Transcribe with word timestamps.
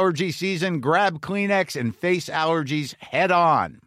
allergy 0.00 0.32
season, 0.32 0.80
grab 0.80 1.20
Kleenex 1.20 1.78
and 1.78 1.94
face 1.94 2.30
allergies 2.30 2.94
head 3.02 3.30
on. 3.30 3.82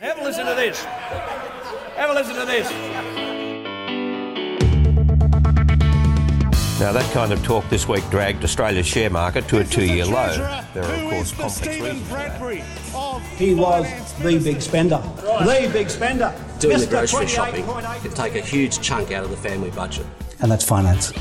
Have 0.00 0.18
a 0.18 0.24
listen 0.24 0.46
to 0.46 0.54
this. 0.54 0.82
Have 0.82 2.08
a 2.08 2.14
listen 2.14 2.34
to 2.36 2.46
this. 2.46 2.70
Now, 6.80 6.92
that 6.92 7.12
kind 7.12 7.34
of 7.34 7.44
talk 7.44 7.68
this 7.68 7.86
week 7.86 8.08
dragged 8.08 8.42
Australia's 8.42 8.86
share 8.86 9.10
market 9.10 9.46
to 9.48 9.58
a 9.58 9.64
two 9.64 9.84
year 9.84 10.06
low. 10.06 10.34
There 10.72 10.84
are, 10.84 10.94
of 10.94 11.10
course, 11.10 11.32
complex 11.32 11.66
reasons 11.66 12.08
for 12.08 12.14
that. 12.14 13.22
He 13.36 13.54
was 13.54 14.14
the 14.20 14.38
big 14.38 14.62
spender. 14.62 15.02
The 15.16 15.70
big 15.70 15.90
spender. 15.90 16.34
doing 16.60 16.80
the 16.80 16.86
grocery 16.86 17.26
shopping 17.26 17.66
28.8 17.66 18.00
could 18.00 18.16
take 18.16 18.34
a 18.36 18.40
huge 18.40 18.80
chunk 18.80 19.12
out 19.12 19.22
of 19.22 19.30
the 19.30 19.36
family 19.36 19.70
budget. 19.70 20.06
And 20.40 20.50
that's 20.50 20.64
finance. 20.64 21.12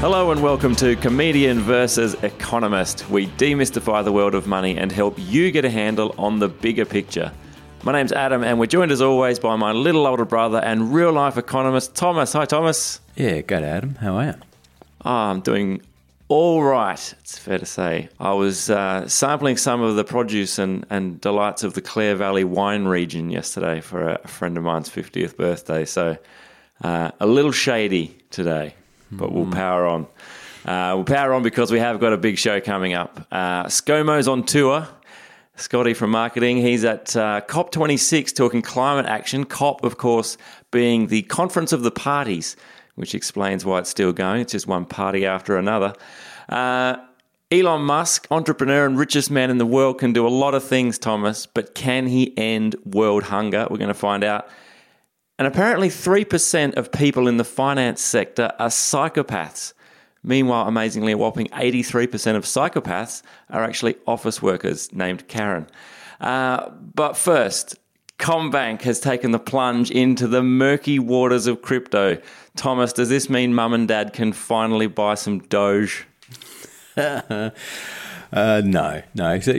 Hello 0.00 0.30
and 0.30 0.40
welcome 0.40 0.76
to 0.76 0.94
Comedian 0.94 1.58
versus 1.58 2.14
Economist. 2.22 3.10
We 3.10 3.26
demystify 3.26 4.04
the 4.04 4.12
world 4.12 4.36
of 4.36 4.46
money 4.46 4.78
and 4.78 4.92
help 4.92 5.16
you 5.18 5.50
get 5.50 5.64
a 5.64 5.70
handle 5.70 6.14
on 6.16 6.38
the 6.38 6.48
bigger 6.48 6.84
picture. 6.84 7.32
My 7.82 7.90
name's 7.90 8.12
Adam, 8.12 8.44
and 8.44 8.60
we're 8.60 8.66
joined 8.66 8.92
as 8.92 9.02
always 9.02 9.40
by 9.40 9.56
my 9.56 9.72
little 9.72 10.06
older 10.06 10.24
brother 10.24 10.58
and 10.58 10.94
real 10.94 11.10
life 11.10 11.36
economist, 11.36 11.96
Thomas. 11.96 12.32
Hi, 12.34 12.44
Thomas. 12.44 13.00
Yeah, 13.16 13.40
good, 13.40 13.64
Adam. 13.64 13.96
How 13.96 14.16
are 14.18 14.24
you? 14.26 14.34
Oh, 15.04 15.10
I'm 15.10 15.40
doing 15.40 15.82
all 16.28 16.62
right, 16.62 17.14
it's 17.20 17.38
fair 17.38 17.58
to 17.58 17.66
say. 17.66 18.10
I 18.20 18.34
was 18.34 18.68
uh, 18.68 19.08
sampling 19.08 19.56
some 19.56 19.80
of 19.80 19.96
the 19.96 20.04
produce 20.04 20.58
and, 20.58 20.86
and 20.90 21.20
delights 21.20 21.64
of 21.64 21.72
the 21.72 21.80
Clare 21.80 22.14
Valley 22.14 22.44
wine 22.44 22.84
region 22.84 23.30
yesterday 23.30 23.80
for 23.80 24.10
a, 24.10 24.28
friend 24.28 24.56
of 24.58 24.62
mine's 24.62 24.90
50th 24.90 25.36
birthday, 25.36 25.86
so 25.86 26.18
uh, 26.84 27.10
a 27.18 27.26
little 27.26 27.50
shady 27.50 28.16
today, 28.30 28.74
but 29.10 29.32
we'll 29.32 29.50
power 29.50 29.86
on. 29.86 30.06
Uh, 30.64 30.92
we'll 30.96 31.04
power 31.04 31.32
on 31.32 31.42
because 31.42 31.70
we 31.70 31.78
have 31.78 32.00
got 32.00 32.12
a 32.12 32.16
big 32.16 32.38
show 32.38 32.60
coming 32.60 32.92
up. 32.92 33.26
Uh, 33.30 33.64
ScoMo's 33.64 34.28
on 34.28 34.44
tour. 34.44 34.88
Scotty 35.56 35.92
from 35.92 36.10
marketing. 36.10 36.58
He's 36.58 36.84
at 36.84 37.16
uh, 37.16 37.40
COP26 37.48 38.34
talking 38.34 38.62
climate 38.62 39.06
action. 39.06 39.44
COP, 39.44 39.82
of 39.82 39.98
course, 39.98 40.38
being 40.70 41.08
the 41.08 41.22
conference 41.22 41.72
of 41.72 41.82
the 41.82 41.90
parties, 41.90 42.54
which 42.94 43.14
explains 43.14 43.64
why 43.64 43.80
it's 43.80 43.90
still 43.90 44.12
going. 44.12 44.42
It's 44.42 44.52
just 44.52 44.68
one 44.68 44.84
party 44.84 45.26
after 45.26 45.56
another. 45.56 45.94
Uh, 46.48 46.98
Elon 47.50 47.82
Musk, 47.82 48.26
entrepreneur 48.30 48.84
and 48.84 48.98
richest 48.98 49.30
man 49.30 49.50
in 49.50 49.58
the 49.58 49.66
world, 49.66 49.98
can 49.98 50.12
do 50.12 50.26
a 50.26 50.28
lot 50.28 50.54
of 50.54 50.62
things, 50.62 50.98
Thomas, 50.98 51.46
but 51.46 51.74
can 51.74 52.06
he 52.06 52.36
end 52.36 52.76
world 52.84 53.24
hunger? 53.24 53.66
We're 53.70 53.78
going 53.78 53.88
to 53.88 53.94
find 53.94 54.22
out. 54.22 54.48
And 55.38 55.46
apparently, 55.46 55.88
3% 55.88 56.74
of 56.74 56.90
people 56.90 57.28
in 57.28 57.36
the 57.36 57.44
finance 57.44 58.00
sector 58.00 58.52
are 58.58 58.68
psychopaths. 58.68 59.72
Meanwhile, 60.24 60.66
amazingly, 60.66 61.12
a 61.12 61.18
whopping 61.18 61.46
83% 61.48 62.34
of 62.34 62.44
psychopaths 62.44 63.22
are 63.48 63.62
actually 63.62 63.96
office 64.06 64.42
workers 64.42 64.92
named 64.92 65.28
Karen. 65.28 65.68
Uh, 66.20 66.70
but 66.70 67.16
first, 67.16 67.76
Combank 68.18 68.82
has 68.82 68.98
taken 68.98 69.30
the 69.30 69.38
plunge 69.38 69.92
into 69.92 70.26
the 70.26 70.42
murky 70.42 70.98
waters 70.98 71.46
of 71.46 71.62
crypto. 71.62 72.20
Thomas, 72.56 72.92
does 72.92 73.08
this 73.08 73.30
mean 73.30 73.54
mum 73.54 73.72
and 73.72 73.86
dad 73.86 74.12
can 74.12 74.32
finally 74.32 74.88
buy 74.88 75.14
some 75.14 75.38
Doge? 75.38 76.04
Uh, 78.32 78.62
no, 78.64 79.02
no. 79.14 79.38
So, 79.40 79.54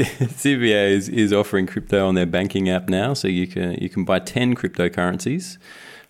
CBA 0.00 0.90
is, 0.90 1.08
is 1.08 1.32
offering 1.32 1.66
crypto 1.66 2.06
on 2.06 2.14
their 2.14 2.26
banking 2.26 2.68
app 2.68 2.88
now, 2.88 3.14
so 3.14 3.26
you 3.28 3.46
can 3.46 3.74
you 3.74 3.88
can 3.88 4.04
buy 4.04 4.18
ten 4.18 4.54
cryptocurrencies, 4.54 5.56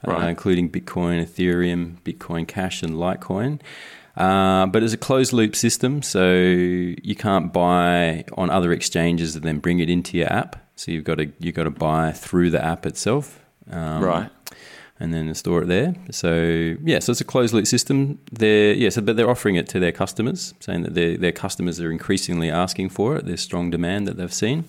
uh, 0.07 0.27
including 0.27 0.69
Bitcoin, 0.71 1.23
Ethereum, 1.23 2.01
Bitcoin 2.03 2.47
Cash, 2.49 2.83
and 2.83 2.95
Litecoin. 2.95 3.61
Uh, 4.17 4.67
but 4.67 4.83
it's 4.83 4.93
a 4.93 4.97
closed 4.99 5.33
loop 5.33 5.55
system, 5.55 6.03
so 6.03 6.33
you 6.33 7.15
can't 7.17 7.53
buy 7.53 8.25
on 8.37 8.51
other 8.51 8.73
exchanges 8.73 9.37
and 9.37 9.45
then 9.45 9.59
bring 9.59 9.79
it 9.79 9.89
into 9.89 10.19
your 10.19 10.33
app. 10.33 10.57
So 10.77 10.91
you've 10.91 11.05
got 11.05 11.17
to 11.19 11.31
you've 11.39 11.55
got 11.55 11.65
to 11.65 11.71
buy 11.71 12.13
through 12.13 12.51
the 12.51 12.63
app 12.65 12.85
itself. 12.85 13.41
Um, 13.71 14.03
Right. 14.03 14.31
And 15.01 15.13
then 15.13 15.35
store 15.35 15.63
it 15.63 15.67
there. 15.67 15.95
So 16.11 16.77
yeah, 16.85 16.99
so 17.01 17.13
it's 17.13 17.21
a 17.21 17.25
closed 17.25 17.53
loop 17.55 17.67
system. 17.67 18.19
They're 18.31 18.73
yeah, 18.75 18.89
so 18.91 19.01
but 19.03 19.17
they're 19.17 19.31
offering 19.31 19.57
it 19.57 19.69
to 19.71 19.81
their 19.81 19.93
customers, 19.93 20.55
saying 20.61 20.83
that 20.83 20.95
their 20.95 21.17
their 21.17 21.33
customers 21.33 21.81
are 21.81 21.91
increasingly 21.91 22.51
asking 22.51 22.91
for 22.91 23.17
it. 23.17 23.27
There's 23.27 23.41
strong 23.41 23.71
demand 23.71 24.07
that 24.09 24.17
they've 24.17 24.33
seen, 24.33 24.65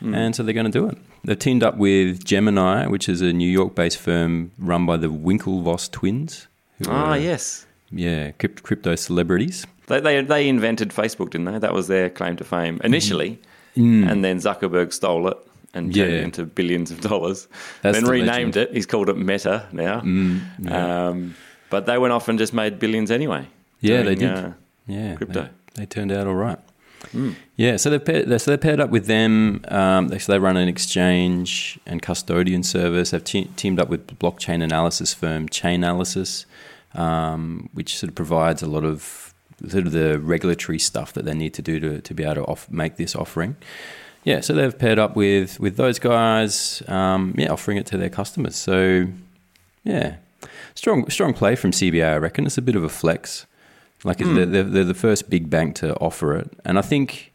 and 0.00 0.34
so 0.34 0.42
they're 0.42 0.54
going 0.54 0.70
to 0.70 0.78
do 0.80 0.86
it. 0.88 0.96
They've 1.24 1.38
teamed 1.38 1.62
up 1.62 1.76
with 1.76 2.24
Gemini, 2.24 2.86
which 2.86 3.06
is 3.08 3.20
a 3.20 3.32
New 3.32 3.48
York-based 3.48 3.98
firm 3.98 4.52
run 4.58 4.86
by 4.86 4.96
the 4.96 5.08
Winklevoss 5.08 5.90
twins. 5.90 6.46
who 6.78 6.90
Ah, 6.90 7.10
are, 7.10 7.18
yes. 7.18 7.66
yeah, 7.90 8.30
crypto 8.32 8.94
celebrities. 8.96 9.66
They, 9.88 10.00
they, 10.00 10.22
they 10.22 10.48
invented 10.48 10.90
Facebook, 10.90 11.30
didn't 11.30 11.44
they? 11.52 11.58
That 11.58 11.74
was 11.74 11.88
their 11.88 12.08
claim 12.08 12.36
to 12.36 12.44
fame 12.44 12.80
initially. 12.82 13.38
Mm. 13.76 14.10
And 14.10 14.24
then 14.24 14.38
Zuckerberg 14.38 14.92
stole 14.94 15.28
it 15.28 15.36
and 15.74 15.94
turned 15.94 16.12
it 16.12 16.24
into 16.24 16.44
billions 16.44 16.90
of 16.90 17.00
dollars. 17.00 17.48
That's 17.82 17.96
then 17.96 18.04
the 18.04 18.10
renamed 18.10 18.56
legend. 18.56 18.56
it. 18.56 18.74
He's 18.74 18.86
called 18.86 19.08
it 19.08 19.16
Meta 19.16 19.66
now. 19.72 20.00
um, 20.00 21.34
but 21.70 21.86
they 21.86 21.98
went 21.98 22.12
off 22.12 22.28
and 22.28 22.38
just 22.38 22.52
made 22.52 22.78
billions 22.78 23.10
anyway. 23.10 23.46
Yeah, 23.80 24.02
they 24.02 24.14
did. 24.16 24.30
uh, 24.30 24.50
yeah, 24.86 25.14
crypto. 25.14 25.42
They, 25.42 25.82
they 25.82 25.86
turned 25.86 26.12
out 26.12 26.26
all 26.26 26.34
right. 26.34 26.58
Yeah, 27.56 27.76
so 27.76 27.90
they've 27.90 28.04
paired, 28.04 28.40
so 28.40 28.50
they 28.50 28.56
paired 28.56 28.78
up 28.80 28.90
with 28.90 29.06
them. 29.06 29.64
Um, 29.68 30.08
they, 30.08 30.18
so 30.18 30.32
they 30.32 30.38
run 30.38 30.56
an 30.56 30.68
exchange 30.68 31.78
and 31.86 32.02
custodian 32.02 32.62
service. 32.62 33.10
They've 33.10 33.24
te- 33.24 33.50
teamed 33.56 33.80
up 33.80 33.88
with 33.88 34.06
blockchain 34.18 34.62
analysis 34.62 35.14
firm 35.14 35.48
Chainalysis, 35.48 36.44
um, 36.94 37.70
which 37.72 37.96
sort 37.96 38.08
of 38.10 38.14
provides 38.14 38.62
a 38.62 38.66
lot 38.66 38.84
of 38.84 39.32
sort 39.68 39.86
of 39.86 39.92
the 39.92 40.18
regulatory 40.18 40.78
stuff 40.78 41.12
that 41.14 41.24
they 41.24 41.34
need 41.34 41.54
to 41.54 41.62
do 41.62 41.80
to, 41.80 42.00
to 42.00 42.14
be 42.14 42.22
able 42.22 42.34
to 42.36 42.44
off, 42.44 42.70
make 42.70 42.96
this 42.96 43.14
offering. 43.16 43.56
Yeah, 44.24 44.40
so 44.40 44.52
they've 44.52 44.78
paired 44.78 44.98
up 44.98 45.16
with 45.16 45.58
with 45.60 45.76
those 45.76 45.98
guys. 45.98 46.82
Um, 46.88 47.34
yeah, 47.38 47.50
offering 47.50 47.78
it 47.78 47.86
to 47.86 47.96
their 47.96 48.10
customers. 48.10 48.56
So 48.56 49.06
yeah, 49.84 50.16
strong 50.74 51.08
strong 51.08 51.32
play 51.34 51.56
from 51.56 51.70
CBA. 51.70 52.12
I 52.12 52.16
reckon 52.16 52.46
it's 52.46 52.58
a 52.58 52.62
bit 52.62 52.76
of 52.76 52.84
a 52.84 52.88
flex. 52.88 53.46
Like 54.02 54.18
they're, 54.18 54.46
they're, 54.46 54.62
they're 54.62 54.84
the 54.84 54.94
first 54.94 55.28
big 55.28 55.50
bank 55.50 55.74
to 55.76 55.94
offer 55.96 56.34
it, 56.34 56.50
and 56.64 56.78
I 56.78 56.82
think 56.82 57.30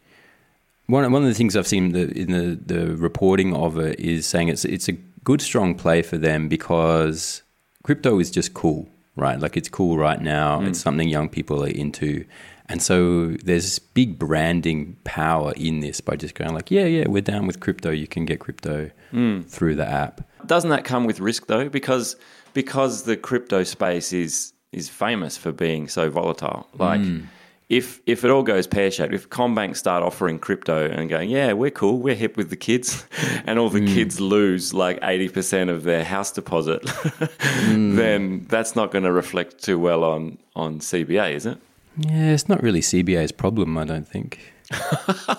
one 0.86 1.10
one 1.12 1.22
of 1.22 1.28
the 1.28 1.34
things 1.34 1.56
I've 1.56 1.66
seen 1.66 1.92
the, 1.92 2.10
in 2.18 2.32
the, 2.32 2.74
the 2.74 2.96
reporting 2.96 3.54
of 3.54 3.78
it 3.78 4.00
is 4.00 4.26
saying 4.26 4.48
it's 4.48 4.64
it's 4.64 4.88
a 4.88 4.92
good 5.24 5.40
strong 5.40 5.74
play 5.74 6.02
for 6.02 6.18
them 6.18 6.48
because 6.48 7.42
crypto 7.82 8.18
is 8.18 8.30
just 8.30 8.54
cool, 8.54 8.88
right? 9.16 9.38
Like 9.38 9.56
it's 9.56 9.68
cool 9.68 9.96
right 9.98 10.20
now. 10.20 10.60
It's 10.62 10.80
something 10.80 11.08
young 11.08 11.28
people 11.28 11.64
are 11.64 11.68
into, 11.68 12.24
and 12.68 12.82
so 12.82 13.26
there's 13.44 13.64
this 13.64 13.78
big 13.78 14.18
branding 14.18 14.96
power 15.04 15.52
in 15.56 15.80
this 15.80 16.00
by 16.00 16.16
just 16.16 16.34
going 16.34 16.52
like, 16.52 16.70
yeah, 16.70 16.84
yeah, 16.84 17.06
we're 17.08 17.22
down 17.22 17.46
with 17.46 17.60
crypto. 17.60 17.90
You 17.90 18.08
can 18.08 18.24
get 18.24 18.40
crypto 18.40 18.90
hmm. 19.10 19.42
through 19.42 19.76
the 19.76 19.88
app. 19.88 20.28
Doesn't 20.46 20.70
that 20.70 20.84
come 20.84 21.04
with 21.04 21.20
risk 21.20 21.46
though? 21.46 21.68
Because 21.68 22.16
because 22.54 23.04
the 23.04 23.16
crypto 23.16 23.62
space 23.62 24.12
is 24.12 24.52
is 24.72 24.88
famous 24.88 25.36
for 25.36 25.52
being 25.52 25.86
so 25.88 26.10
volatile. 26.10 26.68
Like 26.74 27.00
hmm. 27.00 27.20
if 27.68 28.00
if 28.06 28.24
it 28.24 28.30
all 28.30 28.42
goes 28.42 28.66
pear 28.66 28.90
shaped, 28.90 29.14
if 29.14 29.30
Combank 29.30 29.76
start 29.76 30.02
offering 30.02 30.40
crypto 30.40 30.90
and 30.90 31.08
going, 31.08 31.30
yeah, 31.30 31.52
we're 31.52 31.70
cool, 31.70 31.98
we're 31.98 32.16
hip 32.16 32.36
with 32.36 32.50
the 32.50 32.56
kids, 32.56 33.06
and 33.46 33.60
all 33.60 33.70
the 33.70 33.80
hmm. 33.80 33.94
kids 33.94 34.20
lose 34.20 34.74
like 34.74 34.98
eighty 35.02 35.28
percent 35.28 35.70
of 35.70 35.84
their 35.84 36.02
house 36.02 36.32
deposit, 36.32 36.82
then 37.68 38.44
that's 38.48 38.74
not 38.74 38.90
going 38.90 39.04
to 39.04 39.12
reflect 39.12 39.62
too 39.62 39.78
well 39.78 40.02
on 40.02 40.38
on 40.56 40.80
CBA, 40.80 41.34
is 41.34 41.46
it? 41.46 41.58
Yeah, 41.96 42.32
it's 42.32 42.48
not 42.48 42.62
really 42.62 42.80
CBA's 42.80 43.32
problem, 43.32 43.78
I 43.78 43.84
don't 43.84 44.06
think. 44.06 44.52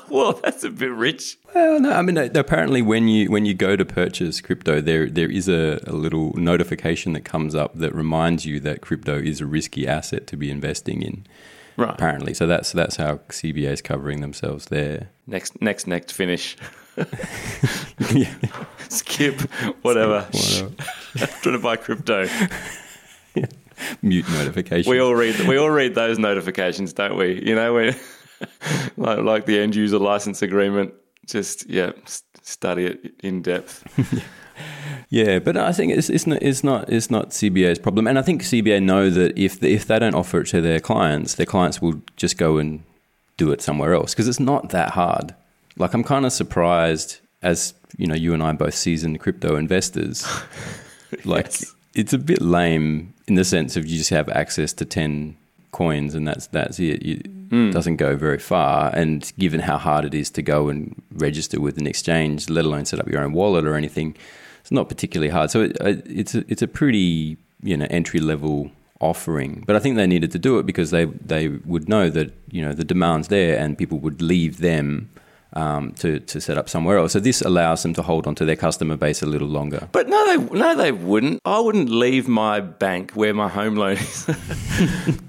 Well, 0.09 0.33
that's 0.43 0.63
a 0.63 0.69
bit 0.69 0.91
rich. 0.91 1.37
Well, 1.53 1.79
no, 1.79 1.91
I 1.91 2.01
mean 2.01 2.17
apparently 2.17 2.81
when 2.81 3.07
you 3.07 3.29
when 3.29 3.45
you 3.45 3.53
go 3.53 3.75
to 3.75 3.85
purchase 3.85 4.41
crypto, 4.41 4.79
there 4.81 5.07
there 5.07 5.29
is 5.29 5.47
a, 5.49 5.79
a 5.85 5.91
little 5.93 6.33
notification 6.33 7.13
that 7.13 7.25
comes 7.25 7.53
up 7.53 7.75
that 7.75 7.93
reminds 7.93 8.45
you 8.45 8.59
that 8.61 8.81
crypto 8.81 9.17
is 9.17 9.41
a 9.41 9.45
risky 9.45 9.87
asset 9.87 10.27
to 10.27 10.37
be 10.37 10.49
investing 10.49 11.01
in. 11.01 11.27
Right. 11.75 11.91
Apparently, 11.93 12.33
so 12.33 12.47
that's 12.47 12.71
that's 12.71 12.95
how 12.95 13.17
CBA 13.29 13.71
is 13.71 13.81
covering 13.81 14.21
themselves 14.21 14.67
there. 14.67 15.09
Next, 15.27 15.61
next, 15.61 15.85
next 15.87 16.13
finish. 16.13 16.57
Skip, 18.89 19.41
whatever. 19.83 20.27
i'm 20.33 20.75
Trying 21.41 21.55
to 21.55 21.59
buy 21.59 21.75
crypto. 21.75 22.27
Mute 24.01 24.27
notifications. 24.29 24.87
We 24.87 24.99
all 24.99 25.15
read. 25.15 25.39
We 25.47 25.57
all 25.57 25.69
read 25.69 25.95
those 25.95 26.19
notifications, 26.19 26.93
don't 26.93 27.17
we? 27.17 27.43
You 27.43 27.55
know, 27.55 27.73
we 27.73 27.93
like, 28.97 29.19
like 29.19 29.45
the 29.45 29.59
end 29.59 29.75
user 29.75 29.99
license 29.99 30.41
agreement. 30.41 30.93
Just 31.25 31.69
yeah, 31.69 31.91
study 32.41 32.85
it 32.85 33.13
in 33.19 33.41
depth. 33.41 33.83
Yeah, 35.09 35.39
but 35.39 35.55
I 35.55 35.71
think 35.71 35.93
it's, 35.93 36.09
it's 36.09 36.27
not 36.27 36.41
it's 36.41 36.63
not 36.63 36.89
it's 36.91 37.09
not 37.09 37.29
CBA's 37.29 37.79
problem, 37.79 38.07
and 38.07 38.19
I 38.19 38.21
think 38.21 38.41
CBA 38.41 38.83
know 38.83 39.09
that 39.09 39.37
if 39.37 39.63
if 39.63 39.85
they 39.85 39.99
don't 39.99 40.15
offer 40.15 40.41
it 40.41 40.47
to 40.47 40.61
their 40.61 40.79
clients, 40.79 41.35
their 41.35 41.45
clients 41.45 41.81
will 41.81 42.01
just 42.17 42.37
go 42.37 42.57
and 42.57 42.83
do 43.37 43.51
it 43.51 43.61
somewhere 43.61 43.93
else 43.93 44.13
because 44.13 44.27
it's 44.27 44.39
not 44.39 44.69
that 44.69 44.91
hard. 44.91 45.33
Like 45.77 45.93
I'm 45.93 46.03
kind 46.03 46.25
of 46.25 46.33
surprised, 46.33 47.19
as 47.41 47.73
you 47.97 48.07
know, 48.07 48.15
you 48.15 48.33
and 48.33 48.43
I 48.43 48.49
are 48.49 48.53
both 48.53 48.73
seasoned 48.73 49.19
crypto 49.19 49.55
investors. 49.55 50.27
like 51.23 51.45
Yes. 51.45 51.73
It's 51.97 52.13
a 52.13 52.17
bit 52.17 52.41
lame 52.41 53.13
in 53.27 53.35
the 53.35 53.43
sense 53.43 53.75
of 53.75 53.85
you 53.85 53.97
just 53.97 54.11
have 54.11 54.29
access 54.29 54.71
to 54.73 54.85
ten 54.85 55.35
coins 55.71 56.15
and 56.15 56.27
that's 56.27 56.47
that's 56.47 56.79
it. 56.79 57.03
You. 57.03 57.21
It 57.49 57.55
hmm. 57.55 57.71
doesn't 57.71 57.95
go 57.95 58.17
very 58.17 58.39
far, 58.39 58.93
and 58.93 59.31
given 59.39 59.61
how 59.61 59.77
hard 59.77 60.03
it 60.03 60.13
is 60.13 60.29
to 60.31 60.41
go 60.41 60.67
and 60.67 61.01
register 61.13 61.61
with 61.61 61.77
an 61.77 61.87
exchange, 61.87 62.49
let 62.49 62.65
alone 62.65 62.83
set 62.83 62.99
up 62.99 63.07
your 63.07 63.21
own 63.21 63.31
wallet 63.31 63.65
or 63.65 63.75
anything, 63.75 64.17
it's 64.59 64.71
not 64.71 64.89
particularly 64.89 65.31
hard. 65.31 65.49
So 65.49 65.61
it, 65.61 65.77
it- 65.79 66.05
it's 66.05 66.35
a, 66.35 66.43
it's 66.49 66.61
a 66.61 66.67
pretty 66.67 67.37
you 67.63 67.77
know 67.77 67.87
entry 67.89 68.19
level 68.19 68.71
offering. 68.99 69.63
But 69.65 69.75
I 69.75 69.79
think 69.79 69.95
they 69.95 70.07
needed 70.07 70.31
to 70.31 70.39
do 70.39 70.59
it 70.59 70.65
because 70.65 70.91
they 70.91 71.05
they 71.05 71.47
would 71.47 71.87
know 71.87 72.09
that 72.09 72.33
you 72.51 72.61
know 72.61 72.73
the 72.73 72.83
demand's 72.83 73.29
there 73.29 73.57
and 73.57 73.77
people 73.77 73.99
would 73.99 74.21
leave 74.21 74.57
them 74.57 75.09
um, 75.53 75.91
to 75.93 76.19
to 76.19 76.39
set 76.41 76.57
up 76.57 76.69
somewhere 76.69 76.97
else. 76.97 77.13
So 77.13 77.19
this 77.19 77.41
allows 77.41 77.83
them 77.83 77.93
to 77.95 78.01
hold 78.01 78.27
on 78.27 78.35
to 78.35 78.45
their 78.45 78.55
customer 78.55 78.97
base 78.97 79.21
a 79.21 79.25
little 79.25 79.47
longer. 79.47 79.87
But 79.91 80.07
no, 80.09 80.25
they 80.25 80.57
no, 80.57 80.75
they 80.75 80.91
wouldn't. 80.91 81.41
I 81.45 81.59
wouldn't 81.59 81.89
leave 81.89 82.27
my 82.27 82.59
bank 82.59 83.11
where 83.11 83.33
my 83.33 83.47
home 83.47 83.75
loan 83.75 83.97
is. 83.97 84.27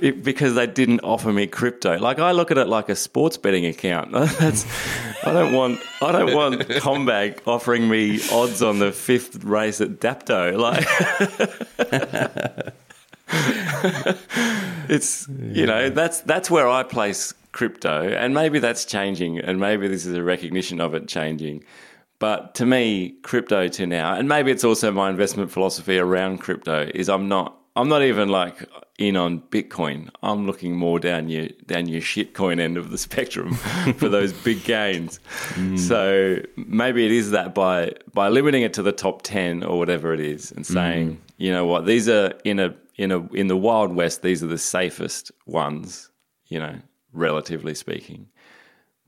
It- 0.00 0.24
because 0.24 0.56
they 0.56 0.66
didn't 0.66 1.00
offer 1.04 1.32
me 1.32 1.46
crypto. 1.46 1.96
Like 1.96 2.18
I 2.18 2.32
look 2.32 2.50
at 2.50 2.58
it 2.58 2.66
like 2.66 2.88
a 2.88 2.96
sports 2.96 3.36
betting 3.36 3.66
account. 3.66 4.10
That's 4.12 4.66
I 5.24 5.32
don't 5.32 5.52
want 5.52 5.78
I 6.00 6.10
don't 6.10 6.34
want 6.34 6.62
Combank 6.62 7.38
offering 7.46 7.88
me 7.88 8.18
odds 8.32 8.62
on 8.62 8.80
the 8.80 8.90
fifth 8.90 9.44
race 9.44 9.80
at 9.80 10.00
Dapto. 10.00 10.58
Like 10.58 10.84
it's 14.88 15.26
you 15.28 15.66
know 15.66 15.90
that's 15.90 16.20
that's 16.20 16.50
where 16.50 16.68
I 16.68 16.82
place 16.82 17.34
crypto, 17.52 18.08
and 18.08 18.34
maybe 18.34 18.58
that's 18.58 18.84
changing, 18.84 19.38
and 19.38 19.60
maybe 19.60 19.88
this 19.88 20.06
is 20.06 20.14
a 20.14 20.22
recognition 20.22 20.80
of 20.80 20.94
it 20.94 21.08
changing. 21.08 21.64
But 22.18 22.54
to 22.56 22.66
me, 22.66 23.16
crypto 23.22 23.68
to 23.68 23.86
now, 23.86 24.14
and 24.14 24.28
maybe 24.28 24.50
it's 24.50 24.64
also 24.64 24.92
my 24.92 25.10
investment 25.10 25.50
philosophy 25.50 25.98
around 25.98 26.38
crypto 26.38 26.90
is 26.94 27.08
I'm 27.08 27.28
not 27.28 27.58
I'm 27.74 27.88
not 27.88 28.02
even 28.02 28.28
like 28.28 28.68
in 28.98 29.16
on 29.16 29.40
Bitcoin. 29.40 30.10
I'm 30.22 30.46
looking 30.46 30.76
more 30.76 31.00
down 31.00 31.28
your 31.28 31.48
down 31.66 31.88
your 31.88 32.02
shitcoin 32.02 32.60
end 32.60 32.76
of 32.76 32.90
the 32.90 32.98
spectrum 32.98 33.54
for 33.96 34.08
those 34.08 34.32
big 34.32 34.62
gains. 34.64 35.20
Mm. 35.54 35.78
So 35.78 36.42
maybe 36.56 37.06
it 37.06 37.12
is 37.12 37.30
that 37.30 37.54
by 37.54 37.92
by 38.12 38.28
limiting 38.28 38.62
it 38.62 38.74
to 38.74 38.82
the 38.82 38.92
top 38.92 39.22
ten 39.22 39.64
or 39.64 39.78
whatever 39.78 40.12
it 40.12 40.20
is, 40.20 40.52
and 40.52 40.66
saying, 40.66 41.16
mm. 41.16 41.18
you 41.38 41.50
know 41.50 41.64
what, 41.64 41.86
these 41.86 42.08
are 42.08 42.34
in 42.44 42.60
a 42.60 42.74
in 42.96 43.12
a 43.12 43.26
in 43.32 43.48
the 43.48 43.56
wild 43.56 43.94
west, 43.94 44.22
these 44.22 44.42
are 44.42 44.48
the 44.48 44.58
safest 44.58 45.32
ones, 45.46 46.10
you 46.48 46.58
know, 46.58 46.76
relatively 47.12 47.74
speaking. 47.74 48.28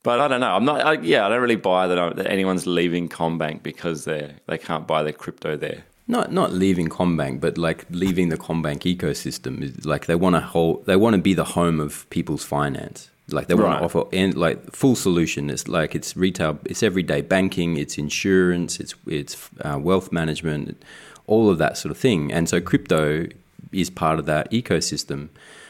But 0.03 0.21
I 0.21 0.29
don't 0.29 0.41
know. 0.41 0.55
I'm 0.55 0.65
not. 0.65 0.85
I, 0.85 0.93
yeah, 1.01 1.25
I 1.25 1.31
don't 1.31 1.41
really 1.41 1.57
buy 1.57 1.87
that, 1.87 2.17
that 2.17 2.31
anyone's 2.31 2.67
leaving 2.67 3.09
Combank 3.09 3.63
because 3.63 4.05
they 4.05 4.35
they 4.47 4.59
can't 4.59 4.87
buy 4.87 5.03
their 5.03 5.13
crypto 5.13 5.57
there. 5.57 5.85
Not 6.07 6.31
not 6.31 6.53
leaving 6.53 6.89
Combank, 6.89 7.41
but 7.41 7.57
like 7.57 7.87
leaving 7.91 8.29
the 8.29 8.37
Combank 8.37 8.81
ecosystem. 8.81 9.63
Is 9.63 9.87
Like 9.87 10.07
they 10.07 10.15
want 10.15 10.37
to 10.37 10.41
hold, 10.41 10.85
they 10.85 10.97
want 10.97 11.17
to 11.17 11.23
be 11.23 11.33
the 11.33 11.45
home 11.45 11.81
of 11.81 12.09
people's 12.11 12.45
finance. 12.45 13.11
Like 13.29 13.47
they 13.47 13.55
want 13.55 13.79
to 13.79 13.85
offer 13.85 14.05
and 14.13 14.37
like 14.37 14.73
full 14.73 14.95
solution. 14.95 15.49
It's 15.49 15.67
like 15.67 15.95
it's 15.95 16.15
retail, 16.15 16.59
it's 16.67 16.83
everyday 16.83 17.23
banking, 17.23 17.79
it's 17.79 17.97
insurance, 17.97 18.79
it's 18.79 18.95
it's 19.07 19.49
uh, 19.63 19.79
wealth 19.81 20.13
management, 20.13 20.83
all 21.27 21.49
of 21.49 21.57
that 21.57 21.79
sort 21.79 21.91
of 21.91 21.97
thing. 21.97 22.31
And 22.31 22.47
so 22.51 22.61
crypto 22.61 23.27
is 23.75 23.91
part 23.91 24.19
of 24.19 24.27
that 24.27 24.51
ecosystem. 24.51 25.29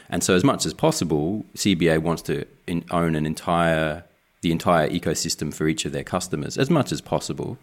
And 0.09 0.23
so 0.23 0.35
as 0.35 0.43
much 0.43 0.65
as 0.65 0.73
possible, 0.73 1.45
CBA 1.55 1.99
wants 1.99 2.21
to 2.23 2.45
in, 2.67 2.85
own 2.91 3.15
an 3.15 3.25
entire 3.25 4.03
the 4.41 4.51
entire 4.51 4.87
ecosystem 4.89 5.51
for 5.51 5.67
each 5.67 5.85
of 5.85 5.91
their 5.91 6.03
customers 6.03 6.55
as 6.57 6.69
much 6.69 6.91
as 6.91 7.01
possible. 7.01 7.57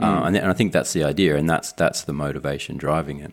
Uh, 0.00 0.22
and, 0.24 0.36
and 0.36 0.50
I 0.50 0.52
think 0.52 0.72
that's 0.72 0.92
the 0.92 1.04
idea, 1.04 1.36
and 1.36 1.48
that's 1.48 1.72
that's 1.72 2.02
the 2.02 2.12
motivation 2.12 2.76
driving 2.76 3.20
it. 3.20 3.32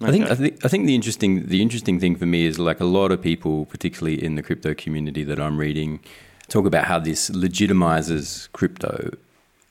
I 0.00 0.10
think 0.10 0.30
I 0.30 0.34
think 0.34 0.64
I 0.64 0.68
think 0.68 0.86
the 0.86 0.94
interesting 0.94 1.46
the 1.46 1.62
interesting 1.62 1.98
thing 1.98 2.16
for 2.16 2.26
me 2.26 2.46
is 2.46 2.58
like 2.58 2.80
a 2.80 2.84
lot 2.84 3.10
of 3.10 3.20
people, 3.20 3.66
particularly 3.66 4.22
in 4.22 4.34
the 4.34 4.42
crypto 4.42 4.74
community 4.74 5.24
that 5.24 5.40
I'm 5.40 5.58
reading, 5.58 6.00
talk 6.48 6.66
about 6.66 6.84
how 6.84 6.98
this 6.98 7.30
legitimizes 7.30 8.50
crypto, 8.52 9.10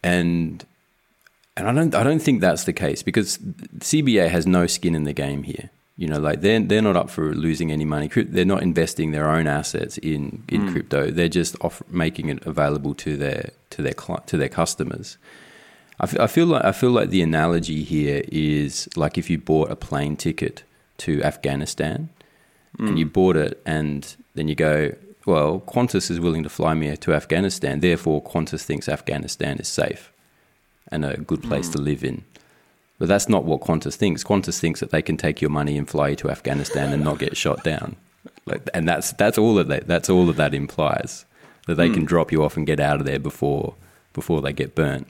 and 0.03 0.65
and 1.57 1.67
I 1.67 1.73
don't 1.73 1.95
I 1.95 2.03
don't 2.03 2.21
think 2.21 2.41
that's 2.41 2.65
the 2.65 2.73
case 2.73 3.01
because 3.01 3.37
CBA 3.37 4.29
has 4.29 4.45
no 4.45 4.67
skin 4.67 4.95
in 4.95 5.03
the 5.03 5.13
game 5.13 5.43
here. 5.43 5.69
You 5.97 6.07
know, 6.07 6.19
like 6.19 6.41
they're 6.41 6.59
they're 6.59 6.81
not 6.81 6.97
up 6.97 7.09
for 7.09 7.33
losing 7.33 7.71
any 7.71 7.85
money. 7.85 8.07
They're 8.07 8.43
not 8.43 8.61
investing 8.61 9.11
their 9.11 9.29
own 9.29 9.47
assets 9.47 9.97
in 9.99 10.43
in 10.49 10.61
hmm. 10.61 10.71
crypto. 10.71 11.11
They're 11.11 11.29
just 11.29 11.55
off 11.61 11.81
making 11.89 12.29
it 12.29 12.45
available 12.45 12.93
to 12.95 13.15
their 13.15 13.51
to 13.71 13.81
their 13.81 13.93
to 13.93 14.37
their 14.37 14.49
customers. 14.49 15.17
I 16.01 16.03
f- 16.03 16.19
I 16.19 16.27
feel 16.27 16.47
like 16.47 16.65
I 16.65 16.73
feel 16.73 16.91
like 16.91 17.09
the 17.09 17.21
analogy 17.21 17.83
here 17.83 18.23
is 18.27 18.89
like 18.97 19.17
if 19.17 19.29
you 19.29 19.37
bought 19.37 19.71
a 19.71 19.77
plane 19.77 20.17
ticket 20.17 20.63
to 20.97 21.23
Afghanistan 21.23 22.09
and 22.77 22.89
hmm. 22.89 22.97
you 22.97 23.05
bought 23.05 23.37
it 23.37 23.61
and 23.65 24.17
then 24.33 24.49
you 24.49 24.55
go, 24.55 24.93
well, 25.25 25.61
Qantas 25.65 26.11
is 26.11 26.19
willing 26.19 26.43
to 26.43 26.49
fly 26.49 26.73
me 26.73 26.93
to 26.97 27.13
Afghanistan, 27.13 27.79
therefore 27.79 28.21
Qantas 28.21 28.63
thinks 28.63 28.89
Afghanistan 28.89 29.57
is 29.59 29.69
safe 29.69 30.11
and 30.91 31.05
a 31.05 31.17
good 31.17 31.43
place 31.43 31.69
to 31.69 31.77
mm. 31.77 31.83
live 31.83 32.03
in. 32.03 32.23
But 32.97 33.09
that's 33.09 33.27
not 33.27 33.43
what 33.43 33.61
Qantas 33.61 33.95
thinks. 33.95 34.23
Qantas 34.23 34.59
thinks 34.59 34.79
that 34.79 34.91
they 34.91 35.01
can 35.01 35.17
take 35.17 35.41
your 35.41 35.49
money 35.51 35.77
and 35.77 35.89
fly 35.89 36.09
you 36.09 36.15
to 36.17 36.29
Afghanistan 36.29 36.93
and 36.93 37.03
not 37.03 37.19
get 37.19 37.35
shot 37.45 37.63
down. 37.63 37.97
Like, 38.45 38.69
and 38.73 38.87
that's 38.87 39.11
that's 39.13 39.37
all 39.37 39.55
that 39.55 39.67
they, 39.67 39.79
that's 39.79 40.09
all 40.09 40.25
that 40.27 40.37
that 40.37 40.53
implies 40.53 41.25
that 41.67 41.75
they 41.75 41.89
can 41.89 42.03
mm. 42.03 42.07
drop 42.07 42.31
you 42.31 42.43
off 42.43 42.57
and 42.57 42.65
get 42.65 42.79
out 42.79 42.99
of 42.99 43.05
there 43.05 43.19
before 43.19 43.75
before 44.13 44.41
they 44.41 44.53
get 44.53 44.75
burnt. 44.75 45.07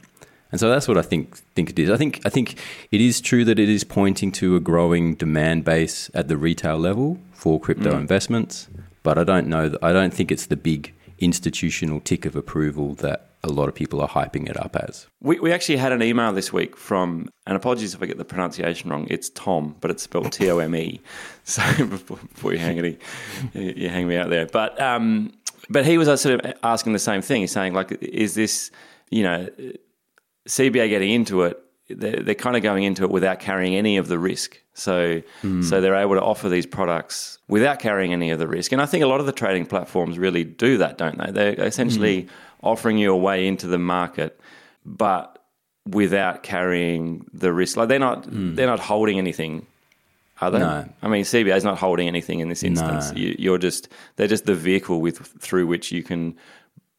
And 0.51 0.59
so 0.59 0.69
that's 0.69 0.87
what 0.87 0.97
I 0.97 1.01
think 1.01 1.37
think 1.53 1.69
it 1.71 1.79
is. 1.79 1.89
I 1.89 1.97
think 1.97 2.21
I 2.25 2.29
think 2.29 2.57
it 2.91 3.01
is 3.01 3.19
true 3.21 3.43
that 3.45 3.59
it 3.59 3.69
is 3.69 3.83
pointing 3.83 4.31
to 4.33 4.55
a 4.55 4.59
growing 4.59 5.15
demand 5.15 5.65
base 5.65 6.09
at 6.13 6.27
the 6.27 6.37
retail 6.37 6.77
level 6.77 7.19
for 7.33 7.59
crypto 7.59 7.91
mm. 7.91 7.99
investments, 7.99 8.69
but 9.03 9.17
I 9.17 9.23
don't 9.23 9.47
know. 9.47 9.69
that- 9.69 9.83
I 9.83 9.91
don't 9.91 10.13
think 10.13 10.31
it's 10.31 10.45
the 10.45 10.55
big 10.55 10.93
institutional 11.19 11.99
tick 11.99 12.25
of 12.25 12.35
approval 12.35 12.95
that 12.95 13.34
a 13.45 13.51
lot 13.51 13.69
of 13.69 13.75
people 13.75 14.01
are 14.01 14.09
hyping 14.09 14.49
it 14.49 14.59
up 14.59 14.75
as. 14.75 15.07
We, 15.21 15.39
we 15.39 15.53
actually 15.53 15.77
had 15.77 15.91
an 15.91 16.01
email 16.01 16.33
this 16.33 16.51
week 16.51 16.75
from, 16.75 17.29
and 17.45 17.55
apologies 17.55 17.93
if 17.93 18.01
I 18.01 18.07
get 18.07 18.17
the 18.17 18.25
pronunciation 18.25 18.89
wrong. 18.89 19.05
It's 19.09 19.29
Tom, 19.29 19.75
but 19.79 19.91
it's 19.91 20.03
spelled 20.03 20.31
T 20.31 20.49
O 20.49 20.57
M 20.57 20.75
E. 20.75 21.01
So 21.47 21.61
before, 21.85 22.17
before 22.17 22.53
you 22.53 22.57
hang 22.57 22.77
it, 22.77 22.99
you, 23.53 23.61
you 23.77 23.89
hang 23.89 24.07
me 24.07 24.17
out 24.17 24.31
there. 24.31 24.47
But 24.47 24.81
um, 24.81 25.31
but 25.69 25.85
he 25.85 25.99
was 25.99 26.07
uh, 26.07 26.17
sort 26.17 26.43
of 26.43 26.53
asking 26.63 26.93
the 26.93 26.99
same 26.99 27.21
thing. 27.21 27.41
He's 27.41 27.51
saying 27.51 27.75
like, 27.75 27.91
is 28.01 28.33
this 28.33 28.71
you 29.11 29.21
know 29.21 29.47
CBA 30.47 30.89
getting 30.89 31.11
into 31.11 31.43
it? 31.43 31.61
They're, 31.87 32.21
they're 32.21 32.35
kind 32.35 32.55
of 32.55 32.63
going 32.63 32.83
into 32.83 33.03
it 33.03 33.11
without 33.11 33.39
carrying 33.39 33.75
any 33.75 33.97
of 33.97 34.07
the 34.07 34.17
risk. 34.17 34.59
So 34.73 35.21
hmm. 35.41 35.61
so 35.61 35.81
they're 35.81 35.95
able 35.95 36.15
to 36.15 36.21
offer 36.21 36.49
these 36.49 36.65
products 36.65 37.39
without 37.47 37.79
carrying 37.79 38.11
any 38.11 38.31
of 38.31 38.39
the 38.39 38.47
risk. 38.47 38.71
And 38.71 38.81
I 38.81 38.85
think 38.85 39.03
a 39.03 39.07
lot 39.07 39.19
of 39.19 39.25
the 39.25 39.31
trading 39.31 39.65
platforms 39.65 40.17
really 40.17 40.43
do 40.43 40.77
that, 40.79 40.97
don't 40.97 41.17
they? 41.17 41.31
They're 41.31 41.65
essentially 41.65 42.23
hmm. 42.23 42.29
offering 42.63 42.97
you 42.97 43.11
a 43.11 43.17
way 43.17 43.47
into 43.47 43.67
the 43.67 43.77
market, 43.77 44.39
but 44.85 45.35
without 45.87 46.43
carrying 46.43 47.25
the 47.33 47.53
risk. 47.53 47.77
Like 47.77 47.89
they're 47.89 47.99
not 47.99 48.25
hmm. 48.25 48.55
they're 48.55 48.67
not 48.67 48.79
holding 48.79 49.17
anything. 49.17 49.65
Are 50.41 50.51
they? 50.51 50.59
No. 50.59 50.89
I 51.01 51.07
mean, 51.07 51.23
CBA 51.23 51.55
is 51.55 51.63
not 51.63 51.77
holding 51.77 52.09
anything 52.09 52.39
in 52.39 52.49
this 52.49 52.61
instance. 52.63 53.11
No. 53.11 53.17
You, 53.17 53.35
you're 53.39 53.57
just 53.57 53.87
they're 54.15 54.27
just 54.27 54.45
the 54.45 54.55
vehicle 54.55 54.99
with 54.99 55.19
through 55.39 55.67
which 55.67 55.91
you 55.91 56.03
can 56.03 56.35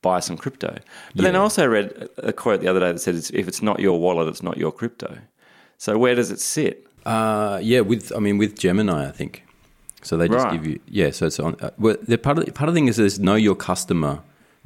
buy 0.08 0.18
some 0.28 0.36
crypto. 0.44 0.70
But 1.14 1.22
then 1.26 1.34
I 1.38 1.40
also 1.48 1.64
read 1.76 1.86
a 2.30 2.32
quote 2.42 2.60
the 2.64 2.68
other 2.72 2.80
day 2.84 2.90
that 2.92 3.00
said, 3.06 3.14
"If 3.42 3.44
it's 3.50 3.62
not 3.68 3.76
your 3.86 3.96
wallet, 4.04 4.26
it's 4.32 4.42
not 4.48 4.56
your 4.64 4.72
crypto." 4.80 5.10
So 5.84 5.90
where 6.02 6.14
does 6.20 6.30
it 6.34 6.40
sit? 6.40 6.76
Uh, 7.14 7.58
yeah, 7.72 7.80
with 7.90 8.02
I 8.16 8.20
mean 8.26 8.36
with 8.42 8.52
Gemini, 8.64 9.00
I 9.10 9.12
think. 9.20 9.32
So 10.02 10.12
they 10.16 10.28
just 10.28 10.44
Right. 10.44 10.54
give 10.54 10.64
you 10.70 10.76
yeah. 11.00 11.10
So 11.16 11.22
it's 11.28 11.40
on. 11.46 11.52
Uh, 11.60 11.70
well, 11.84 11.96
the 12.12 12.18
part 12.26 12.38
of 12.38 12.44
the, 12.46 12.52
part 12.58 12.68
of 12.68 12.74
the 12.74 12.78
thing 12.78 12.88
is 12.88 12.96
there's 12.96 13.18
know 13.28 13.38
your 13.48 13.56
customer 13.70 14.14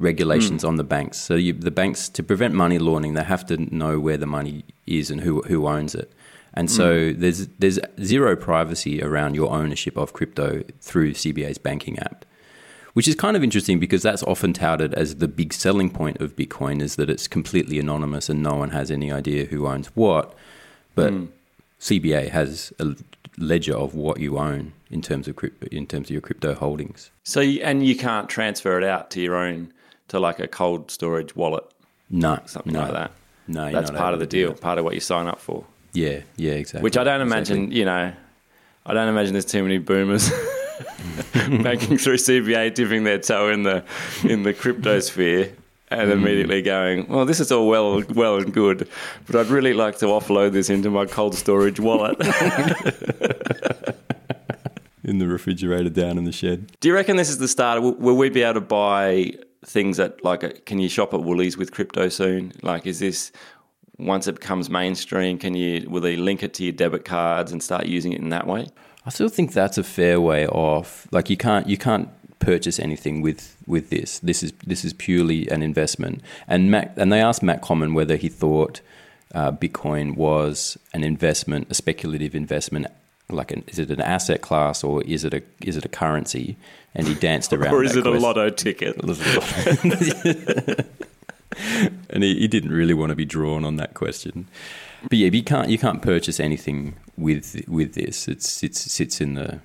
regulations 0.09 0.63
on 0.63 0.75
the 0.81 0.83
banks. 0.95 1.17
So 1.27 1.33
you, 1.35 1.53
the 1.53 1.71
banks 1.81 2.09
to 2.17 2.21
prevent 2.23 2.53
money 2.53 2.79
laundering, 2.79 3.13
they 3.13 3.23
have 3.35 3.45
to 3.51 3.55
know 3.81 3.93
where 4.05 4.17
the 4.17 4.31
money 4.37 4.63
is 4.99 5.11
and 5.11 5.21
who 5.25 5.41
who 5.51 5.67
owns 5.77 5.93
it. 5.95 6.09
And 6.53 6.69
so 6.69 7.13
there's 7.23 7.47
there's 7.61 7.79
zero 8.13 8.35
privacy 8.35 9.01
around 9.01 9.35
your 9.35 9.49
ownership 9.61 9.95
of 9.97 10.07
crypto 10.13 10.47
through 10.87 11.13
CBA's 11.13 11.57
banking 11.69 11.97
app. 11.99 12.25
Which 12.93 13.07
is 13.07 13.15
kind 13.15 13.37
of 13.37 13.43
interesting 13.43 13.79
because 13.79 14.01
that's 14.03 14.23
often 14.23 14.53
touted 14.53 14.93
as 14.93 15.15
the 15.15 15.27
big 15.27 15.53
selling 15.53 15.89
point 15.89 16.19
of 16.19 16.35
Bitcoin 16.35 16.81
is 16.81 16.95
that 16.97 17.09
it's 17.09 17.27
completely 17.27 17.79
anonymous 17.79 18.29
and 18.29 18.41
no 18.43 18.55
one 18.55 18.69
has 18.69 18.91
any 18.91 19.11
idea 19.11 19.45
who 19.45 19.67
owns 19.67 19.87
what. 19.95 20.33
But 20.95 21.11
Hmm. 21.13 21.25
CBA 21.79 22.29
has 22.29 22.71
a 22.79 22.95
ledger 23.37 23.75
of 23.75 23.95
what 23.95 24.19
you 24.19 24.37
own 24.37 24.73
in 24.91 25.01
terms 25.01 25.27
of 25.27 25.35
crypto, 25.35 25.67
in 25.71 25.87
terms 25.87 26.07
of 26.07 26.11
your 26.11 26.21
crypto 26.21 26.53
holdings. 26.53 27.09
So, 27.23 27.41
and 27.41 27.85
you 27.85 27.95
can't 27.95 28.29
transfer 28.29 28.77
it 28.77 28.83
out 28.83 29.09
to 29.11 29.21
your 29.21 29.35
own, 29.35 29.71
to 30.09 30.19
like 30.19 30.39
a 30.39 30.47
cold 30.47 30.91
storage 30.91 31.35
wallet, 31.35 31.63
No, 32.09 32.39
something 32.45 32.73
no, 32.73 32.81
like 32.81 32.91
that. 32.93 33.11
No, 33.47 33.71
That's 33.71 33.89
part 33.89 34.13
of 34.13 34.19
the 34.19 34.27
deal, 34.27 34.53
part 34.53 34.77
of 34.77 34.85
what 34.85 34.93
you 34.93 34.99
sign 34.99 35.27
up 35.27 35.39
for. 35.39 35.63
Yeah, 35.93 36.19
yeah, 36.35 36.51
exactly. 36.53 36.81
Which 36.83 36.97
I 36.97 37.03
don't 37.03 37.21
Exactly. 37.21 37.55
imagine, 37.57 37.71
you 37.75 37.85
know, 37.85 38.13
I 38.85 38.93
don't 38.93 39.07
imagine 39.09 39.33
there's 39.33 39.45
too 39.45 39.63
many 39.63 39.77
boomers 39.79 40.29
banking 41.63 41.97
through 41.97 42.17
CBA 42.17 42.73
dipping 42.73 43.03
their 43.03 43.19
toe 43.19 43.49
in 43.49 43.63
the 43.63 43.83
in 44.23 44.43
the 44.43 44.53
crypto 44.53 44.99
sphere 44.99 45.53
and 45.89 46.09
Hmm. 46.09 46.19
immediately 46.19 46.61
going, 46.61 47.07
well, 47.09 47.25
this 47.25 47.39
is 47.41 47.51
all 47.51 47.67
well 47.67 48.01
well 48.13 48.37
and 48.37 48.53
good, 48.53 48.87
but 49.27 49.35
I'd 49.35 49.47
really 49.47 49.73
like 49.73 49.97
to 49.99 50.05
offload 50.05 50.51
this 50.53 50.69
into 50.69 50.89
my 50.89 51.05
cold 51.05 51.35
storage 51.35 51.79
wallet. 51.79 52.17
in 55.03 55.17
the 55.17 55.27
refrigerator 55.27 55.89
down 55.89 56.17
in 56.17 56.23
the 56.25 56.31
shed. 56.31 56.71
Do 56.79 56.87
you 56.87 56.93
reckon 56.93 57.15
this 57.17 57.29
is 57.29 57.39
the 57.39 57.47
start? 57.47 57.81
Will, 57.81 57.95
will 57.95 58.15
we 58.15 58.29
be 58.29 58.43
able 58.43 58.55
to 58.55 58.61
buy 58.61 59.33
things 59.65 59.99
at 59.99 60.23
like? 60.23 60.65
Can 60.65 60.79
you 60.79 60.89
shop 60.89 61.13
at 61.13 61.21
Woolies 61.23 61.57
with 61.57 61.71
crypto 61.71 62.07
soon? 62.09 62.53
Like, 62.61 62.85
is 62.85 62.99
this 62.99 63.31
once 63.97 64.27
it 64.27 64.33
becomes 64.35 64.69
mainstream? 64.69 65.37
Can 65.37 65.55
you 65.55 65.89
will 65.89 66.01
they 66.01 66.15
link 66.15 66.43
it 66.43 66.53
to 66.55 66.63
your 66.63 66.73
debit 66.73 67.03
cards 67.03 67.51
and 67.51 67.61
start 67.61 67.85
using 67.87 68.13
it 68.13 68.21
in 68.21 68.29
that 68.29 68.47
way? 68.47 68.67
I 69.05 69.09
still 69.09 69.29
think 69.29 69.53
that's 69.53 69.77
a 69.77 69.83
fair 69.83 70.21
way 70.21 70.47
off. 70.47 71.07
Like 71.11 71.29
you 71.29 71.37
can't 71.37 71.67
you 71.67 71.77
can't 71.77 72.09
purchase 72.39 72.79
anything 72.79 73.21
with 73.21 73.55
with 73.65 73.89
this. 73.89 74.19
This 74.19 74.43
is 74.43 74.51
this 74.65 74.85
is 74.85 74.93
purely 74.93 75.47
an 75.49 75.61
investment. 75.63 76.21
And 76.47 76.69
Matt 76.69 76.93
and 76.97 77.11
they 77.11 77.21
asked 77.21 77.41
Matt 77.41 77.61
Comyn 77.61 77.93
whether 77.93 78.15
he 78.15 78.29
thought 78.29 78.81
uh, 79.33 79.51
Bitcoin 79.51 80.15
was 80.15 80.77
an 80.93 81.03
investment, 81.03 81.67
a 81.69 81.73
speculative 81.73 82.35
investment. 82.35 82.87
Like, 83.29 83.51
an, 83.51 83.63
is 83.67 83.79
it 83.79 83.89
an 83.89 84.01
asset 84.01 84.41
class 84.41 84.83
or 84.83 85.01
is 85.03 85.23
it 85.23 85.33
a 85.33 85.41
is 85.61 85.77
it 85.77 85.85
a 85.85 85.89
currency? 85.89 86.57
And 86.93 87.07
he 87.07 87.13
danced 87.13 87.53
around. 87.53 87.73
Or 87.73 87.85
is 87.85 87.95
it 87.95 88.05
a 88.05 88.11
lotto 88.11 88.49
ticket? 88.49 88.97
and 92.09 92.23
he, 92.23 92.39
he 92.39 92.47
didn't 92.49 92.71
really 92.71 92.93
want 92.93 93.11
to 93.11 93.15
be 93.15 93.23
drawn 93.23 93.63
on 93.63 93.77
that 93.77 93.93
question. 93.93 94.49
But 95.03 95.17
yeah, 95.17 95.29
you 95.29 95.43
can't 95.43 95.69
you 95.69 95.77
can't 95.77 96.01
purchase 96.01 96.39
anything 96.39 96.95
with 97.21 97.63
with 97.67 97.93
this. 97.93 98.27
It's 98.27 98.63
it 98.63 98.75
sits 98.75 99.21
in 99.21 99.35
the 99.35 99.61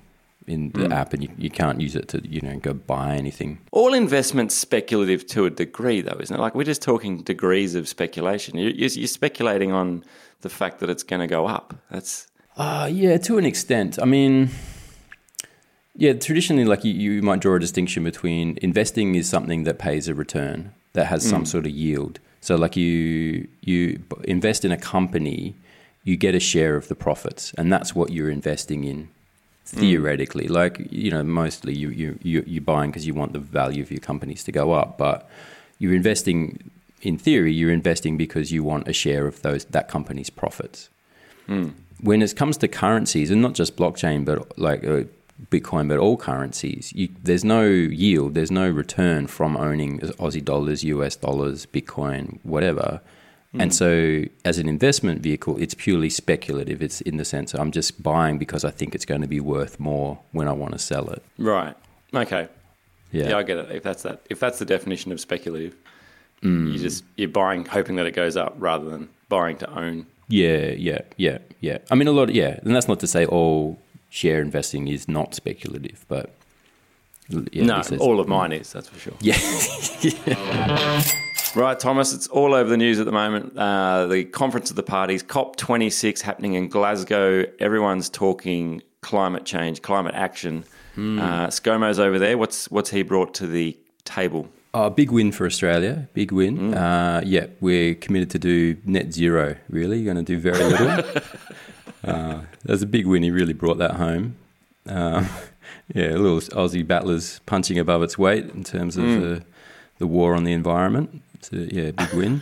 in 0.47 0.71
the 0.71 0.93
app, 0.93 1.13
and 1.13 1.23
you, 1.23 1.29
you 1.37 1.49
can't 1.49 1.81
use 1.81 1.95
it 1.95 2.07
to 2.09 2.27
you 2.27 2.41
know 2.41 2.57
go 2.57 2.73
buy 2.73 3.15
anything. 3.15 3.59
All 3.71 3.93
investment's 3.93 4.55
speculative 4.55 5.27
to 5.27 5.45
a 5.45 5.49
degree, 5.49 6.01
though, 6.01 6.17
isn't 6.19 6.35
it? 6.35 6.39
Like 6.39 6.55
we're 6.55 6.63
just 6.63 6.81
talking 6.81 7.21
degrees 7.21 7.75
of 7.75 7.87
speculation. 7.87 8.57
You're, 8.57 8.71
you're 8.71 9.07
speculating 9.07 9.71
on 9.73 10.03
the 10.41 10.49
fact 10.49 10.79
that 10.79 10.89
it's 10.89 11.03
going 11.03 11.19
to 11.19 11.27
go 11.27 11.47
up. 11.47 11.75
That's 11.91 12.27
Uh, 12.55 12.89
yeah, 12.91 13.17
to 13.17 13.37
an 13.37 13.45
extent. 13.45 13.99
I 14.01 14.05
mean, 14.05 14.49
yeah, 15.95 16.13
traditionally, 16.13 16.65
like 16.65 16.83
you, 16.83 16.93
you 16.93 17.21
might 17.21 17.39
draw 17.39 17.55
a 17.55 17.59
distinction 17.59 18.03
between 18.03 18.57
investing 18.61 19.15
is 19.15 19.27
something 19.27 19.63
that 19.63 19.79
pays 19.79 20.07
a 20.07 20.15
return 20.15 20.73
that 20.93 21.07
has 21.07 21.27
some 21.27 21.45
sort 21.45 21.65
of 21.65 21.71
yield. 21.71 22.19
So, 22.39 22.55
like 22.55 22.77
you 22.77 23.47
you 23.61 24.01
invest 24.23 24.63
in 24.63 24.71
a 24.71 24.77
company, 24.77 25.55
you 26.07 26.15
get 26.17 26.33
a 26.35 26.39
share 26.39 26.75
of 26.75 26.87
the 26.87 26.95
profits, 26.95 27.53
and 27.57 27.71
that's 27.73 27.91
what 27.97 28.07
you're 28.11 28.29
investing 28.39 28.83
in. 28.83 29.09
Theoretically, 29.65 30.47
like 30.47 30.75
you 30.91 31.11
know, 31.11 31.23
mostly 31.23 31.73
you 31.81 31.89
you 31.89 32.17
you 32.23 32.43
you're 32.47 32.69
buying 32.73 32.89
because 32.89 33.05
you 33.05 33.13
want 33.13 33.33
the 33.33 33.39
value 33.39 33.83
of 33.83 33.91
your 33.91 33.99
companies 33.99 34.41
to 34.45 34.51
go 34.51 34.71
up, 34.71 34.97
but 34.97 35.29
you're 35.79 35.97
investing. 36.03 36.37
In 37.01 37.17
theory, 37.17 37.53
you're 37.53 37.75
investing 37.81 38.17
because 38.17 38.51
you 38.51 38.63
want 38.63 38.87
a 38.87 38.93
share 38.93 39.27
of 39.27 39.41
those 39.41 39.65
that 39.65 39.87
company's 39.87 40.31
profits 40.31 40.89
when 42.01 42.21
it 42.21 42.35
comes 42.35 42.57
to 42.57 42.67
currencies, 42.67 43.31
and 43.31 43.41
not 43.41 43.53
just 43.53 43.75
blockchain, 43.75 44.25
but 44.25 44.57
like 44.57 44.83
uh, 44.83 45.03
Bitcoin, 45.51 45.87
but 45.87 45.97
all 45.97 46.17
currencies, 46.17 46.93
you, 46.93 47.09
there's 47.23 47.43
no 47.43 47.63
yield, 47.63 48.33
there's 48.33 48.51
no 48.51 48.69
return 48.69 49.27
from 49.27 49.57
owning 49.57 49.99
Aussie 49.99 50.43
dollars, 50.43 50.83
US 50.83 51.15
dollars, 51.15 51.65
Bitcoin, 51.65 52.39
whatever. 52.43 53.01
And 53.59 53.73
so, 53.73 54.23
as 54.45 54.57
an 54.59 54.67
investment 54.69 55.21
vehicle, 55.21 55.57
it's 55.57 55.73
purely 55.73 56.09
speculative. 56.09 56.81
It's 56.81 57.01
in 57.01 57.17
the 57.17 57.25
sense 57.25 57.53
I'm 57.53 57.71
just 57.71 58.01
buying 58.03 58.37
because 58.37 58.63
I 58.63 58.71
think 58.71 58.93
it's 58.95 59.05
going 59.05 59.21
to 59.21 59.27
be 59.27 59.39
worth 59.39 59.79
more 59.79 60.19
when 60.31 60.47
I 60.47 60.51
want 60.53 60.73
to 60.73 60.79
sell 60.79 61.09
it. 61.09 61.23
right. 61.37 61.75
Okay. 62.13 62.47
Yeah, 63.11 63.29
Yeah, 63.29 63.37
I 63.37 63.43
get 63.43 63.57
it. 63.57 63.71
If 63.71 63.83
that's 63.83 64.03
that, 64.03 64.21
if 64.29 64.39
that's 64.39 64.59
the 64.59 64.65
definition 64.65 65.11
of 65.11 65.19
speculative, 65.19 65.75
Mm. 66.43 66.71
you 66.73 66.77
just 66.77 67.03
you're 67.15 67.29
buying 67.29 67.65
hoping 67.65 67.95
that 67.95 68.05
it 68.05 68.11
goes 68.11 68.37
up 68.37 68.53
rather 68.59 68.87
than 68.89 69.09
buying 69.27 69.57
to 69.57 69.69
own. 69.71 70.05
Yeah, 70.29 70.67
yeah, 70.71 71.01
yeah, 71.17 71.39
yeah. 71.61 71.79
I 71.89 71.95
mean, 71.95 72.07
a 72.07 72.11
lot. 72.11 72.29
Of, 72.29 72.35
yeah, 72.35 72.59
and 72.63 72.75
that's 72.75 72.87
not 72.87 72.99
to 72.99 73.07
say 73.07 73.25
all 73.25 73.79
share 74.11 74.39
investing 74.41 74.87
is 74.87 75.07
not 75.07 75.33
speculative, 75.33 76.05
but 76.07 76.29
yeah, 77.51 77.65
no, 77.65 77.81
all 77.99 78.19
of 78.19 78.27
mine 78.27 78.51
is. 78.51 78.71
That's 78.71 78.87
for 78.87 78.99
sure. 78.99 79.13
Yeah, 79.19 79.35
Right, 81.57 81.79
Thomas, 81.79 82.13
it's 82.13 82.27
all 82.27 82.53
over 82.53 82.69
the 82.69 82.77
news 82.77 82.99
at 82.99 83.07
the 83.07 83.11
moment. 83.11 83.57
Uh, 83.57 84.05
the 84.05 84.25
Conference 84.25 84.69
of 84.69 84.75
the 84.75 84.83
Parties, 84.83 85.23
COP26, 85.23 86.21
happening 86.21 86.53
in 86.53 86.67
Glasgow. 86.67 87.45
Everyone's 87.57 88.09
talking 88.09 88.83
climate 89.01 89.43
change, 89.43 89.81
climate 89.81 90.13
action. 90.13 90.65
Hmm. 90.93 91.17
Uh, 91.17 91.47
ScoMo's 91.47 91.99
over 91.99 92.19
there. 92.19 92.37
What's 92.37 92.69
what's 92.69 92.91
he 92.91 93.01
brought 93.01 93.33
to 93.35 93.47
the 93.47 93.75
table? 94.05 94.47
Oh, 94.75 94.91
big 94.91 95.09
win 95.09 95.31
for 95.31 95.47
Australia. 95.47 96.07
Big 96.13 96.31
win. 96.31 96.75
Uh, 96.75 97.23
yeah, 97.25 97.47
we're 97.59 97.95
committed 97.95 98.29
to 98.29 98.39
do 98.39 98.77
net 98.85 99.11
zero, 99.11 99.55
really. 99.67 99.97
You're 99.97 100.13
going 100.13 100.23
to 100.23 100.31
do 100.31 100.39
very 100.39 100.63
little. 100.63 101.21
uh, 102.03 102.41
that's 102.65 102.83
a 102.83 102.85
big 102.85 103.07
win. 103.07 103.23
He 103.23 103.31
really 103.31 103.53
brought 103.53 103.79
that 103.79 103.95
home. 103.95 104.35
Um, 104.85 105.27
yeah, 105.95 106.11
a 106.11 106.19
little 106.19 106.39
Aussie 106.39 106.85
battlers 106.85 107.39
punching 107.47 107.79
above 107.79 108.03
its 108.03 108.15
weight 108.15 108.45
in 108.51 108.63
terms 108.63 108.95
of 108.95 109.05
the, 109.05 109.43
the 109.97 110.05
war 110.05 110.35
on 110.35 110.43
the 110.43 110.53
environment. 110.53 111.23
So, 111.41 111.55
yeah, 111.55 111.91
big 111.91 112.13
win. 112.13 112.41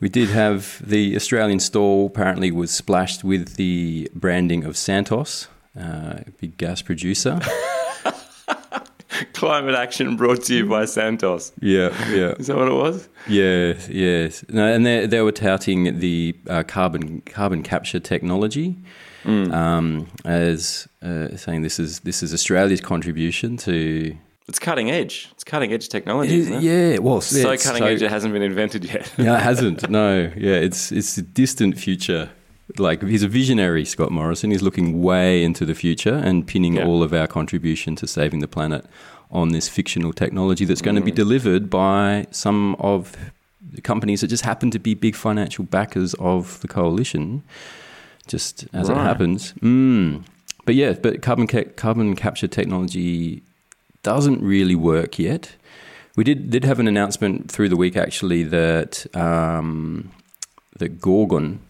we 0.00 0.08
did 0.08 0.28
have 0.30 0.80
the 0.86 1.16
Australian 1.16 1.60
stall 1.60 2.06
apparently 2.06 2.50
was 2.50 2.70
splashed 2.70 3.24
with 3.24 3.56
the 3.56 4.10
branding 4.14 4.64
of 4.64 4.76
Santos, 4.76 5.48
uh, 5.78 6.20
big 6.40 6.56
gas 6.56 6.82
producer. 6.82 7.40
Climate 9.34 9.74
action 9.74 10.16
brought 10.16 10.42
to 10.44 10.54
you 10.54 10.66
by 10.66 10.84
Santos. 10.84 11.52
yeah, 11.60 11.90
yeah. 12.10 12.32
Is 12.38 12.46
that 12.46 12.56
what 12.56 12.68
it 12.68 12.74
was? 12.74 13.08
Yes, 13.28 13.88
yes. 13.88 14.44
No, 14.48 14.66
and 14.66 14.84
they, 14.86 15.06
they 15.06 15.20
were 15.20 15.32
touting 15.32 15.98
the 15.98 16.34
uh, 16.48 16.62
carbon 16.62 17.20
carbon 17.22 17.62
capture 17.62 18.00
technology 18.00 18.76
um, 19.24 20.08
as 20.24 20.88
uh, 21.02 21.36
saying 21.36 21.62
this 21.62 21.78
is 21.78 22.00
this 22.00 22.22
is 22.22 22.32
Australia's 22.32 22.80
contribution 22.80 23.56
to. 23.58 24.16
It's 24.48 24.58
cutting 24.58 24.90
edge. 24.90 25.28
It's 25.32 25.44
cutting 25.44 25.72
edge 25.72 25.88
technology, 25.88 26.38
isn't 26.40 26.54
it? 26.54 26.62
yeah, 26.62 26.98
well, 26.98 27.20
So 27.20 27.38
yeah, 27.48 27.54
it's 27.54 27.64
cutting 27.66 27.84
edge 27.84 28.02
it 28.02 28.10
hasn't 28.10 28.32
been 28.32 28.42
invented 28.42 28.84
yet. 28.84 29.12
yeah, 29.16 29.36
it 29.36 29.42
hasn't. 29.50 29.88
No, 29.88 30.30
yeah, 30.36 30.54
it's 30.54 30.90
it's 30.92 31.16
a 31.18 31.22
distant 31.22 31.78
future. 31.78 32.30
Like 32.78 33.02
he's 33.02 33.22
a 33.22 33.28
visionary, 33.28 33.84
Scott 33.84 34.10
Morrison. 34.10 34.50
He's 34.50 34.62
looking 34.62 35.02
way 35.02 35.44
into 35.44 35.64
the 35.64 35.74
future 35.74 36.14
and 36.14 36.46
pinning 36.46 36.74
Yeah. 36.74 36.86
all 36.86 37.02
of 37.02 37.12
our 37.12 37.26
contribution 37.26 37.96
to 37.96 38.06
saving 38.06 38.40
the 38.40 38.48
planet 38.48 38.84
on 39.30 39.50
this 39.50 39.68
fictional 39.68 40.12
technology 40.12 40.64
that's 40.64 40.82
going 40.82 40.96
to 40.96 41.02
Mm. 41.02 41.06
be 41.06 41.10
delivered 41.12 41.70
by 41.70 42.26
some 42.30 42.74
of 42.78 43.12
the 43.74 43.80
companies 43.80 44.20
that 44.20 44.28
just 44.28 44.44
happen 44.44 44.70
to 44.70 44.78
be 44.78 44.94
big 44.94 45.14
financial 45.16 45.64
backers 45.64 46.14
of 46.18 46.60
the 46.60 46.68
coalition. 46.68 47.42
Just 48.26 48.66
as 48.72 48.88
it 48.88 48.96
happens, 48.96 49.52
mm. 49.60 50.22
but 50.64 50.74
yeah, 50.76 50.92
but 50.92 51.22
carbon 51.22 51.46
ca- 51.48 51.70
carbon 51.76 52.14
capture 52.14 52.46
technology 52.46 53.42
doesn't 54.02 54.42
really 54.42 54.74
work 54.74 55.18
yet. 55.18 55.54
We 56.16 56.24
did 56.24 56.50
did 56.50 56.64
have 56.64 56.78
an 56.78 56.88
announcement 56.88 57.50
through 57.50 57.68
the 57.68 57.76
week 57.76 57.96
actually 57.96 58.42
that 58.44 59.06
um, 59.16 60.10
that 60.78 61.00
Gorgon 61.00 61.60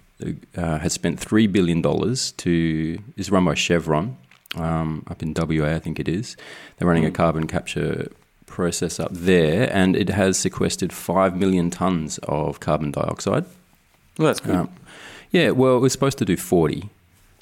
uh, 0.56 0.78
has 0.78 0.92
spent 0.92 1.20
three 1.20 1.46
billion 1.46 1.82
dollars 1.82 2.32
to 2.32 2.98
is 3.16 3.30
run 3.30 3.44
by 3.44 3.54
Chevron 3.54 4.16
um, 4.56 5.04
up 5.08 5.22
in 5.22 5.34
WA, 5.34 5.74
I 5.74 5.78
think 5.78 6.00
it 6.00 6.08
is. 6.08 6.36
They're 6.76 6.88
running 6.88 7.04
a 7.04 7.10
carbon 7.10 7.46
capture 7.46 8.10
process 8.46 9.00
up 9.00 9.10
there, 9.12 9.72
and 9.72 9.96
it 9.96 10.10
has 10.10 10.38
sequestered 10.38 10.92
five 10.92 11.36
million 11.36 11.70
tons 11.70 12.18
of 12.24 12.60
carbon 12.60 12.90
dioxide. 12.90 13.44
Well, 14.18 14.26
that's 14.26 14.40
good. 14.40 14.54
Um, 14.54 14.70
yeah, 15.30 15.50
well, 15.50 15.76
it 15.76 15.80
was 15.80 15.92
supposed 15.92 16.18
to 16.18 16.24
do 16.24 16.36
forty, 16.36 16.90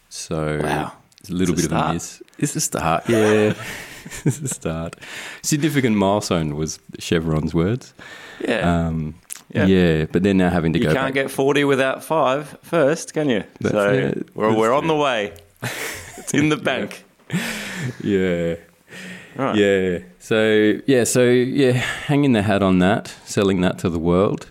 so 0.09 0.61
Wow. 0.63 0.93
It's 1.21 1.31
a 1.31 1.33
little 1.35 1.55
It's 1.55 1.65
a 1.67 1.69
bit 1.69 1.73
of 1.77 1.79
a 1.79 1.81
start. 1.81 1.95
miss. 1.95 2.23
It's 2.39 2.57
a 2.57 2.61
start, 2.61 3.09
yeah. 3.09 3.55
it's 4.25 4.41
a 4.41 4.49
start. 4.49 4.97
Significant 5.43 5.97
milestone 5.97 6.57
was 6.57 6.79
Chevron's 6.99 7.55
words. 7.55 7.95
yeah. 8.41 8.87
Um, 8.87 9.15
Yeah. 9.53 9.67
yeah. 9.67 10.05
but 10.07 10.23
they're 10.23 10.35
now 10.35 10.51
having 10.51 10.73
to 10.75 10.79
you 10.79 10.85
go. 10.85 10.91
You 10.91 10.97
can't 10.97 11.15
back. 11.15 11.25
get 11.27 11.31
40 11.31 11.65
without 11.65 12.03
five 12.05 12.57
first, 12.63 13.13
can 13.15 13.29
you? 13.29 13.45
That's 13.61 13.75
so 13.75 14.23
we're, 14.35 14.55
we're 14.57 14.73
on 14.73 14.87
the 14.87 14.97
way. 14.97 15.33
It's 16.17 16.33
in 16.35 16.49
the 16.49 16.57
bank. 16.71 17.05
Yeah. 18.03 18.55
Right. 19.37 19.57
Yeah. 19.57 19.99
So 20.19 20.81
yeah, 20.87 21.05
so 21.05 21.25
yeah, 21.25 21.73
hanging 21.73 22.33
the 22.33 22.43
hat 22.43 22.63
on 22.63 22.79
that, 22.81 23.15
selling 23.25 23.61
that 23.63 23.79
to 23.79 23.89
the 23.91 23.99
world. 23.99 24.51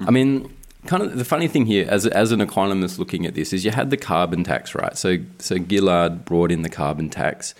I 0.00 0.10
mean, 0.10 0.53
kind 0.86 1.02
of 1.02 1.16
the 1.16 1.24
funny 1.24 1.48
thing 1.48 1.66
here, 1.66 1.86
as 1.88 2.06
as 2.06 2.32
an 2.32 2.40
economist 2.40 2.98
looking 2.98 3.26
at 3.26 3.34
this, 3.34 3.52
is 3.52 3.64
you 3.64 3.70
had 3.70 3.90
the 3.90 3.96
carbon 3.96 4.44
tax, 4.44 4.74
right? 4.74 4.96
So 4.96 5.18
so 5.38 5.56
Gillard 5.56 6.24
brought 6.24 6.50
in 6.50 6.62
the 6.62 6.68
carbon 6.68 7.08
tax, 7.10 7.54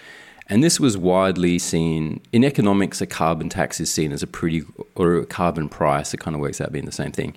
and 0.48 0.62
this 0.62 0.78
was 0.78 0.96
widely 0.96 1.58
seen 1.58 2.20
in 2.32 2.44
economics. 2.44 3.00
A 3.00 3.06
carbon 3.06 3.48
tax 3.48 3.80
is 3.80 3.90
seen 3.90 4.12
as 4.12 4.22
a 4.22 4.26
pretty 4.26 4.62
or 4.94 5.16
a 5.16 5.26
carbon 5.26 5.68
price. 5.68 6.14
It 6.14 6.20
kind 6.20 6.34
of 6.34 6.40
works 6.40 6.60
out 6.60 6.72
being 6.72 6.86
the 6.86 6.92
same 6.92 7.12
thing. 7.12 7.34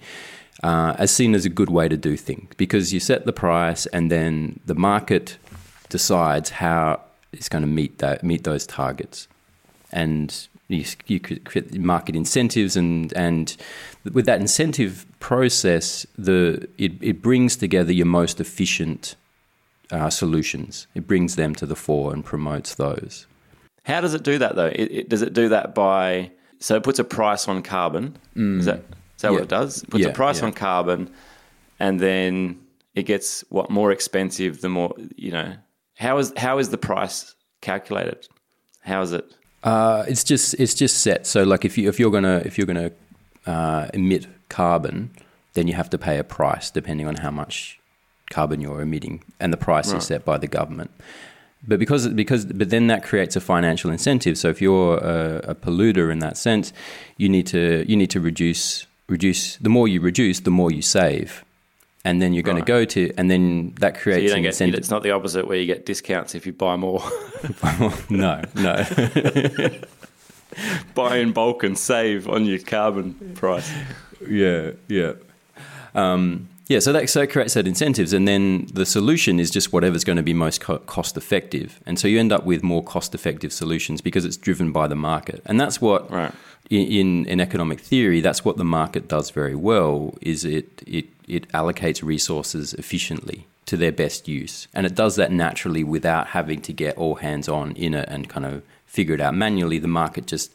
Uh, 0.63 0.95
as 0.97 1.11
seen 1.11 1.35
as 1.35 1.45
a 1.45 1.49
good 1.49 1.69
way 1.69 1.87
to 1.87 1.95
do 1.95 2.17
things 2.17 2.51
because 2.57 2.91
you 2.91 2.99
set 2.99 3.27
the 3.27 3.33
price 3.33 3.85
and 3.87 4.11
then 4.11 4.59
the 4.65 4.73
market 4.73 5.37
decides 5.89 6.49
how 6.49 6.99
it's 7.31 7.47
going 7.47 7.61
to 7.61 7.67
meet 7.67 7.99
that 7.99 8.23
meet 8.23 8.43
those 8.43 8.65
targets, 8.65 9.27
and 9.91 10.47
you, 10.67 10.83
you 11.05 11.19
could 11.19 11.45
create 11.45 11.73
market 11.79 12.15
incentives 12.15 12.75
and 12.75 13.13
and 13.13 13.55
with 14.13 14.25
that 14.25 14.41
incentive 14.41 15.05
process, 15.19 16.05
the 16.17 16.67
it, 16.77 16.93
it 17.01 17.21
brings 17.21 17.55
together 17.55 17.91
your 17.91 18.05
most 18.05 18.39
efficient 18.39 19.15
uh, 19.91 20.09
solutions. 20.09 20.87
It 20.95 21.07
brings 21.07 21.35
them 21.35 21.55
to 21.55 21.65
the 21.65 21.75
fore 21.75 22.13
and 22.13 22.23
promotes 22.23 22.75
those. 22.75 23.25
How 23.83 24.01
does 24.01 24.13
it 24.13 24.23
do 24.23 24.37
that 24.39 24.55
though? 24.55 24.67
It, 24.67 24.91
it, 24.91 25.09
does 25.09 25.21
it 25.21 25.33
do 25.33 25.49
that 25.49 25.73
by 25.73 26.31
so 26.59 26.75
it 26.75 26.83
puts 26.83 26.99
a 26.99 27.03
price 27.03 27.47
on 27.47 27.61
carbon? 27.61 28.17
Is 28.35 28.65
that 28.65 28.79
is 29.15 29.21
that 29.21 29.29
Yeah. 29.29 29.31
what 29.31 29.43
it 29.43 29.49
does? 29.49 29.83
It 29.83 29.89
puts 29.89 30.03
Yeah, 30.03 30.09
a 30.09 30.13
price 30.13 30.39
yeah. 30.39 30.47
on 30.47 30.53
carbon, 30.53 31.09
and 31.79 31.99
then 31.99 32.59
it 32.95 33.03
gets 33.03 33.43
what 33.49 33.69
more 33.69 33.91
expensive 33.91 34.59
the 34.61 34.69
more 34.69 34.93
you 35.15 35.31
know. 35.31 35.53
How 35.95 36.17
is 36.17 36.33
how 36.35 36.57
is 36.59 36.69
the 36.69 36.77
price 36.77 37.33
calculated? 37.61 38.27
How 38.81 39.01
is 39.01 39.13
it? 39.13 39.33
Uh, 39.67 40.05
it's 40.07 40.23
just 40.23 40.53
it's 40.63 40.73
just 40.73 40.95
set. 41.05 41.27
So 41.27 41.43
like 41.43 41.65
if 41.65 41.77
you 41.77 41.89
if 41.89 41.99
you're 41.99 42.11
gonna 42.17 42.41
if 42.45 42.57
you're 42.57 42.67
gonna 42.73 42.91
uh, 43.45 43.87
emit 43.93 44.23
carbon, 44.49 45.09
then 45.55 45.67
you 45.67 45.73
have 45.81 45.89
to 45.89 45.97
pay 45.97 46.17
a 46.19 46.23
price 46.23 46.71
depending 46.71 47.07
on 47.07 47.15
how 47.15 47.31
much 47.31 47.79
carbon 48.29 48.61
you're 48.61 48.81
emitting, 48.81 49.23
and 49.39 49.51
the 49.51 49.57
price 49.57 49.89
Right. 49.89 49.97
is 49.97 50.07
set 50.07 50.23
by 50.23 50.37
the 50.37 50.47
government. 50.47 50.91
But 51.67 51.79
because 51.79 52.07
because 52.07 52.45
but 52.45 52.69
then 52.69 52.87
that 52.87 53.03
creates 53.03 53.35
a 53.35 53.41
financial 53.41 53.91
incentive. 53.91 54.37
So 54.37 54.47
if 54.49 54.61
you're 54.61 54.97
a, 54.99 55.51
a 55.53 55.55
polluter 55.55 56.11
in 56.11 56.19
that 56.19 56.37
sense, 56.37 56.71
you 57.17 57.27
need 57.29 57.47
to 57.47 57.83
you 57.89 57.97
need 57.97 58.11
to 58.11 58.21
reduce 58.21 58.85
reduce. 59.09 59.57
The 59.57 59.69
more 59.69 59.87
you 59.87 59.99
reduce, 59.99 60.39
the 60.41 60.51
more 60.51 60.71
you 60.71 60.81
save, 60.81 61.43
and 62.07 62.21
then 62.21 62.31
you're 62.33 62.43
going 62.49 62.57
Right. 62.57 62.65
to 62.65 62.71
go 62.79 62.85
to 62.85 63.01
and 63.17 63.29
then 63.29 63.73
that 63.81 63.95
So 63.95 64.01
creates 64.03 64.23
you 64.23 64.29
don't 64.29 64.41
get 64.43 64.49
incentive. 64.55 64.79
it's 64.79 64.89
not 64.95 65.03
the 65.03 65.11
opposite 65.11 65.45
where 65.47 65.57
you 65.57 65.65
get 65.73 65.85
discounts 65.85 66.33
if 66.35 66.45
you 66.47 66.53
buy 66.53 66.75
more. 66.77 67.03
no, 68.09 68.41
no. 68.55 68.75
buy 70.95 71.17
in 71.17 71.31
bulk 71.33 71.63
and 71.63 71.77
save 71.77 72.27
on 72.27 72.45
your 72.45 72.59
carbon 72.59 73.13
price. 73.35 73.71
Yeah, 74.27 74.71
yeah. 74.87 75.13
Um, 75.93 76.49
yeah, 76.67 76.79
so 76.79 76.91
that, 76.93 77.09
so 77.09 77.21
that 77.21 77.27
creates 77.27 77.53
that 77.53 77.65
incentives, 77.65 78.11
and 78.11 78.27
then 78.27 78.67
the 78.73 78.85
solution 78.85 79.39
is 79.39 79.49
just 79.49 79.71
whatever's 79.71 80.03
going 80.03 80.17
to 80.17 80.23
be 80.23 80.33
most 80.33 80.59
co- 80.59 80.79
cost 80.79 81.15
effective. 81.15 81.79
And 81.85 81.97
so 81.97 82.09
you 82.09 82.19
end 82.19 82.33
up 82.33 82.45
with 82.45 82.61
more 82.61 82.83
cost 82.83 83.15
effective 83.15 83.53
solutions 83.53 84.01
because 84.01 84.25
it's 84.25 84.35
driven 84.37 84.71
by 84.73 84.87
the 84.87 84.95
market. 84.95 85.41
And 85.45 85.61
that's 85.61 85.79
what, 85.79 86.11
Right. 86.11 86.33
in, 86.69 86.87
in, 86.87 87.25
in 87.27 87.39
economic 87.39 87.79
theory, 87.79 88.19
that's 88.19 88.43
what 88.43 88.57
the 88.57 88.65
market 88.65 89.07
does 89.07 89.29
very 89.31 89.55
well, 89.55 90.15
is 90.21 90.43
it, 90.43 90.83
it, 90.85 91.05
it 91.27 91.47
allocates 91.49 92.03
resources 92.03 92.73
efficiently 92.73 93.47
to 93.65 93.77
their 93.77 93.91
best 93.91 94.27
use. 94.27 94.67
And 94.73 94.85
it 94.85 94.95
does 94.95 95.17
that 95.17 95.31
naturally 95.31 95.83
without 95.83 96.27
having 96.27 96.61
to 96.61 96.73
get 96.73 96.97
all 96.97 97.15
hands 97.15 97.49
on 97.49 97.73
in 97.75 97.93
it 97.93 98.07
and 98.09 98.29
kind 98.29 98.45
of 98.45 98.63
figure 98.85 99.15
it 99.15 99.21
out 99.21 99.35
manually. 99.35 99.77
The 99.77 99.87
market 99.87 100.25
just 100.25 100.51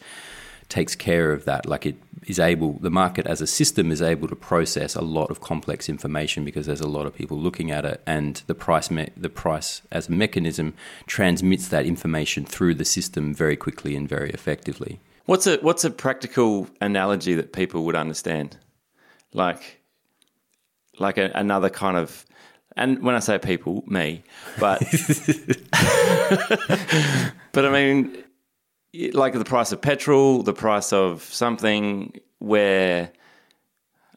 takes 0.72 0.96
care 0.96 1.32
of 1.32 1.44
that. 1.44 1.66
Like 1.66 1.84
it 1.84 1.96
is 2.26 2.38
able, 2.38 2.78
the 2.78 2.90
market 2.90 3.26
as 3.26 3.42
a 3.42 3.46
system 3.46 3.92
is 3.92 4.00
able 4.00 4.26
to 4.28 4.34
process 4.34 4.94
a 4.94 5.02
lot 5.02 5.30
of 5.30 5.42
complex 5.42 5.88
information 5.90 6.44
because 6.44 6.64
there's 6.64 6.80
a 6.80 6.88
lot 6.88 7.04
of 7.04 7.14
people 7.14 7.38
looking 7.38 7.70
at 7.70 7.84
it, 7.84 8.00
and 8.06 8.42
the 8.46 8.54
price, 8.54 8.90
me- 8.90 9.10
the 9.14 9.28
price 9.28 9.82
as 9.90 10.08
a 10.08 10.12
mechanism 10.12 10.72
transmits 11.06 11.68
that 11.68 11.84
information 11.84 12.46
through 12.46 12.74
the 12.74 12.86
system 12.86 13.34
very 13.34 13.56
quickly 13.56 13.94
and 13.94 14.08
very 14.08 14.30
effectively. 14.30 14.98
What's 15.26 15.46
a 15.46 15.58
what's 15.58 15.84
a 15.84 15.90
practical 15.90 16.68
analogy 16.80 17.34
that 17.34 17.52
people 17.52 17.84
would 17.84 17.94
understand? 17.94 18.56
Like 19.34 19.81
like 20.98 21.18
a, 21.18 21.30
another 21.34 21.70
kind 21.70 21.96
of 21.96 22.24
and 22.74 23.02
when 23.02 23.14
I 23.14 23.18
say 23.18 23.38
people, 23.38 23.84
me, 23.86 24.22
but 24.58 24.80
but 27.52 27.64
I 27.66 27.70
mean 27.70 28.24
like 29.12 29.32
the 29.34 29.44
price 29.44 29.72
of 29.72 29.80
petrol, 29.80 30.42
the 30.42 30.52
price 30.52 30.92
of 30.92 31.22
something 31.22 32.18
where 32.38 33.10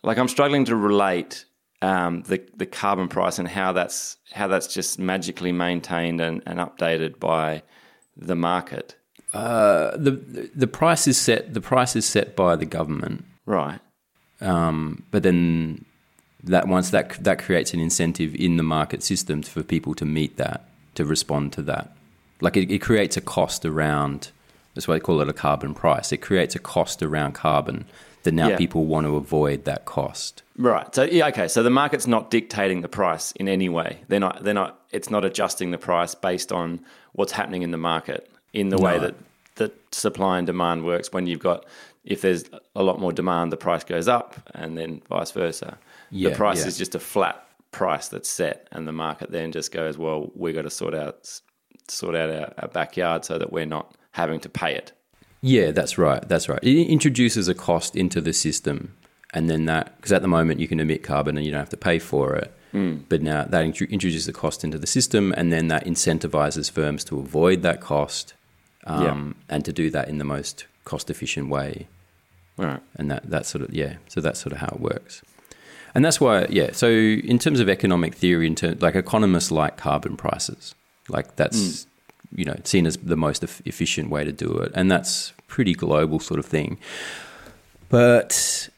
like 0.03 0.17
I'm 0.17 0.27
struggling 0.27 0.65
to 0.65 0.75
relate 0.75 1.45
um, 1.81 2.23
the 2.23 2.41
the 2.55 2.65
carbon 2.65 3.07
price 3.07 3.39
and 3.39 3.47
how 3.47 3.73
that's 3.73 4.17
how 4.31 4.47
that's 4.47 4.67
just 4.73 4.99
magically 4.99 5.51
maintained 5.51 6.21
and, 6.21 6.41
and 6.45 6.59
updated 6.59 7.19
by 7.19 7.61
the 8.17 8.35
market. 8.35 8.95
the 9.31 10.49
The 10.55 10.67
price 10.67 11.07
is 11.07 11.17
set. 11.17 11.53
The 11.53 11.61
price 11.61 11.95
is 11.95 12.05
set 12.05 12.35
by 12.35 12.55
the 12.55 12.65
government, 12.65 13.25
Right. 13.45 13.79
um, 14.41 15.03
but 15.11 15.23
then 15.23 15.85
that 16.45 16.67
once 16.67 16.89
that 16.91 17.23
that 17.23 17.39
creates 17.39 17.73
an 17.73 17.79
incentive 17.79 18.35
in 18.35 18.57
the 18.57 18.63
market 18.63 19.03
system 19.03 19.41
for 19.41 19.63
people 19.63 19.93
to 19.95 20.05
meet 20.05 20.37
that, 20.37 20.67
to 20.95 21.05
respond 21.05 21.53
to 21.53 21.61
that. 21.63 21.95
Like 22.41 22.57
it, 22.57 22.71
it 22.71 22.79
creates 22.81 23.17
a 23.17 23.21
cost 23.21 23.65
around. 23.65 24.29
That's 24.73 24.87
why 24.87 24.95
they 24.95 24.99
call 24.99 25.21
it 25.21 25.29
a 25.29 25.33
carbon 25.33 25.73
price. 25.73 26.11
It 26.11 26.17
creates 26.17 26.55
a 26.55 26.59
cost 26.59 27.01
around 27.01 27.33
carbon 27.33 27.85
that 28.23 28.33
now 28.33 28.49
Yeah. 28.49 28.57
people 28.57 28.85
want 28.85 29.05
to 29.07 29.15
avoid 29.15 29.65
that 29.65 29.85
cost. 29.85 30.43
Right. 30.57 30.93
So 30.93 31.03
yeah, 31.03 31.27
okay. 31.27 31.47
So 31.47 31.63
the 31.63 31.69
market's 31.69 32.07
not 32.07 32.29
dictating 32.29 32.81
the 32.81 32.87
price 32.89 33.31
in 33.33 33.47
any 33.47 33.69
way. 33.69 33.99
They're 34.07 34.19
not. 34.19 34.43
They're 34.43 34.53
not. 34.53 34.79
It's 34.91 35.09
not 35.09 35.23
adjusting 35.25 35.71
the 35.71 35.77
price 35.77 36.13
based 36.15 36.51
on 36.51 36.79
what's 37.13 37.31
happening 37.31 37.61
in 37.61 37.71
the 37.71 37.77
market 37.77 38.29
in 38.53 38.69
the 38.69 38.77
way 38.77 38.99
that 38.99 39.15
that 39.55 39.73
supply 39.93 40.37
and 40.37 40.45
demand 40.45 40.85
works. 40.85 41.11
When 41.13 41.27
you've 41.27 41.39
got, 41.39 41.65
if 42.03 42.21
there's 42.21 42.43
a 42.75 42.83
lot 42.83 42.99
more 42.99 43.13
demand, 43.13 43.51
the 43.51 43.57
price 43.57 43.83
goes 43.83 44.07
up, 44.07 44.35
and 44.53 44.77
then 44.77 45.01
vice 45.09 45.31
versa. 45.31 45.77
Yeah, 46.11 46.29
the 46.29 46.35
price 46.35 46.61
yeah. 46.61 46.67
is 46.67 46.77
just 46.77 46.95
a 46.95 46.99
flat 46.99 47.45
price 47.71 48.07
that's 48.07 48.29
set, 48.29 48.67
and 48.71 48.87
the 48.87 48.91
market 48.91 49.31
then 49.31 49.51
just 49.51 49.71
goes, 49.71 49.97
well, 49.97 50.31
we 50.35 50.53
got 50.53 50.63
to 50.63 50.69
sort 50.69 50.95
out 50.95 51.29
sort 51.87 52.15
out 52.15 52.29
our, 52.29 52.53
our 52.57 52.67
backyard 52.69 53.23
so 53.25 53.37
that 53.37 53.51
we're 53.51 53.65
not 53.65 53.95
having 54.11 54.39
to 54.39 54.49
pay 54.49 54.73
it. 54.73 54.91
Yeah, 55.41 55.71
that's 55.71 55.97
right. 55.97 56.27
That's 56.27 56.49
right. 56.49 56.63
It 56.63 56.87
introduces 56.87 57.47
a 57.47 57.53
cost 57.53 57.95
into 57.95 58.21
the 58.21 58.33
system, 58.33 58.95
and 59.33 59.49
then 59.49 59.65
that 59.65 59.95
because 59.97 60.11
at 60.11 60.21
the 60.21 60.27
moment 60.27 60.59
you 60.59 60.67
can 60.67 60.79
emit 60.79 61.03
carbon 61.03 61.37
and 61.37 61.45
you 61.45 61.51
don't 61.51 61.59
have 61.59 61.69
to 61.69 61.77
pay 61.77 61.99
for 61.99 62.35
it. 62.35 62.51
But 63.07 63.21
now 63.21 63.45
that 63.45 63.63
intro- 63.63 63.87
introduces 63.87 64.25
the 64.25 64.33
cost 64.33 64.63
into 64.63 64.77
the 64.77 64.87
system, 64.87 65.33
and 65.37 65.53
then 65.53 65.69
that 65.69 65.85
incentivizes 65.85 66.69
firms 66.69 67.05
to 67.05 67.19
avoid 67.19 67.61
that 67.61 67.79
cost, 67.79 68.33
um, 68.85 69.35
and 69.47 69.63
to 69.63 69.71
do 69.71 69.89
that 69.91 70.09
in 70.09 70.17
the 70.17 70.25
most 70.25 70.65
cost 70.83 71.09
efficient 71.09 71.49
way. 71.49 71.87
Right. 72.57 72.79
and 72.95 73.11
that 73.11 73.29
that 73.29 73.45
sort 73.45 73.65
of 73.65 73.73
yeah 73.73 73.97
so 74.07 74.21
that's 74.21 74.39
sort 74.39 74.53
of 74.53 74.59
how 74.59 74.67
it 74.67 74.79
works 74.79 75.21
and 75.95 76.05
that's 76.05 76.21
why 76.21 76.45
yeah 76.49 76.71
so 76.71 76.87
in 76.87 77.39
terms 77.39 77.59
of 77.59 77.69
economic 77.69 78.13
theory 78.13 78.45
in 78.45 78.55
terms 78.55 78.81
like 78.81 78.95
economists 78.95 79.51
like 79.51 79.77
carbon 79.77 80.15
prices. 80.15 80.75
Like 81.09 81.35
that's 81.35 81.57
mm. 81.57 81.85
you 82.35 82.45
know 82.45 82.55
seen 82.63 82.85
as 82.85 82.97
the 82.97 83.15
most 83.15 83.43
eff- 83.43 83.61
efficient 83.65 84.09
way 84.09 84.23
to 84.23 84.31
do 84.31 84.57
it. 84.57 84.71
And 84.75 84.91
that's 84.91 85.33
pretty 85.47 85.73
global 85.73 86.19
sort 86.19 86.39
of 86.39 86.45
thing. 86.45 86.77
But 87.89 88.69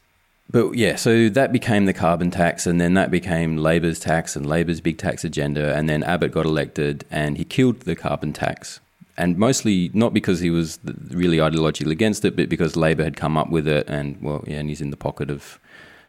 but 0.49 0.73
yeah 0.75 0.95
so 0.95 1.29
that 1.29 1.51
became 1.51 1.85
the 1.85 1.93
carbon 1.93 2.31
tax 2.31 2.65
and 2.67 2.79
then 2.79 2.93
that 2.93 3.11
became 3.11 3.57
labor's 3.57 3.99
tax 3.99 4.35
and 4.35 4.45
labor's 4.45 4.79
big 4.79 4.97
tax 4.97 5.25
agenda 5.25 5.75
and 5.75 5.89
then 5.89 6.03
abbott 6.03 6.31
got 6.31 6.45
elected 6.45 7.03
and 7.11 7.37
he 7.37 7.43
killed 7.43 7.81
the 7.81 7.95
carbon 7.95 8.33
tax. 8.33 8.79
And 9.19 9.35
mostly 9.35 9.89
not 9.95 10.13
because 10.13 10.41
he 10.41 10.51
was 10.51 10.79
really 11.09 11.37
ideologically 11.37 11.91
against 11.91 12.23
it, 12.23 12.35
but 12.35 12.49
because 12.49 12.75
Labor 12.75 13.03
had 13.03 13.17
come 13.17 13.35
up 13.35 13.49
with 13.49 13.67
it, 13.67 13.89
and 13.89 14.21
well, 14.21 14.43
yeah, 14.45 14.57
and 14.57 14.69
he's 14.69 14.79
in 14.79 14.91
the 14.91 14.95
pocket 14.95 15.31
of 15.31 15.59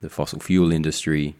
the 0.01 0.11
fossil 0.11 0.41
fuel 0.41 0.73
industry, 0.73 1.35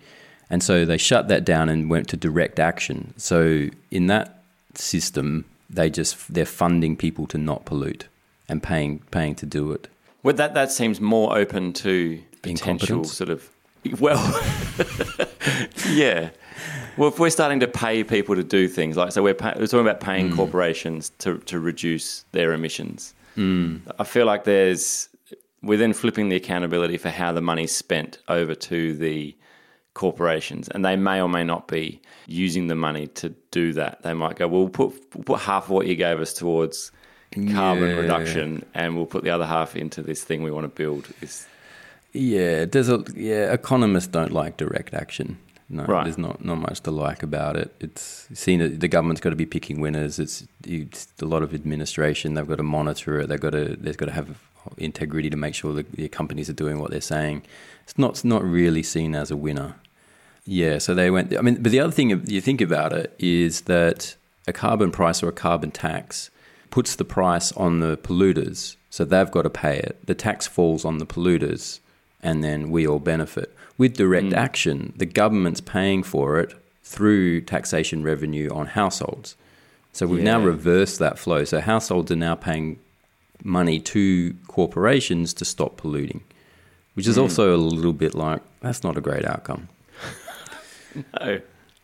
and 0.51 0.63
so 0.63 0.85
they 0.85 0.99
shut 0.99 1.29
that 1.29 1.45
down 1.45 1.69
and 1.69 1.91
went 1.91 2.09
to 2.09 2.17
direct 2.17 2.59
action. 2.59 3.15
So 3.17 3.69
in 3.91 4.07
that 4.07 4.43
system, 4.75 5.45
they 5.69 5.91
just 5.91 6.33
they're 6.33 6.47
funding 6.47 6.97
people 6.97 7.27
to 7.29 7.39
not 7.39 7.65
pollute 7.65 8.09
and 8.49 8.63
paying 8.63 9.01
paying 9.11 9.35
to 9.37 9.47
do 9.47 9.73
it. 9.73 9.89
Well, 10.23 10.35
that 10.37 10.55
that 10.55 10.73
seems 10.73 11.01
more 11.01 11.37
open 11.37 11.73
to 11.75 12.21
potential 12.43 13.05
sort 13.05 13.31
of. 13.31 13.49
Well, 14.01 14.19
yeah. 15.89 16.31
Well, 16.97 17.11
if 17.11 17.19
we're 17.21 17.31
starting 17.31 17.61
to 17.61 17.69
pay 17.69 18.03
people 18.03 18.35
to 18.35 18.43
do 18.43 18.67
things 18.67 18.97
like 18.97 19.13
so, 19.13 19.23
we're, 19.23 19.35
pay, 19.35 19.53
we're 19.57 19.67
talking 19.67 19.87
about 19.87 20.01
paying 20.01 20.31
mm. 20.31 20.37
corporations 20.37 21.11
to 21.19 21.39
to 21.39 21.61
reduce 21.61 22.25
their 22.33 22.53
emissions. 22.53 23.15
Mm. 23.37 23.83
I 23.99 24.05
feel 24.05 24.27
like 24.27 24.45
there's 24.45 25.09
we're 25.63 25.79
then 25.79 25.93
flipping 25.93 26.29
the 26.29 26.37
accountability 26.37 26.97
for 26.99 27.11
how 27.11 27.33
the 27.33 27.41
money's 27.41 27.75
spent 27.75 28.19
over 28.29 28.55
to 28.55 28.95
the 28.95 29.37
corporations, 29.95 30.69
and 30.69 30.85
they 30.85 30.97
may 30.97 31.21
or 31.21 31.29
may 31.29 31.43
not 31.45 31.67
be 31.69 32.01
using 32.27 32.69
the 32.69 32.75
money 32.77 33.07
to 33.09 33.31
do 33.51 33.73
that. 33.73 34.03
They 34.03 34.13
might 34.15 34.37
go, 34.37 34.47
"Well, 34.47 34.61
we'll 34.63 34.69
put 34.71 34.93
we'll 35.15 35.25
put 35.25 35.41
half 35.41 35.65
of 35.65 35.71
what 35.71 35.87
you 35.87 35.97
gave 35.97 36.21
us 36.21 36.33
towards 36.33 36.93
carbon 37.33 37.91
Yeah. 37.91 37.97
reduction, 37.97 38.65
and 38.75 38.97
we'll 38.97 39.07
put 39.07 39.25
the 39.25 39.31
other 39.31 39.47
half 39.47 39.75
into 39.77 40.03
this 40.03 40.23
thing 40.25 40.43
we 40.43 40.51
want 40.51 40.65
to 40.65 40.69
build. 40.83 41.09
Yeah, 42.13 42.65
there's 42.65 42.89
a 42.89 43.05
yeah. 43.15 43.53
Economists 43.53 44.07
don't 44.09 44.33
like 44.33 44.57
direct 44.57 44.95
action. 44.95 45.39
No, 45.71 45.85
Right. 45.85 46.05
there's 46.05 46.17
not 46.17 46.43
not 46.43 46.57
much 46.59 46.81
to 46.83 46.91
like 46.91 47.23
about 47.23 47.57
it. 47.57 47.75
It's 47.81 48.27
seen 48.33 48.61
that 48.61 48.81
the 48.81 48.89
government's 48.89 49.21
got 49.21 49.31
to 49.31 49.37
be 49.37 49.45
picking 49.45 49.81
winners. 49.81 50.19
It's, 50.19 50.47
it's 50.67 51.09
a 51.21 51.27
lot 51.27 51.43
of 51.43 51.53
administration. 51.53 52.33
They've 52.35 52.49
got 52.49 52.57
to 52.57 52.63
monitor 52.63 53.21
it. 53.21 53.27
They've 53.29 53.39
got 53.41 53.51
to 53.51 53.77
there's 53.79 53.97
got 53.97 54.07
to 54.07 54.13
have 54.13 54.39
integrity 54.77 55.31
to 55.31 55.37
make 55.37 55.55
sure 55.55 55.73
that 55.75 55.93
the 55.93 56.09
companies 56.09 56.49
are 56.49 56.55
doing 56.55 56.79
what 56.79 56.91
they're 56.91 57.01
saying. 57.01 57.43
It's 57.85 57.99
not 57.99 58.11
it's 58.11 58.25
not 58.25 58.45
really 58.45 58.83
seen 58.83 59.15
as 59.15 59.31
a 59.31 59.37
winner. 59.37 59.77
Yeah, 60.45 60.79
so 60.79 60.95
they 60.95 61.11
went. 61.11 61.37
I 61.37 61.43
mean, 61.43 61.63
but 61.63 61.73
the 61.73 61.81
other 61.81 61.93
thing 61.93 62.11
you 62.27 62.41
think 62.41 62.61
about 62.61 62.93
it 62.93 63.15
is 63.19 63.63
that 63.63 64.17
a 64.47 64.53
carbon 64.53 64.91
price 64.91 65.23
or 65.23 65.29
a 65.29 65.33
carbon 65.33 65.71
tax 65.71 66.31
puts 66.71 66.97
the 66.97 67.05
price 67.05 67.53
on 67.53 67.81
the 67.81 67.97
polluters, 67.99 68.77
so 68.91 69.05
they've 69.05 69.31
got 69.31 69.43
to 69.43 69.51
pay 69.51 69.79
it. 69.79 70.05
The 70.07 70.15
tax 70.15 70.47
falls 70.47 70.85
on 70.85 70.99
the 70.99 71.07
polluters, 71.07 71.81
and 72.23 72.43
then 72.43 72.71
we 72.71 72.87
all 72.87 72.99
benefit. 72.99 73.55
With 73.77 73.97
direct 73.97 74.29
mm. 74.29 74.37
action, 74.37 74.95
the 74.97 75.07
government's 75.07 75.61
paying 75.61 76.03
for 76.03 76.41
it 76.41 76.55
through 76.83 77.43
taxation 77.43 78.03
revenue 78.03 78.49
on 78.51 78.67
households. 78.67 79.37
So 79.93 80.07
we've 80.07 80.23
now 80.23 80.41
reversed 80.41 80.99
that 81.01 81.19
flow. 81.19 81.45
So 81.45 81.61
households 81.61 82.11
are 82.11 82.17
now 82.17 82.35
paying 82.35 82.79
money 83.45 83.81
to 83.81 84.35
corporations 84.47 85.33
to 85.35 85.45
stop 85.45 85.77
polluting, 85.77 86.23
which 86.95 87.07
is 87.07 87.19
also 87.19 87.55
a 87.55 87.59
little 87.59 87.93
bit 87.93 88.15
like 88.15 88.43
that's 88.61 88.83
not 88.83 88.97
a 88.97 89.01
great 89.01 89.25
outcome. 89.25 89.69
no. 91.21 91.41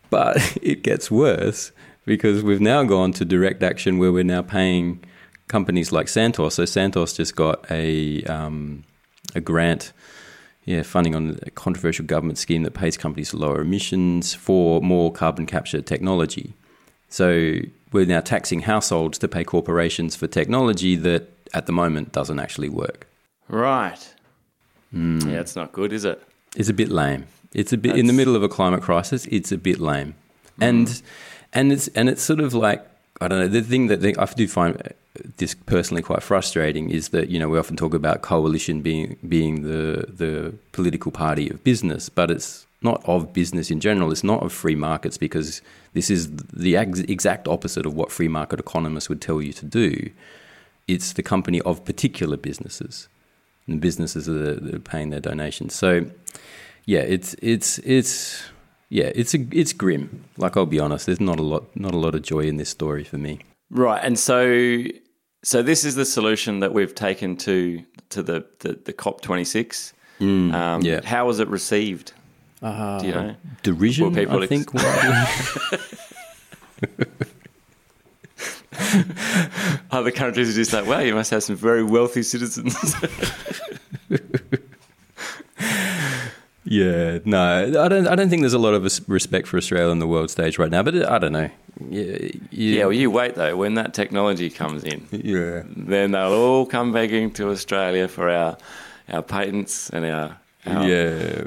But 0.09 0.57
it 0.61 0.83
gets 0.83 1.09
worse 1.09 1.71
because 2.05 2.43
we've 2.43 2.61
now 2.61 2.83
gone 2.83 3.11
to 3.13 3.25
direct 3.25 3.63
action 3.63 3.97
where 3.97 4.11
we're 4.11 4.23
now 4.23 4.41
paying 4.41 5.03
companies 5.47 5.91
like 5.91 6.07
Santos. 6.07 6.55
So 6.55 6.65
Santos 6.65 7.13
just 7.13 7.35
got 7.35 7.69
a 7.71 8.23
um, 8.23 8.83
a 9.33 9.41
grant, 9.41 9.93
yeah, 10.65 10.83
funding 10.83 11.15
on 11.15 11.39
a 11.43 11.51
controversial 11.51 12.05
government 12.05 12.37
scheme 12.37 12.63
that 12.63 12.71
pays 12.73 12.97
companies 12.97 13.31
to 13.31 13.37
lower 13.37 13.61
emissions 13.61 14.33
for 14.33 14.81
more 14.81 15.11
carbon 15.11 15.45
capture 15.45 15.81
technology. 15.81 16.53
So 17.09 17.59
we're 17.91 18.05
now 18.05 18.21
taxing 18.21 18.61
households 18.61 19.17
to 19.19 19.27
pay 19.27 19.43
corporations 19.43 20.15
for 20.15 20.27
technology 20.27 20.95
that 20.97 21.29
at 21.53 21.65
the 21.65 21.71
moment 21.71 22.11
doesn't 22.11 22.39
actually 22.39 22.69
work. 22.69 23.07
right. 23.47 24.13
Hmm. 24.91 25.19
Yeah, 25.29 25.41
it's 25.41 25.55
not 25.55 25.73
good, 25.73 25.91
is 25.91 26.05
it? 26.05 26.21
It's 26.55 26.69
a 26.69 26.73
bit 26.73 26.89
lame. 26.89 27.27
It's 27.53 27.73
a 27.73 27.77
bit 27.77 27.97
in 27.97 28.07
the 28.07 28.13
middle 28.13 28.35
of 28.35 28.43
a 28.43 28.47
climate 28.49 28.81
crisis. 28.81 29.25
It's 29.25 29.51
a 29.51 29.57
bit 29.57 29.79
lame, 29.79 30.15
and 30.61 31.01
and 31.51 31.71
it's 31.71 31.87
and 31.89 32.07
it's 32.07 32.21
sort 32.21 32.39
of 32.39 32.53
like 32.53 32.85
I 33.19 33.27
don't 33.27 33.39
know. 33.39 33.47
The 33.47 33.61
thing 33.61 33.87
that 33.87 34.01
they, 34.01 34.15
I 34.15 34.25
do 34.25 34.47
find 34.47 34.93
this 35.37 35.53
personally 35.53 36.01
quite 36.01 36.23
frustrating 36.23 36.89
is 36.89 37.09
that 37.09 37.29
you 37.29 37.39
know 37.39 37.49
we 37.49 37.57
often 37.57 37.75
talk 37.75 37.93
about 37.93 38.21
coalition 38.21 38.81
being 38.81 39.17
being 39.27 39.63
the 39.63 40.05
the 40.07 40.53
political 40.71 41.11
party 41.11 41.49
of 41.49 41.63
business, 41.63 42.09
but 42.09 42.29
it's 42.29 42.65
not 42.81 43.01
of 43.05 43.33
business 43.33 43.71
in 43.71 43.79
general. 43.79 44.11
It's 44.11 44.23
not 44.23 44.43
of 44.43 44.51
free 44.51 44.75
markets 44.75 45.17
because 45.17 45.61
this 45.93 46.09
is 46.09 46.29
the 46.53 46.77
ex- 46.77 46.99
exact 46.99 47.47
opposite 47.47 47.85
of 47.85 47.93
what 47.95 48.11
free 48.11 48.27
market 48.27 48.59
economists 48.59 49.09
would 49.09 49.21
tell 49.21 49.41
you 49.41 49.53
to 49.53 49.65
do. 49.65 50.09
It's 50.87 51.13
the 51.13 51.23
company 51.23 51.61
of 51.61 51.83
particular 51.85 52.37
businesses 52.37 53.07
and 53.67 53.77
the 53.77 53.81
businesses 53.81 54.29
are, 54.29 54.59
that 54.59 54.75
are 54.75 54.79
paying 54.79 55.09
their 55.09 55.19
donations. 55.19 55.73
So, 55.73 56.05
yeah, 56.85 56.99
it's 56.99 57.35
it's 57.41 57.79
it's 57.79 58.43
yeah, 58.89 59.11
it's 59.15 59.33
a, 59.33 59.39
it's 59.51 59.73
grim. 59.73 60.25
Like 60.37 60.55
I'll 60.55 60.65
be 60.65 60.79
honest, 60.79 61.07
there's 61.07 61.19
not 61.19 61.39
a 61.39 61.43
lot 61.43 61.75
not 61.75 61.93
a 61.93 61.97
lot 61.97 62.15
of 62.15 62.21
joy 62.21 62.41
in 62.41 62.57
this 62.57 62.69
story 62.69 63.03
for 63.03 63.17
me. 63.17 63.39
Right, 63.69 64.01
and 64.03 64.19
so 64.19 64.83
so 65.43 65.61
this 65.63 65.83
is 65.83 65.95
the 65.95 66.05
solution 66.05 66.59
that 66.59 66.73
we've 66.73 66.93
taken 66.93 67.35
to 67.37 67.83
to 68.09 68.23
the 68.23 68.45
the, 68.59 68.79
the 68.85 68.93
COP 68.93 69.21
twenty 69.21 69.45
six. 69.45 69.93
Um, 70.21 70.51
Mm, 70.51 70.83
yeah. 70.83 71.01
How 71.03 71.27
was 71.27 71.39
it 71.41 71.47
received? 71.49 72.13
Do 72.61 72.67
you 73.03 73.11
know? 73.11 73.35
Derision, 73.63 74.15
people 74.15 74.39
I 74.39 74.43
ex- 74.43 74.47
think. 74.47 74.71
Other 79.91 80.11
countries 80.11 80.49
are 80.49 80.53
just 80.53 80.73
like, 80.73 80.85
wow, 80.85 80.99
you 80.99 81.15
must 81.15 81.31
have 81.31 81.43
some 81.43 81.55
very 81.55 81.83
wealthy 81.83 82.23
citizens. 82.23 82.75
yeah, 86.63 87.19
no, 87.25 87.83
I 87.83 87.87
don't. 87.87 88.07
I 88.07 88.15
don't 88.15 88.29
think 88.29 88.41
there's 88.41 88.53
a 88.53 88.59
lot 88.59 88.73
of 88.73 88.83
respect 89.09 89.47
for 89.47 89.57
Australia 89.57 89.89
on 89.89 89.99
the 89.99 90.07
world 90.07 90.29
stage 90.29 90.57
right 90.57 90.71
now. 90.71 90.83
But 90.83 90.95
uh, 90.95 91.07
I 91.09 91.19
don't 91.19 91.33
know. 91.33 91.49
Yeah, 91.89 92.29
yeah, 92.51 92.83
well, 92.85 92.93
you 92.93 93.11
wait 93.11 93.35
though. 93.35 93.55
When 93.55 93.73
that 93.75 93.93
technology 93.93 94.49
comes 94.49 94.83
in, 94.83 95.07
yeah. 95.11 95.63
then 95.67 96.11
they'll 96.11 96.31
all 96.33 96.65
come 96.65 96.91
begging 96.91 97.31
to 97.31 97.49
Australia 97.49 98.07
for 98.07 98.29
our 98.29 98.57
our 99.11 99.21
patents 99.21 99.89
and 99.91 100.05
our, 100.05 100.37
our 100.65 100.87
Yeah. 100.87 101.43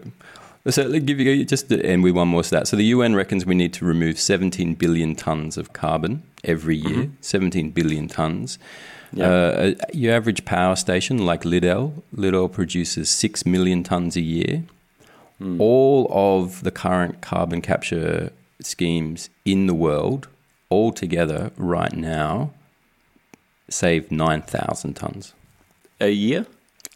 So 0.70 0.82
let 0.82 0.90
me 0.90 1.00
give 1.00 1.20
you 1.20 1.44
just 1.44 1.68
to 1.70 1.84
end 1.84 2.02
with 2.02 2.14
one 2.14 2.28
more 2.28 2.44
stat. 2.44 2.68
So 2.68 2.76
the 2.76 2.84
UN 2.84 3.14
reckons 3.14 3.46
we 3.46 3.54
need 3.54 3.72
to 3.74 3.84
remove 3.84 4.18
17 4.18 4.74
billion 4.74 5.14
tons 5.14 5.56
of 5.56 5.72
carbon 5.72 6.22
every 6.44 6.76
year. 6.76 7.10
17 7.20 7.70
billion 7.70 8.08
tons. 8.08 8.58
Yeah. 9.12 9.30
Uh, 9.30 9.74
your 9.92 10.14
average 10.14 10.44
power 10.44 10.76
station 10.76 11.24
like 11.24 11.44
Liddell, 11.44 12.04
Liddell 12.12 12.48
produces 12.48 13.08
6 13.08 13.46
million 13.46 13.82
tons 13.82 14.16
a 14.16 14.20
year. 14.20 14.64
All 15.60 16.08
of 16.10 16.64
the 16.64 16.72
current 16.72 17.20
carbon 17.20 17.62
capture 17.62 18.32
schemes 18.60 19.30
in 19.44 19.68
the 19.68 19.74
world, 19.74 20.26
all 20.68 20.92
together 20.92 21.52
right 21.56 21.92
now, 21.92 22.50
save 23.70 24.10
9,000 24.10 24.94
tons 24.94 25.34
a 26.00 26.10
year. 26.10 26.46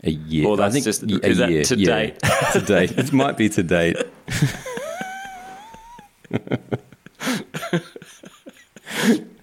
A 0.04 0.10
year. 0.10 0.46
Or 0.48 0.54
I 0.54 0.56
that's 0.68 0.72
think 0.74 0.84
just- 0.84 1.02
y- 1.06 1.18
is 1.22 1.38
a 1.38 1.42
that 1.42 1.50
year, 1.50 1.64
to 1.64 1.76
yeah. 1.78 1.86
date? 1.96 2.18
to 2.52 2.60
date, 2.60 2.92
it 2.98 3.12
might 3.12 3.36
be 3.36 3.48
to 3.50 3.62
date. 3.62 3.96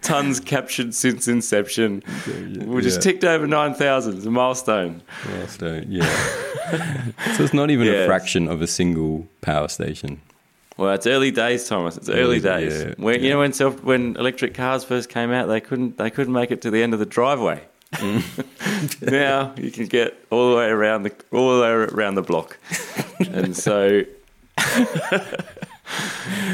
Tons 0.01 0.39
captured 0.39 0.93
since 0.95 1.27
inception. 1.27 2.01
We 2.65 2.81
just 2.81 3.01
ticked 3.01 3.23
over 3.23 3.45
nine 3.45 3.73
thousand. 3.73 4.17
It's 4.17 4.25
a 4.25 4.31
milestone. 4.31 5.01
Milestone, 5.27 5.85
yeah. 5.89 6.05
so 7.35 7.43
it's 7.43 7.53
not 7.53 7.69
even 7.69 7.87
a 7.87 8.05
fraction 8.05 8.47
of 8.47 8.61
a 8.61 8.67
single 8.67 9.27
power 9.41 9.67
station. 9.67 10.21
Well, 10.77 10.93
it's 10.93 11.05
early 11.05 11.31
days, 11.31 11.67
Thomas. 11.67 11.97
It's 11.97 12.07
early 12.09 12.21
Early- 12.21 12.39
days. 12.39 12.81
yeah, 12.83 12.93
when, 12.97 13.21
You 13.21 13.31
know 13.31 13.39
when 13.39 13.51
self, 13.51 13.83
when 13.83 14.15
electric 14.15 14.53
cars 14.53 14.85
first 14.85 15.09
came 15.09 15.31
out, 15.31 15.47
they 15.47 15.59
couldn't 15.59 15.97
they 15.97 16.09
couldn't 16.09 16.33
make 16.33 16.51
it 16.51 16.61
to 16.61 16.71
the 16.71 16.81
end 16.81 16.93
of 16.93 16.99
the 16.99 17.05
driveway. 17.05 17.61
Now 19.01 19.53
you 19.57 19.71
can 19.71 19.87
get 19.87 20.17
all 20.29 20.51
the 20.51 20.57
way 20.57 20.67
around 20.67 21.03
the 21.03 21.13
all 21.31 21.55
the 21.55 21.61
way 21.61 21.69
around 21.69 22.15
the 22.15 22.21
block, 22.21 22.57
and 23.19 23.55
so. 23.55 24.03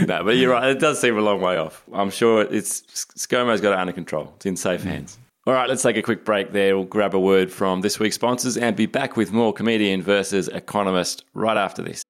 no, 0.06 0.24
but 0.24 0.38
you're 0.38 0.52
right. 0.52 0.69
It 0.69 0.80
does 0.80 1.00
seem 1.02 1.17
a 1.17 1.21
long 1.21 1.41
way 1.41 1.58
off. 1.58 1.84
I'm 1.91 2.10
sure 2.10 2.43
it's 2.43 2.82
ScoMo's 2.82 3.62
got 3.62 3.74
it 3.74 3.80
under 3.80 3.93
control. 3.93 4.34
It's 4.38 4.45
in 4.45 4.56
safe 4.56 4.84
hands. 4.84 5.17
All 5.48 5.54
right, 5.54 5.69
let's 5.69 5.84
take 5.84 5.98
a 5.98 6.02
quick 6.02 6.26
break 6.26 6.54
there. 6.54 6.76
We'll 6.76 6.86
grab 6.86 7.13
a 7.13 7.19
word 7.19 7.52
from 7.52 7.82
this 7.82 8.00
week's 8.00 8.15
sponsors 8.15 8.58
and 8.58 8.76
be 8.76 8.88
back 8.88 9.15
with 9.15 9.32
more 9.32 9.54
comedian 9.54 10.02
versus 10.02 10.48
economist 10.48 11.24
right 11.36 11.58
after 11.58 11.84
this. 11.84 12.04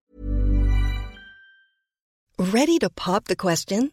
Ready 2.38 2.78
to 2.78 2.88
pop 2.88 3.26
the 3.26 3.36
question? 3.36 3.92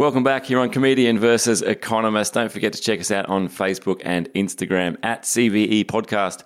Welcome 0.00 0.24
back 0.24 0.46
here 0.46 0.58
on 0.60 0.70
Comedian 0.70 1.18
versus 1.18 1.60
Economist. 1.60 2.32
Don't 2.32 2.50
forget 2.50 2.72
to 2.72 2.80
check 2.80 3.00
us 3.00 3.10
out 3.10 3.26
on 3.26 3.50
Facebook 3.50 4.00
and 4.02 4.32
Instagram 4.32 4.96
at 5.02 5.24
CVE 5.24 5.84
Podcast. 5.84 6.42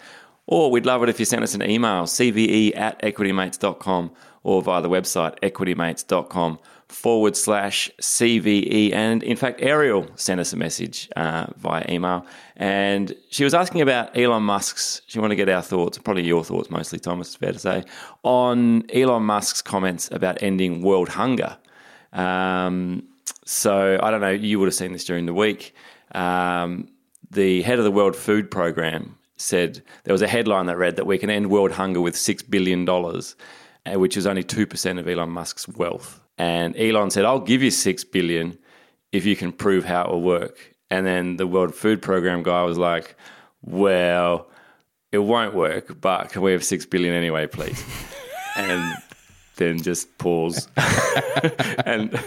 Or 0.48 0.72
we'd 0.72 0.86
love 0.86 1.04
it 1.04 1.08
if 1.08 1.20
you 1.20 1.24
sent 1.24 1.44
us 1.44 1.54
an 1.54 1.62
email, 1.62 2.02
cve 2.02 2.76
at 2.76 3.00
equitymates.com 3.02 4.10
or 4.42 4.60
via 4.60 4.82
the 4.82 4.88
website 4.88 5.38
equitymates.com 5.38 6.58
forward 6.88 7.36
slash 7.36 7.92
CVE. 8.02 8.92
And 8.92 9.22
in 9.22 9.36
fact, 9.36 9.62
Ariel 9.62 10.08
sent 10.16 10.40
us 10.40 10.52
a 10.52 10.56
message 10.56 11.08
uh, 11.14 11.46
via 11.56 11.84
email 11.88 12.26
and 12.56 13.14
she 13.30 13.44
was 13.44 13.54
asking 13.54 13.82
about 13.82 14.18
Elon 14.18 14.42
Musk's, 14.42 15.00
she 15.06 15.20
wanted 15.20 15.36
to 15.36 15.44
get 15.44 15.48
our 15.48 15.62
thoughts, 15.62 15.96
probably 15.98 16.24
your 16.24 16.42
thoughts 16.42 16.70
mostly, 16.70 16.98
Thomas, 16.98 17.28
it's 17.28 17.36
fair 17.36 17.52
to 17.52 17.58
say, 17.60 17.84
on 18.24 18.82
Elon 18.92 19.22
Musk's 19.22 19.62
comments 19.62 20.10
about 20.10 20.42
ending 20.42 20.82
world 20.82 21.10
hunger. 21.10 21.56
Um, 22.12 23.04
so 23.44 23.98
I 24.02 24.10
don't 24.10 24.20
know, 24.20 24.30
you 24.30 24.58
would 24.58 24.66
have 24.66 24.74
seen 24.74 24.92
this 24.92 25.04
during 25.04 25.26
the 25.26 25.34
week. 25.34 25.74
Um, 26.14 26.88
the 27.30 27.62
head 27.62 27.78
of 27.78 27.84
the 27.84 27.90
World 27.90 28.16
Food 28.16 28.50
Program 28.50 29.16
said 29.36 29.82
there 30.04 30.12
was 30.12 30.22
a 30.22 30.28
headline 30.28 30.66
that 30.66 30.76
read 30.76 30.96
that 30.96 31.06
we 31.06 31.18
can 31.18 31.30
end 31.30 31.50
world 31.50 31.72
hunger 31.72 32.00
with 32.00 32.14
$6 32.14 32.48
billion, 32.48 32.88
uh, 32.88 33.98
which 33.98 34.16
is 34.16 34.26
only 34.26 34.44
2% 34.44 34.98
of 34.98 35.08
Elon 35.08 35.30
Musk's 35.30 35.68
wealth. 35.68 36.20
And 36.38 36.76
Elon 36.76 37.10
said, 37.10 37.24
I'll 37.24 37.40
give 37.40 37.62
you 37.62 37.70
6 37.70 38.04
billion 38.04 38.58
if 39.12 39.24
you 39.24 39.36
can 39.36 39.52
prove 39.52 39.84
how 39.84 40.04
it 40.04 40.10
will 40.10 40.22
work. 40.22 40.74
And 40.90 41.06
then 41.06 41.36
the 41.36 41.46
World 41.46 41.74
Food 41.74 42.02
Program 42.02 42.42
guy 42.42 42.62
was 42.62 42.78
like, 42.78 43.16
well, 43.62 44.48
it 45.12 45.18
won't 45.18 45.54
work, 45.54 46.00
but 46.00 46.30
can 46.30 46.42
we 46.42 46.52
have 46.52 46.64
6 46.64 46.86
billion 46.86 47.14
anyway, 47.14 47.46
please? 47.46 47.82
and 48.56 48.96
then 49.56 49.80
just 49.80 50.16
pause. 50.18 50.68
and 51.86 52.18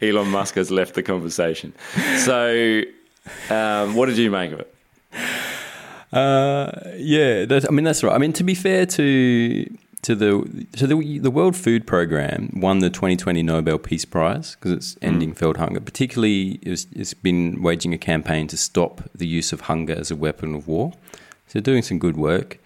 Elon 0.00 0.28
Musk 0.28 0.54
has 0.54 0.70
left 0.70 0.94
the 0.94 1.02
conversation. 1.02 1.72
So, 2.18 2.82
um, 3.50 3.94
what 3.94 4.06
did 4.06 4.18
you 4.18 4.30
make 4.30 4.52
of 4.52 4.60
it? 4.60 4.74
Uh, 6.12 6.70
yeah, 6.96 7.44
I 7.50 7.72
mean 7.72 7.84
that's 7.84 8.04
right. 8.04 8.14
I 8.14 8.18
mean 8.18 8.32
to 8.34 8.44
be 8.44 8.54
fair 8.54 8.86
to 8.86 9.76
to 10.02 10.14
the 10.14 10.66
so 10.76 10.86
the 10.86 11.18
the 11.18 11.30
World 11.30 11.56
Food 11.56 11.86
Program 11.86 12.50
won 12.54 12.78
the 12.78 12.90
2020 12.90 13.42
Nobel 13.42 13.78
Peace 13.78 14.04
Prize 14.04 14.54
because 14.54 14.72
it's 14.72 14.96
ending 15.02 15.34
mm. 15.34 15.56
hunger. 15.56 15.80
Particularly, 15.80 16.60
it's, 16.62 16.86
it's 16.94 17.14
been 17.14 17.62
waging 17.62 17.92
a 17.92 17.98
campaign 17.98 18.46
to 18.48 18.56
stop 18.56 19.02
the 19.14 19.26
use 19.26 19.52
of 19.52 19.62
hunger 19.62 19.94
as 19.94 20.10
a 20.10 20.16
weapon 20.16 20.54
of 20.54 20.68
war. 20.68 20.92
So 21.48 21.60
doing 21.60 21.82
some 21.82 21.98
good 21.98 22.16
work. 22.16 22.58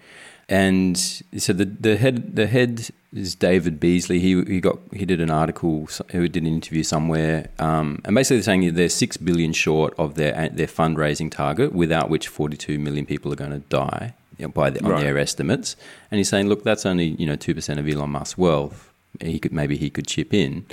And 0.49 0.97
so 0.97 1.53
the 1.53 1.65
the 1.65 1.95
head 1.95 2.35
the 2.35 2.47
head 2.47 2.89
is 3.13 3.35
David 3.35 3.79
Beasley. 3.79 4.19
He 4.19 4.43
he 4.45 4.59
got 4.59 4.79
he 4.91 5.05
did 5.05 5.21
an 5.21 5.29
article. 5.29 5.87
He 6.11 6.27
did 6.27 6.37
an 6.37 6.47
interview 6.47 6.81
somewhere, 6.81 7.49
um, 7.59 8.01
and 8.03 8.15
basically 8.15 8.37
they're 8.37 8.43
saying 8.43 8.73
they're 8.73 8.89
six 8.89 9.15
billion 9.15 9.53
short 9.53 9.93
of 9.99 10.15
their 10.15 10.49
their 10.49 10.65
fundraising 10.65 11.29
target, 11.29 11.71
without 11.71 12.09
which 12.09 12.27
forty 12.27 12.57
two 12.57 12.79
million 12.79 13.05
people 13.05 13.31
are 13.31 13.35
going 13.35 13.51
to 13.51 13.59
die 13.59 14.15
you 14.39 14.45
know, 14.45 14.49
by 14.49 14.71
the, 14.71 14.83
on 14.83 14.91
right. 14.91 15.03
their 15.03 15.19
estimates. 15.19 15.75
And 16.09 16.17
he's 16.17 16.29
saying, 16.29 16.49
look, 16.49 16.63
that's 16.63 16.85
only 16.85 17.09
you 17.09 17.27
know 17.27 17.35
two 17.35 17.53
percent 17.53 17.79
of 17.79 17.87
Elon 17.87 18.09
Musk's 18.09 18.35
wealth. 18.35 18.91
He 19.21 19.37
could 19.37 19.53
maybe 19.53 19.77
he 19.77 19.91
could 19.91 20.07
chip 20.07 20.33
in, 20.33 20.65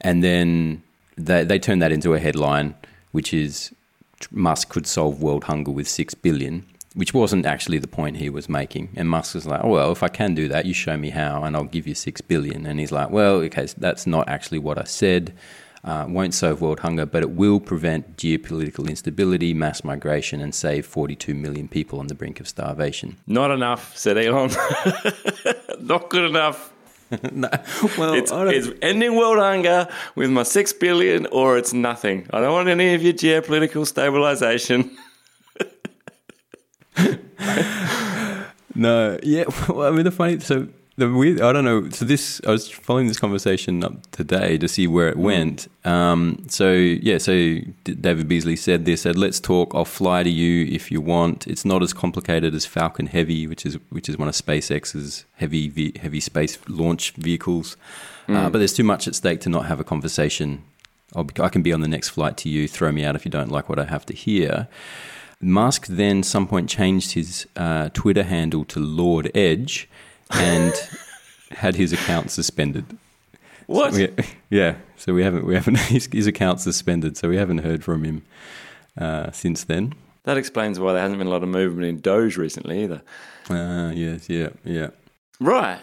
and 0.00 0.24
then 0.24 0.82
they 1.18 1.44
they 1.44 1.58
turn 1.58 1.80
that 1.80 1.92
into 1.92 2.14
a 2.14 2.18
headline, 2.18 2.76
which 3.10 3.34
is 3.34 3.74
Musk 4.30 4.70
could 4.70 4.86
solve 4.86 5.20
world 5.20 5.44
hunger 5.44 5.70
with 5.70 5.86
six 5.86 6.14
billion 6.14 6.64
which 6.94 7.14
wasn't 7.14 7.46
actually 7.46 7.78
the 7.78 7.88
point 7.88 8.16
he 8.16 8.28
was 8.28 8.48
making. 8.48 8.90
And 8.96 9.08
Musk 9.08 9.34
was 9.34 9.46
like, 9.46 9.60
oh, 9.64 9.68
well, 9.68 9.92
if 9.92 10.02
I 10.02 10.08
can 10.08 10.34
do 10.34 10.48
that, 10.48 10.66
you 10.66 10.74
show 10.74 10.96
me 10.96 11.10
how, 11.10 11.42
and 11.44 11.56
I'll 11.56 11.64
give 11.64 11.86
you 11.86 11.94
six 11.94 12.20
billion. 12.20 12.66
And 12.66 12.78
he's 12.78 12.92
like, 12.92 13.10
well, 13.10 13.36
okay, 13.36 13.66
so 13.66 13.76
that's 13.78 14.06
not 14.06 14.28
actually 14.28 14.58
what 14.58 14.78
I 14.78 14.84
said. 14.84 15.34
Uh, 15.84 16.06
won't 16.08 16.32
solve 16.32 16.60
world 16.60 16.80
hunger, 16.80 17.04
but 17.04 17.22
it 17.22 17.30
will 17.30 17.58
prevent 17.58 18.16
geopolitical 18.16 18.88
instability, 18.88 19.52
mass 19.52 19.82
migration, 19.82 20.40
and 20.40 20.54
save 20.54 20.86
42 20.86 21.34
million 21.34 21.66
people 21.66 21.98
on 21.98 22.06
the 22.06 22.14
brink 22.14 22.38
of 22.38 22.46
starvation. 22.46 23.16
Not 23.26 23.50
enough, 23.50 23.96
said 23.96 24.16
Elon. 24.16 24.50
not 25.80 26.08
good 26.08 26.30
enough. 26.30 26.72
no, 27.32 27.48
well, 27.98 28.14
it's, 28.14 28.32
it's, 28.32 28.68
ending 28.80 29.16
world 29.16 29.38
hunger 29.38 29.86
with 30.14 30.30
my 30.30 30.44
six 30.44 30.72
billion, 30.72 31.26
or 31.26 31.58
it's 31.58 31.72
nothing. 31.72 32.26
I 32.32 32.40
don't 32.40 32.52
want 32.52 32.68
any 32.68 32.94
of 32.94 33.02
your 33.02 33.12
geopolitical 33.12 33.86
stabilization. 33.86 34.96
no, 38.74 39.18
yeah. 39.22 39.44
Well, 39.68 39.88
I 39.88 39.90
mean, 39.90 40.04
the 40.04 40.10
funny 40.10 40.40
so 40.40 40.68
the 40.96 41.10
weird. 41.10 41.40
I 41.40 41.52
don't 41.52 41.64
know. 41.64 41.88
So 41.90 42.04
this, 42.04 42.40
I 42.46 42.50
was 42.50 42.68
following 42.70 43.06
this 43.08 43.18
conversation 43.18 43.82
up 43.82 44.10
today 44.10 44.58
to 44.58 44.68
see 44.68 44.86
where 44.86 45.08
it 45.08 45.16
mm. 45.16 45.22
went. 45.22 45.68
Um, 45.84 46.44
so 46.48 46.70
yeah, 46.72 47.18
so 47.18 47.58
David 47.84 48.28
Beasley 48.28 48.56
said 48.56 48.84
this. 48.84 49.02
Said, 49.02 49.16
"Let's 49.16 49.40
talk. 49.40 49.74
I'll 49.74 49.84
fly 49.84 50.22
to 50.22 50.30
you 50.30 50.66
if 50.66 50.90
you 50.90 51.00
want. 51.00 51.46
It's 51.46 51.64
not 51.64 51.82
as 51.82 51.92
complicated 51.92 52.54
as 52.54 52.66
Falcon 52.66 53.06
Heavy, 53.06 53.46
which 53.46 53.64
is 53.64 53.78
which 53.88 54.08
is 54.08 54.18
one 54.18 54.28
of 54.28 54.34
SpaceX's 54.34 55.24
heavy 55.34 55.94
heavy 55.98 56.20
space 56.20 56.58
launch 56.68 57.12
vehicles. 57.12 57.76
Uh, 58.28 58.32
mm. 58.32 58.36
Uh, 58.36 58.50
but 58.50 58.58
there's 58.58 58.74
too 58.74 58.84
much 58.84 59.08
at 59.08 59.14
stake 59.14 59.40
to 59.40 59.48
not 59.48 59.66
have 59.66 59.80
a 59.80 59.84
conversation. 59.84 60.62
I'll 61.16 61.28
I 61.40 61.48
can 61.48 61.62
be 61.62 61.72
on 61.72 61.80
the 61.80 61.88
next 61.88 62.10
flight 62.10 62.36
to 62.38 62.48
you. 62.50 62.68
Throw 62.68 62.92
me 62.92 63.04
out 63.04 63.16
if 63.16 63.24
you 63.24 63.30
don't 63.30 63.50
like 63.50 63.68
what 63.68 63.78
I 63.78 63.84
have 63.84 64.04
to 64.06 64.14
hear." 64.14 64.68
Musk 65.42 65.86
then, 65.88 66.22
some 66.22 66.46
point, 66.46 66.68
changed 66.68 67.12
his 67.12 67.46
uh, 67.56 67.88
Twitter 67.92 68.22
handle 68.22 68.64
to 68.66 68.78
Lorde 68.78 69.30
Edge 69.34 69.88
and 70.30 70.72
had 71.50 71.74
his 71.74 71.92
account 71.92 72.30
suspended. 72.30 72.86
What? 73.66 73.92
So 73.92 73.98
we, 73.98 74.24
yeah, 74.50 74.76
so 74.96 75.12
we 75.14 75.22
haven't 75.22 75.44
we 75.44 75.54
haven't 75.54 75.78
his, 75.90 76.08
his 76.12 76.26
account 76.26 76.60
suspended, 76.60 77.16
so 77.16 77.28
we 77.28 77.36
haven't 77.36 77.58
heard 77.58 77.82
from 77.82 78.04
him 78.04 78.22
uh, 78.96 79.30
since 79.32 79.64
then. 79.64 79.94
That 80.24 80.36
explains 80.36 80.78
why 80.78 80.92
there 80.92 81.02
hasn't 81.02 81.18
been 81.18 81.26
a 81.26 81.30
lot 81.30 81.42
of 81.42 81.48
movement 81.48 81.86
in 81.86 82.00
Doge 82.00 82.36
recently 82.36 82.84
either. 82.84 83.02
Uh, 83.50 83.90
yes, 83.92 84.28
yeah, 84.28 84.50
yeah. 84.64 84.90
Right. 85.40 85.80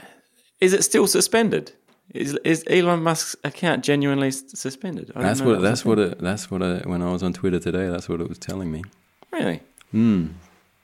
Is 0.62 0.72
it 0.72 0.84
still 0.84 1.08
suspended? 1.08 1.74
Is, 2.14 2.34
is 2.44 2.64
Elon 2.68 3.04
Musk's 3.04 3.36
account 3.44 3.84
genuinely 3.84 4.32
suspended? 4.32 5.12
That's 5.16 5.42
what, 5.42 5.62
that's 5.62 5.86
what 5.86 6.00
it 6.00 6.20
that's 6.20 6.50
what 6.50 6.62
when 6.88 7.02
I 7.02 7.12
was 7.12 7.22
on 7.22 7.34
Twitter 7.34 7.60
today. 7.60 7.88
That's 7.90 8.10
what 8.10 8.20
it 8.22 8.28
was 8.28 8.40
telling 8.40 8.72
me. 8.72 8.84
Really? 9.32 9.62
Hmm. 9.92 10.28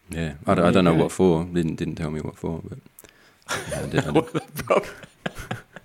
Yeah, 0.09 0.33
I, 0.45 0.51
I, 0.51 0.71
don't 0.71 0.85
know 0.85 0.93
what 0.93 1.11
for. 1.11 1.43
Didn't 1.45 1.75
didn't 1.75 1.95
tell 1.95 2.11
me 2.11 2.21
what 2.21 2.37
for, 2.37 2.61
but 2.63 2.77
yeah, 3.69 3.79
I, 3.79 3.85
did, 3.87 4.07
I, 4.07 4.11
did. 4.11 4.41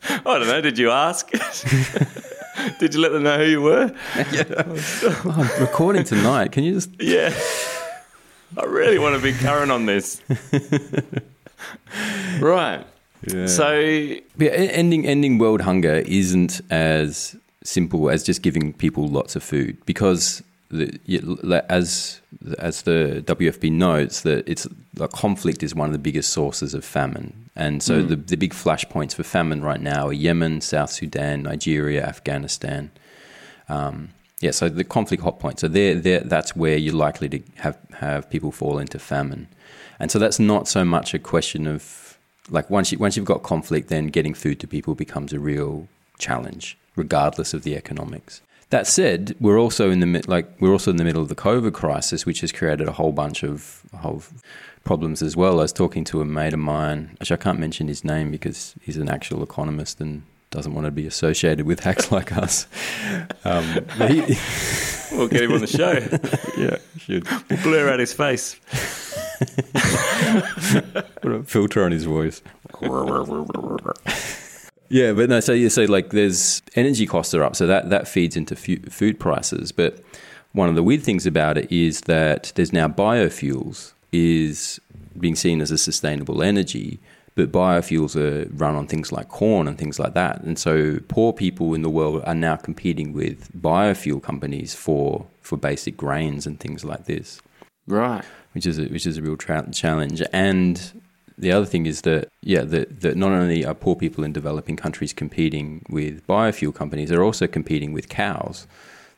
I 0.27 0.39
don't 0.39 0.47
know. 0.47 0.61
Did 0.61 0.79
you 0.79 0.91
ask? 0.91 1.31
did 2.79 2.95
you 2.95 3.01
let 3.01 3.13
them 3.13 3.23
know 3.23 3.39
who 3.39 3.45
you 3.45 3.63
were? 3.63 3.95
yeah. 4.33 4.45
oh, 4.59 5.35
I'm 5.37 5.61
recording 5.63 6.05
tonight. 6.05 6.53
Can 6.53 6.65
you 6.65 6.75
just? 6.75 6.91
Yeah. 7.01 7.33
I 8.59 8.65
really 8.65 8.99
want 8.99 9.17
to 9.17 9.23
be 9.23 9.33
current 9.33 9.71
on 9.71 9.87
this. 9.87 10.21
right. 12.41 12.85
Yeah. 13.27 13.47
So 13.47 13.79
yeah, 13.79 14.51
ending 14.51 15.07
ending 15.07 15.39
world 15.39 15.63
hunger 15.63 16.03
isn't 16.07 16.61
as 16.71 17.37
simple 17.63 18.11
as 18.11 18.23
just 18.23 18.43
giving 18.43 18.73
people 18.73 19.07
lots 19.09 19.37
of 19.37 19.43
food 19.43 19.77
because 19.85 20.43
the, 20.71 21.65
as 21.69 22.21
as 22.59 22.83
the 22.83 23.23
WFP 23.27 23.73
notes 23.73 24.21
that 24.23 24.49
it's 24.49 24.67
like 24.97 25.11
conflict 25.11 25.63
is 25.63 25.75
one 25.75 25.89
of 25.89 25.93
the 25.93 25.99
biggest 25.99 26.31
sources 26.31 26.75
of 26.75 26.85
famine, 26.85 27.51
and 27.57 27.83
so 27.83 28.03
mm. 28.03 28.09
the 28.09 28.17
the 28.17 28.37
big 28.37 28.53
flashpoints 28.53 29.15
for 29.15 29.25
famine 29.25 29.63
right 29.63 29.81
now 29.81 30.09
are 30.09 30.13
Yemen, 30.13 30.61
South 30.61 30.91
Sudan, 30.91 31.43
Nigeria, 31.43 32.05
Afghanistan. 32.05 32.91
Um, 33.69 34.11
yeah, 34.41 34.53
so 34.53 34.69
the 34.69 34.85
conflict 34.85 35.23
hot 35.23 35.39
points. 35.39 35.61
So 35.61 35.69
there, 35.69 35.95
there, 35.95 36.21
that's 36.21 36.57
where 36.57 36.77
you're 36.77 36.95
likely 36.95 37.29
to 37.29 37.43
have 37.57 37.77
have 37.95 38.31
people 38.31 38.53
fall 38.53 38.79
into 38.79 38.99
famine, 38.99 39.49
and 39.99 40.11
so 40.11 40.19
that's 40.19 40.39
not 40.39 40.69
so 40.69 40.85
much 40.85 41.15
a 41.15 41.19
question 41.19 41.67
of 41.67 42.17
like 42.49 42.71
once 42.71 42.93
you 42.93 42.99
once 42.99 43.17
you've 43.17 43.27
got 43.27 43.43
conflict, 43.43 43.89
then 43.89 44.07
getting 44.07 44.35
food 44.35 44.61
to 44.61 44.69
people 44.69 44.95
becomes 44.95 45.33
a 45.33 45.41
real 45.41 45.89
challenge, 46.19 46.79
regardless 46.95 47.55
of 47.55 47.65
the 47.65 47.77
economics. 47.77 48.41
That 48.71 48.87
said, 48.87 49.35
we're 49.41 49.59
also 49.59 49.91
in 49.91 49.99
the 49.99 50.25
like 50.29 50.49
we're 50.61 50.71
also 50.71 50.93
in 50.93 50.97
the 50.97 51.05
middle 51.05 51.23
of 51.23 51.29
the 51.29 51.35
COVID 51.35 51.73
crisis, 51.73 52.25
which 52.25 52.41
has 52.41 52.53
created 52.53 52.87
a 52.87 52.93
whole 52.93 53.13
bunch 53.13 53.43
of 53.43 53.83
whole 53.97 54.23
problems 54.85 55.23
as 55.23 55.37
well. 55.37 55.59
I 55.59 55.63
was 55.63 55.73
talking 55.73 56.05
to 56.05 56.21
a 56.21 56.25
mate 56.25 56.53
of 56.53 56.61
mine, 56.61 57.17
which 57.19 57.33
I 57.33 57.37
can't 57.37 57.59
mention 57.59 57.89
his 57.89 58.05
name 58.05 58.31
because 58.31 58.75
he's 58.81 58.97
an 58.97 59.09
actual 59.09 59.43
economist 59.43 60.01
and 60.01 60.23
doesn't 60.51 60.73
want 60.75 60.85
to 60.85 60.93
be 60.93 61.07
associated 61.07 61.67
with 61.67 61.81
hacks 61.85 62.13
like 62.13 62.37
us. 62.37 62.69
Um, 63.45 63.65
he, 64.09 64.37
we'll 65.17 65.29
get 65.29 65.43
him 65.43 65.53
on 65.53 65.61
the 65.61 65.67
show. 65.67 65.93
yeah, 66.61 66.77
should. 66.97 67.27
We'll 67.51 67.63
blur 67.63 67.89
out 67.89 67.99
his 67.99 68.13
face. 68.13 68.55
Put 71.23 71.33
a 71.33 71.43
filter 71.45 71.85
on 71.85 71.91
his 71.91 72.05
voice. 72.05 72.41
Yeah, 74.91 75.13
but 75.13 75.31
no. 75.31 75.39
So 75.41 75.53
you 75.53 75.71
say 75.71 75.87
like 75.87 76.11
there's 76.11 76.61
energy 76.75 77.07
costs 77.07 77.33
are 77.33 77.45
up, 77.45 77.57
so 77.57 77.67
that 77.67 77.91
that 77.91 78.09
feeds 78.09 78.37
into 78.37 78.57
food 78.57 79.19
prices. 79.19 79.73
But 79.73 80.03
one 80.53 80.69
of 80.69 80.75
the 80.75 80.83
weird 80.83 81.03
things 81.03 81.27
about 81.27 81.57
it 81.57 81.71
is 81.73 82.03
that 82.03 82.53
there's 82.57 82.73
now 82.73 82.89
biofuels 82.89 83.93
is 84.13 84.81
being 85.19 85.37
seen 85.37 85.61
as 85.61 85.71
a 85.71 85.79
sustainable 85.79 86.43
energy, 86.43 86.99
but 87.37 87.53
biofuels 87.53 88.17
are 88.17 88.49
run 88.55 88.75
on 88.75 88.89
things 88.89 89.13
like 89.13 89.29
corn 89.29 89.69
and 89.69 89.79
things 89.79 90.01
like 90.01 90.15
that. 90.15 90.41
And 90.43 90.59
so 90.59 90.99
poor 91.07 91.33
people 91.33 91.73
in 91.75 91.83
the 91.83 91.91
world 91.91 92.25
are 92.27 92.35
now 92.35 92.57
competing 92.57 93.13
with 93.13 93.49
biofuel 93.57 94.21
companies 94.21 94.75
for 94.75 95.25
for 95.41 95.57
basic 95.57 95.97
grains 95.97 96.47
and 96.47 96.59
things 96.59 96.85
like 96.85 97.05
this. 97.05 97.41
Right. 97.87 98.25
Which 98.55 98.67
is 98.67 98.79
a, 98.79 98.87
which 98.87 99.07
is 99.07 99.19
a 99.19 99.23
real 99.23 99.37
tra- 99.37 99.71
challenge. 99.73 100.21
And 100.33 101.01
the 101.41 101.53
other 101.53 101.67
thing 101.67 101.87
is 101.87 102.03
that 102.03 102.29
yeah, 102.43 102.63
that, 102.63 103.01
that 103.01 103.17
not 103.17 103.33
only 103.33 103.65
are 103.65 103.75
poor 103.75 103.97
people 103.97 104.25
in 104.25 104.33
developing 104.33 104.77
countries 104.77 105.13
competing 105.13 105.85
with 105.89 106.27
biofuel 106.27 106.75
companies, 106.75 107.09
they're 107.09 107.25
also 107.25 107.47
competing 107.47 107.93
with 107.93 108.09
cows. 108.09 108.67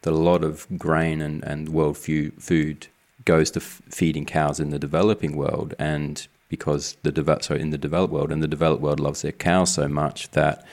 That 0.03 0.13
a 0.13 0.17
lot 0.17 0.43
of 0.43 0.67
grain 0.79 1.21
and, 1.21 1.45
and 1.45 1.69
world 1.69 1.97
food 1.97 2.87
goes 3.25 3.51
to 3.53 3.61
f- 3.61 3.83
feeding 3.89 4.25
cows 4.25 4.59
in 4.59 4.71
the 4.71 4.79
developing 4.79 5.37
world, 5.37 5.75
and 5.79 6.27
because 6.49 6.97
the 7.03 7.13
develop 7.13 7.43
so 7.43 7.55
in 7.55 7.71
the 7.71 7.79
developed 7.79 8.13
world 8.13 8.31
and 8.31 8.43
the 8.43 8.49
developed 8.49 8.83
world 8.83 9.01
loves 9.01 9.23
their 9.23 9.33
cows 9.33 9.73
so 9.73 9.89
much 9.89 10.29
that 10.31 10.65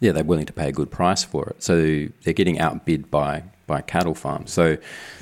yeah 0.00 0.12
they're 0.12 0.24
willing 0.24 0.46
to 0.46 0.52
pay 0.52 0.68
a 0.68 0.72
good 0.72 0.90
price 0.90 1.24
for 1.24 1.50
it. 1.50 1.62
So 1.62 2.08
they're 2.22 2.34
getting 2.34 2.58
outbid 2.58 3.10
by 3.10 3.44
by 3.66 3.80
cattle 3.80 4.14
farms. 4.14 4.50
So 4.52 4.76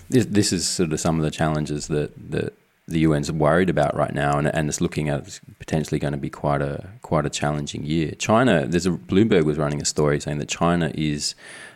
this, 0.09 0.27
this 0.27 0.53
is 0.53 0.67
sort 0.67 0.93
of 0.93 1.01
some 1.01 1.19
of 1.19 1.25
the 1.25 1.31
challenges 1.31 1.89
that 1.89 2.13
that 2.31 2.55
the 2.89 3.05
UN's 3.05 3.31
worried 3.31 3.71
about 3.71 3.95
right 3.95 4.15
now, 4.15 4.39
and, 4.39 4.49
and 4.49 4.69
it's 4.69 4.81
looking 4.81 5.09
at 5.09 5.41
potentially 5.59 5.99
going 5.99 6.13
to 6.13 6.19
be 6.19 6.31
quite 6.31 6.63
a 6.63 6.89
quite 7.03 7.27
a 7.27 7.31
challenging 7.31 7.85
year. 7.85 8.13
China, 8.13 8.67
there's 8.67 8.87
a 8.87 8.91
Bloomberg 8.91 9.45
was 9.45 9.59
running 9.59 9.81
a 9.81 9.85
story 9.85 10.19
saying 10.21 10.39
that 10.39 10.49
China 10.49 10.91
is 10.95 11.35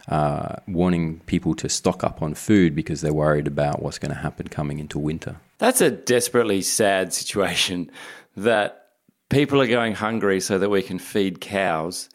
uh, 0.08 0.56
warning 0.66 1.20
people 1.26 1.54
to 1.56 1.68
stock 1.68 2.02
up 2.02 2.22
on 2.22 2.34
food 2.34 2.74
because 2.74 3.02
they're 3.02 3.12
worried 3.12 3.46
about 3.46 3.82
what's 3.82 3.98
going 3.98 4.12
to 4.12 4.18
happen 4.18 4.48
coming 4.48 4.78
into 4.78 4.98
winter. 4.98 5.36
That's 5.58 5.80
a 5.80 5.90
desperately 5.90 6.62
sad 6.62 7.12
situation 7.12 7.90
that 8.36 8.88
people 9.28 9.60
are 9.60 9.66
going 9.66 9.94
hungry 9.94 10.40
so 10.40 10.58
that 10.58 10.70
we 10.70 10.82
can 10.82 10.98
feed 10.98 11.40
cows 11.40 12.08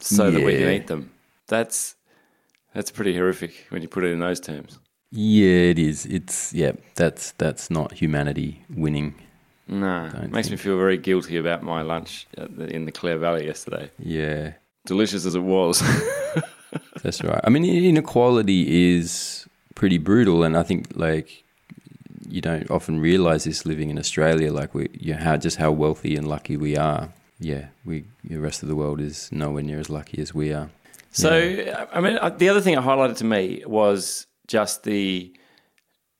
so 0.00 0.26
yeah. 0.26 0.30
that 0.30 0.44
we 0.44 0.56
can 0.56 0.68
eat 0.68 0.86
them. 0.86 1.10
That's 1.48 1.96
that's 2.72 2.90
pretty 2.90 3.14
horrific 3.14 3.66
when 3.70 3.82
you 3.82 3.88
put 3.88 4.04
it 4.04 4.12
in 4.12 4.20
those 4.20 4.40
terms. 4.40 4.78
Yeah, 5.10 5.70
it 5.70 5.78
is. 5.78 6.06
It's 6.06 6.52
yeah. 6.52 6.72
That's 6.94 7.32
that's 7.32 7.70
not 7.70 7.92
humanity 7.92 8.64
winning. 8.68 9.14
No, 9.66 10.04
it 10.06 10.30
makes 10.30 10.48
think. 10.48 10.50
me 10.50 10.56
feel 10.56 10.78
very 10.78 10.96
guilty 10.96 11.36
about 11.36 11.62
my 11.62 11.82
lunch 11.82 12.26
in 12.36 12.86
the 12.86 12.92
Clare 12.92 13.18
Valley 13.18 13.46
yesterday. 13.46 13.90
Yeah, 13.98 14.52
delicious 14.86 15.26
as 15.26 15.34
it 15.34 15.42
was. 15.42 15.82
that's 17.02 17.22
right. 17.22 17.40
I 17.44 17.50
mean, 17.50 17.64
inequality 17.64 18.96
is 18.96 19.46
pretty 19.74 19.98
brutal, 19.98 20.42
and 20.42 20.56
I 20.56 20.62
think 20.62 20.92
like 20.94 21.44
you 22.28 22.40
don't 22.40 22.70
often 22.70 23.00
realize 23.00 23.44
this 23.44 23.64
living 23.64 23.90
in 23.90 23.98
Australia. 23.98 24.52
Like 24.52 24.74
we, 24.74 24.88
you 24.92 25.14
know, 25.14 25.20
how 25.20 25.36
just 25.36 25.56
how 25.56 25.70
wealthy 25.70 26.16
and 26.16 26.28
lucky 26.28 26.56
we 26.56 26.76
are. 26.76 27.12
Yeah, 27.38 27.66
we 27.84 28.04
the 28.24 28.38
rest 28.38 28.62
of 28.62 28.68
the 28.68 28.76
world 28.76 29.00
is 29.00 29.30
nowhere 29.32 29.62
near 29.62 29.80
as 29.80 29.88
lucky 29.88 30.20
as 30.20 30.34
we 30.34 30.52
are. 30.52 30.70
So, 31.10 31.36
yeah. 31.36 31.86
I 31.92 32.00
mean, 32.00 32.18
the 32.36 32.48
other 32.48 32.60
thing 32.60 32.74
it 32.74 32.80
highlighted 32.80 33.16
to 33.18 33.24
me 33.24 33.62
was 33.66 34.26
just 34.48 34.82
the 34.82 35.32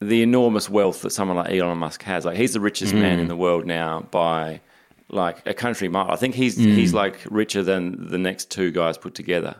the 0.01 0.23
enormous 0.23 0.71
wealth 0.71 1.03
that 1.03 1.11
someone 1.11 1.37
like 1.37 1.51
Elon 1.51 1.79
Musk 1.79 2.05
has. 2.05 2.25
Like, 2.25 2.37
he's 2.37 2.53
the 2.53 2.61
richest 2.61 2.95
mm. 2.95 3.01
man 3.01 3.19
in 3.19 3.27
the 3.27 3.35
world 3.35 3.67
now 3.67 4.03
by 4.13 4.61
like 5.09 5.45
a 5.47 5.55
country 5.55 5.89
mile. 5.89 6.11
I 6.11 6.17
think 6.17 6.37
he's 6.37 6.57
mm. 6.57 6.75
he's 6.75 6.95
like 6.95 7.19
richer 7.31 7.63
than 7.63 8.09
the 8.09 8.19
next 8.19 8.51
two 8.51 8.71
guys 8.71 8.97
put 8.97 9.15
together, 9.15 9.57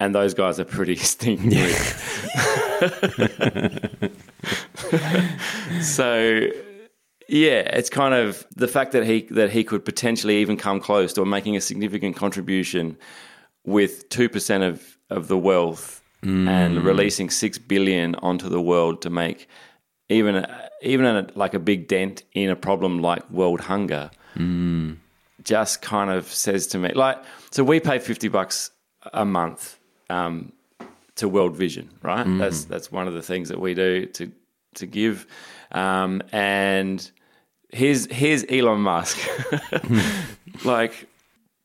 and 0.00 0.14
those 0.14 0.34
guys 0.34 0.60
are 0.60 0.64
pretty 0.64 0.96
stinking 1.12 1.50
rich. 1.50 1.74
so 5.80 6.48
yeah, 7.28 7.60
it's 7.60 7.88
kind 7.88 8.14
of 8.14 8.46
the 8.54 8.68
fact 8.68 8.92
that 8.92 9.06
he 9.06 9.22
that 9.30 9.50
he 9.50 9.64
could 9.64 9.84
potentially 9.84 10.38
even 10.38 10.56
come 10.56 10.80
close 10.80 11.12
to 11.14 11.24
making 11.24 11.56
a 11.56 11.60
significant 11.60 12.16
contribution 12.16 12.96
with 13.64 14.08
two 14.08 14.28
percent 14.28 14.64
of 14.64 14.98
of 15.08 15.28
the 15.28 15.38
wealth 15.38 16.02
mm. 16.24 16.48
and 16.48 16.84
releasing 16.84 17.30
six 17.30 17.58
billion 17.58 18.14
onto 18.16 18.48
the 18.48 18.60
world 18.60 19.02
to 19.02 19.10
make 19.10 19.48
even 20.08 20.46
even 20.82 21.06
a, 21.06 21.26
like 21.34 21.54
a 21.54 21.58
big 21.58 21.88
dent 21.88 22.22
in 22.32 22.50
a 22.50 22.56
problem 22.56 23.00
like 23.00 23.28
world 23.30 23.60
hunger. 23.60 24.10
Mm. 24.36 24.96
Just 25.42 25.82
kind 25.82 26.10
of 26.10 26.26
says 26.32 26.66
to 26.68 26.78
me 26.78 26.92
like 26.94 27.22
so 27.50 27.62
we 27.64 27.80
pay 27.80 27.98
fifty 27.98 28.28
bucks 28.28 28.70
a 29.12 29.24
month 29.24 29.78
um, 30.10 30.52
to 31.16 31.28
World 31.28 31.56
Vision, 31.56 31.90
right? 32.02 32.26
Mm. 32.26 32.38
That's 32.38 32.64
that's 32.64 32.90
one 32.90 33.08
of 33.08 33.14
the 33.14 33.22
things 33.22 33.48
that 33.48 33.60
we 33.60 33.74
do 33.74 34.06
to 34.06 34.32
to 34.74 34.86
give. 34.86 35.26
Um, 35.72 36.22
and 36.32 37.10
here's 37.70 38.06
here's 38.06 38.44
Elon 38.48 38.80
Musk, 38.80 39.18
like 40.64 41.08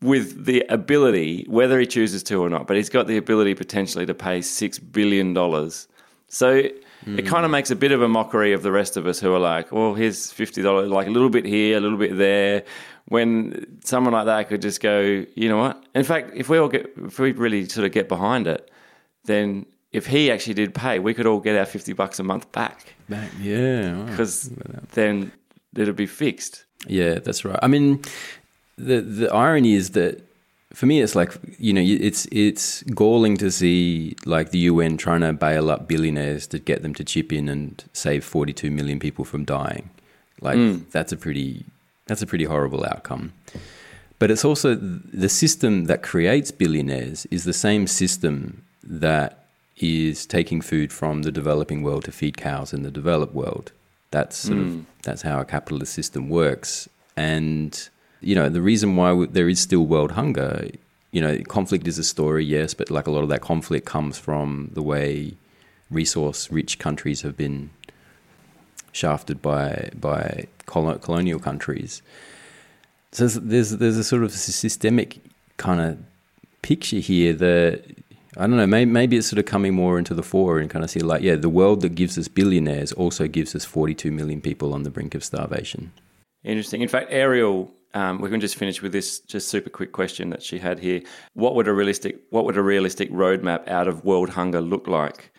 with 0.01 0.45
the 0.45 0.62
ability, 0.69 1.45
whether 1.49 1.79
he 1.79 1.85
chooses 1.85 2.23
to 2.23 2.41
or 2.41 2.49
not, 2.49 2.67
but 2.67 2.77
he's 2.77 2.89
got 2.89 3.07
the 3.07 3.17
ability 3.17 3.53
potentially 3.53 4.05
to 4.05 4.13
pay 4.13 4.41
six 4.41 4.79
billion 4.79 5.33
dollars. 5.33 5.88
So 6.27 6.62
mm. 6.62 7.19
it 7.19 7.25
kind 7.25 7.43
of 7.43 7.51
makes 7.51 7.71
a 7.71 7.75
bit 7.75 7.91
of 7.91 8.01
a 8.01 8.07
mockery 8.07 8.53
of 8.53 8.63
the 8.63 8.71
rest 8.71 8.97
of 8.97 9.07
us 9.07 9.19
who 9.19 9.33
are 9.33 9.39
like, 9.39 9.71
well, 9.71 9.93
here's 9.93 10.31
fifty 10.31 10.62
dollars, 10.62 10.89
like 10.89 11.07
a 11.07 11.12
little 11.12 11.29
bit 11.29 11.45
here, 11.45 11.77
a 11.77 11.81
little 11.81 11.97
bit 11.97 12.17
there. 12.17 12.63
When 13.05 13.79
someone 13.83 14.13
like 14.13 14.27
that 14.27 14.49
could 14.49 14.62
just 14.62 14.81
go, 14.81 15.25
you 15.35 15.49
know 15.49 15.57
what? 15.57 15.83
In 15.95 16.03
fact, 16.03 16.31
if 16.35 16.47
we 16.47 16.59
all 16.59 16.69
get, 16.69 16.93
if 16.97 17.17
we 17.19 17.31
really 17.31 17.67
sort 17.67 17.85
of 17.85 17.91
get 17.91 18.07
behind 18.07 18.45
it, 18.45 18.69
then 19.25 19.65
if 19.91 20.05
he 20.05 20.31
actually 20.31 20.53
did 20.53 20.73
pay, 20.73 20.99
we 20.99 21.13
could 21.13 21.25
all 21.25 21.39
get 21.39 21.57
our 21.57 21.65
50 21.65 21.93
bucks 21.93 22.19
a 22.19 22.23
month 22.23 22.51
back. 22.51 22.93
Back, 23.09 23.31
yeah. 23.39 24.03
Because 24.03 24.51
then 24.93 25.31
it'll 25.75 25.93
be 25.93 26.05
fixed. 26.05 26.65
Yeah, 26.88 27.15
that's 27.15 27.43
right. 27.43 27.59
I 27.62 27.67
mean, 27.67 28.01
the 28.79 29.01
the 29.01 29.33
irony 29.33 29.73
is 29.73 29.91
that 29.91 30.21
for 30.73 30.85
me, 30.85 31.01
it's 31.01 31.15
like 31.15 31.33
you 31.57 31.73
know, 31.73 31.81
it's 31.81 32.27
it's 32.31 32.83
galling 32.83 33.37
to 33.37 33.51
see 33.51 34.15
like 34.25 34.51
the 34.51 34.59
UN 34.59 34.97
trying 34.97 35.21
to 35.21 35.33
bail 35.33 35.69
up 35.69 35.87
billionaires 35.87 36.47
to 36.47 36.59
get 36.59 36.83
them 36.83 36.93
to 36.95 37.03
chip 37.03 37.33
in 37.33 37.49
and 37.49 37.83
save 37.93 38.23
42 38.23 38.69
million 38.69 38.99
people 38.99 39.25
from 39.25 39.45
dying. 39.45 39.89
Like 40.41 40.57
mm. 40.57 40.89
that's 40.91 41.11
a 41.11 41.17
pretty 41.17 41.65
that's 42.05 42.21
a 42.21 42.27
pretty 42.27 42.45
horrible 42.45 42.85
outcome. 42.85 43.33
But 44.19 44.29
it's 44.29 44.45
also 44.45 44.75
the 44.75 45.29
system 45.29 45.85
that 45.85 46.03
creates 46.03 46.51
billionaires 46.51 47.25
is 47.27 47.45
the 47.45 47.53
same 47.53 47.87
system 47.87 48.63
that 48.83 49.45
is 49.77 50.25
taking 50.25 50.61
food 50.61 50.91
from 50.91 51.21
the 51.21 51.31
developing 51.31 51.83
world 51.83 52.03
to 52.03 52.11
feed 52.11 52.37
cows 52.37 52.73
in 52.73 52.83
the 52.83 52.91
developed 52.91 53.33
world. 53.33 53.71
That's 54.11 54.35
sort 54.35 54.59
mm. 54.59 54.79
of 54.79 54.85
that's 55.03 55.23
how 55.23 55.39
a 55.39 55.45
capitalist 55.45 55.93
system 55.93 56.29
works. 56.29 56.87
And 57.15 57.89
you 58.21 58.36
know 58.36 58.49
the 58.49 58.62
reason 58.62 58.95
why 58.95 59.25
there 59.29 59.49
is 59.49 59.60
still 59.60 59.86
world 59.86 60.12
hunger. 60.12 60.69
You 61.12 61.21
know, 61.21 61.39
conflict 61.47 61.88
is 61.88 61.97
a 61.97 62.03
story, 62.03 62.45
yes, 62.45 62.75
but 62.75 62.91
like 62.91 63.08
a 63.08 63.12
lot 63.12 63.23
of 63.23 63.29
that 63.29 63.41
conflict 63.41 63.86
comes 63.88 64.19
from 64.19 64.69
the 64.73 64.84
way 64.84 65.34
resource-rich 65.89 66.77
countries 66.77 67.23
have 67.23 67.36
been 67.36 67.71
shafted 68.91 69.41
by 69.41 69.89
by 69.99 70.47
colonial 70.65 71.39
countries. 71.39 72.01
So 73.12 73.27
there's 73.27 73.71
there's 73.71 73.97
a 73.97 74.03
sort 74.03 74.23
of 74.23 74.32
systemic 74.32 75.19
kind 75.58 75.82
of 75.82 75.97
picture 76.62 76.97
here 76.97 77.34
that 77.34 77.84
I 78.38 78.41
don't 78.41 78.58
know. 78.58 78.67
Maybe, 78.67 78.89
maybe 78.89 79.17
it's 79.17 79.27
sort 79.27 79.39
of 79.39 79.45
coming 79.45 79.73
more 79.73 79.97
into 79.97 80.13
the 80.13 80.23
fore 80.23 80.60
and 80.60 80.69
kind 80.69 80.86
of 80.86 80.91
see 80.91 80.99
like, 80.99 81.21
yeah, 81.21 81.36
the 81.36 81.49
world 81.49 81.82
that 81.82 81.95
gives 81.95 82.17
us 82.17 82.27
billionaires 82.27 82.93
also 82.93 83.27
gives 83.27 83.55
us 83.55 83.65
42 83.65 84.12
million 84.12 84.41
people 84.41 84.73
on 84.73 84.84
the 84.84 84.89
brink 84.89 85.15
of 85.15 85.23
starvation. 85.23 85.91
Interesting. 86.43 86.82
In 86.82 86.88
fact, 86.88 87.08
Ariel, 87.12 87.71
um, 87.93 88.19
we 88.19 88.30
can 88.30 88.39
just 88.39 88.56
finish 88.56 88.82
with 88.82 88.91
this 88.91 89.19
just 89.19 89.47
super 89.47 89.69
quick 89.69 89.91
question 89.91 90.30
that 90.30 90.43
she 90.43 90.60
had 90.60 90.80
here. 90.80 91.02
What 91.34 91.56
would 91.56 91.67
a 91.67 91.73
realistic 91.73 92.21
What 92.30 92.45
would 92.45 92.58
a 92.58 92.62
realistic 92.62 93.12
roadmap 93.12 93.67
out 93.67 93.88
of 93.88 94.06
world 94.06 94.30
hunger 94.30 94.62
look 94.62 94.88
like, 94.88 95.32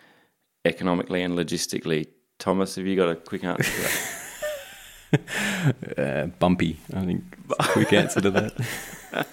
economically 0.64 1.22
and 1.22 1.38
logistically? 1.38 2.08
Thomas, 2.38 2.76
have 2.76 2.86
you 2.86 2.96
got 2.96 3.10
a 3.10 3.16
quick 3.16 3.44
answer 3.44 3.62
to 3.62 3.82
that? 3.82 4.18
uh, 5.98 6.26
bumpy. 6.38 6.78
I 6.94 7.04
think 7.04 7.24
quick 7.58 7.92
answer 7.92 8.20
to 8.20 8.30
that. 8.30 8.52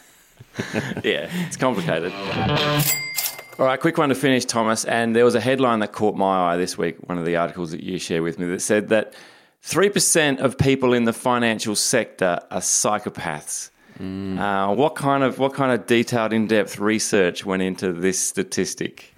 yeah, 1.04 1.30
it's 1.48 1.58
complicated. 1.58 2.12
All 3.60 3.66
right, 3.66 3.80
quick 3.80 3.98
one 3.98 4.10
to 4.10 4.16
finish, 4.16 4.46
Thomas. 4.46 4.86
And 4.86 5.16
there 5.16 5.26
was 5.26 5.34
a 5.34 5.40
headline 5.40 5.80
that 5.80 5.92
caught 5.92 6.16
my 6.16 6.54
eye 6.54 6.58
this 6.58 6.78
week, 6.78 6.98
one 7.10 7.18
of 7.18 7.26
the 7.26 7.38
articles 7.38 7.72
that 7.72 7.82
you 7.82 7.98
share 7.98 8.22
with 8.22 8.38
me, 8.38 8.46
that 8.48 8.62
said 8.62 8.90
that 8.90 9.16
3% 9.68 10.40
of 10.40 10.58
people 10.58 10.94
in 10.94 11.04
the 11.04 11.12
financial 11.12 11.76
sector 11.76 12.40
are 12.50 12.62
psychopaths. 12.62 13.70
Mm. 14.00 14.40
Uh, 14.40 14.74
what 14.74 14.96
kind 14.96 15.24
of 15.24 15.40
what 15.40 15.54
kind 15.54 15.74
of 15.74 15.86
detailed, 15.88 16.32
in-depth 16.32 16.80
research 16.80 17.46
went 17.46 17.62
into 17.62 17.92
this 17.92 18.18
statistic? 18.18 19.14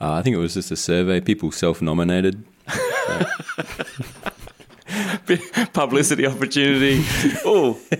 Uh, 0.00 0.12
I 0.12 0.22
think 0.22 0.36
it 0.36 0.38
was 0.38 0.54
just 0.54 0.70
a 0.70 0.76
survey. 0.76 1.20
People 1.20 1.52
self-nominated. 1.52 2.46
Publicity 5.74 6.26
opportunity. 6.26 7.04
oh, 7.44 7.78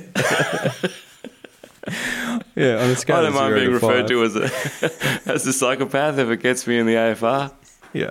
yeah, 2.57 2.83
on 2.83 2.89
a 2.91 2.97
scale 2.97 3.17
I 3.17 3.23
don't 3.23 3.35
mind 3.35 3.55
being 3.57 3.73
referred 3.73 4.09
to 4.09 4.25
as 4.25 4.37
a 4.37 4.51
as 5.31 5.47
a 5.47 5.53
psychopath 5.53 6.17
if 6.17 6.31
it 6.31 6.41
gets 6.41 6.67
me 6.67 6.79
in 6.79 6.87
the 6.87 6.95
AFR. 6.95 7.53
Yeah. 7.93 8.09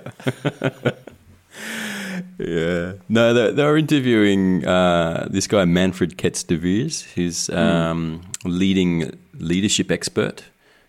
Yeah. 2.38 2.92
No, 3.08 3.32
they, 3.34 3.52
they 3.52 3.64
were 3.64 3.76
interviewing 3.78 4.64
uh, 4.66 5.26
this 5.30 5.46
guy, 5.46 5.64
Manfred 5.64 6.16
Ketz 6.18 6.46
de 6.46 6.56
Vries, 6.56 7.02
who's 7.14 7.48
um, 7.50 8.22
leading 8.44 9.18
leadership 9.34 9.90
expert. 9.90 10.44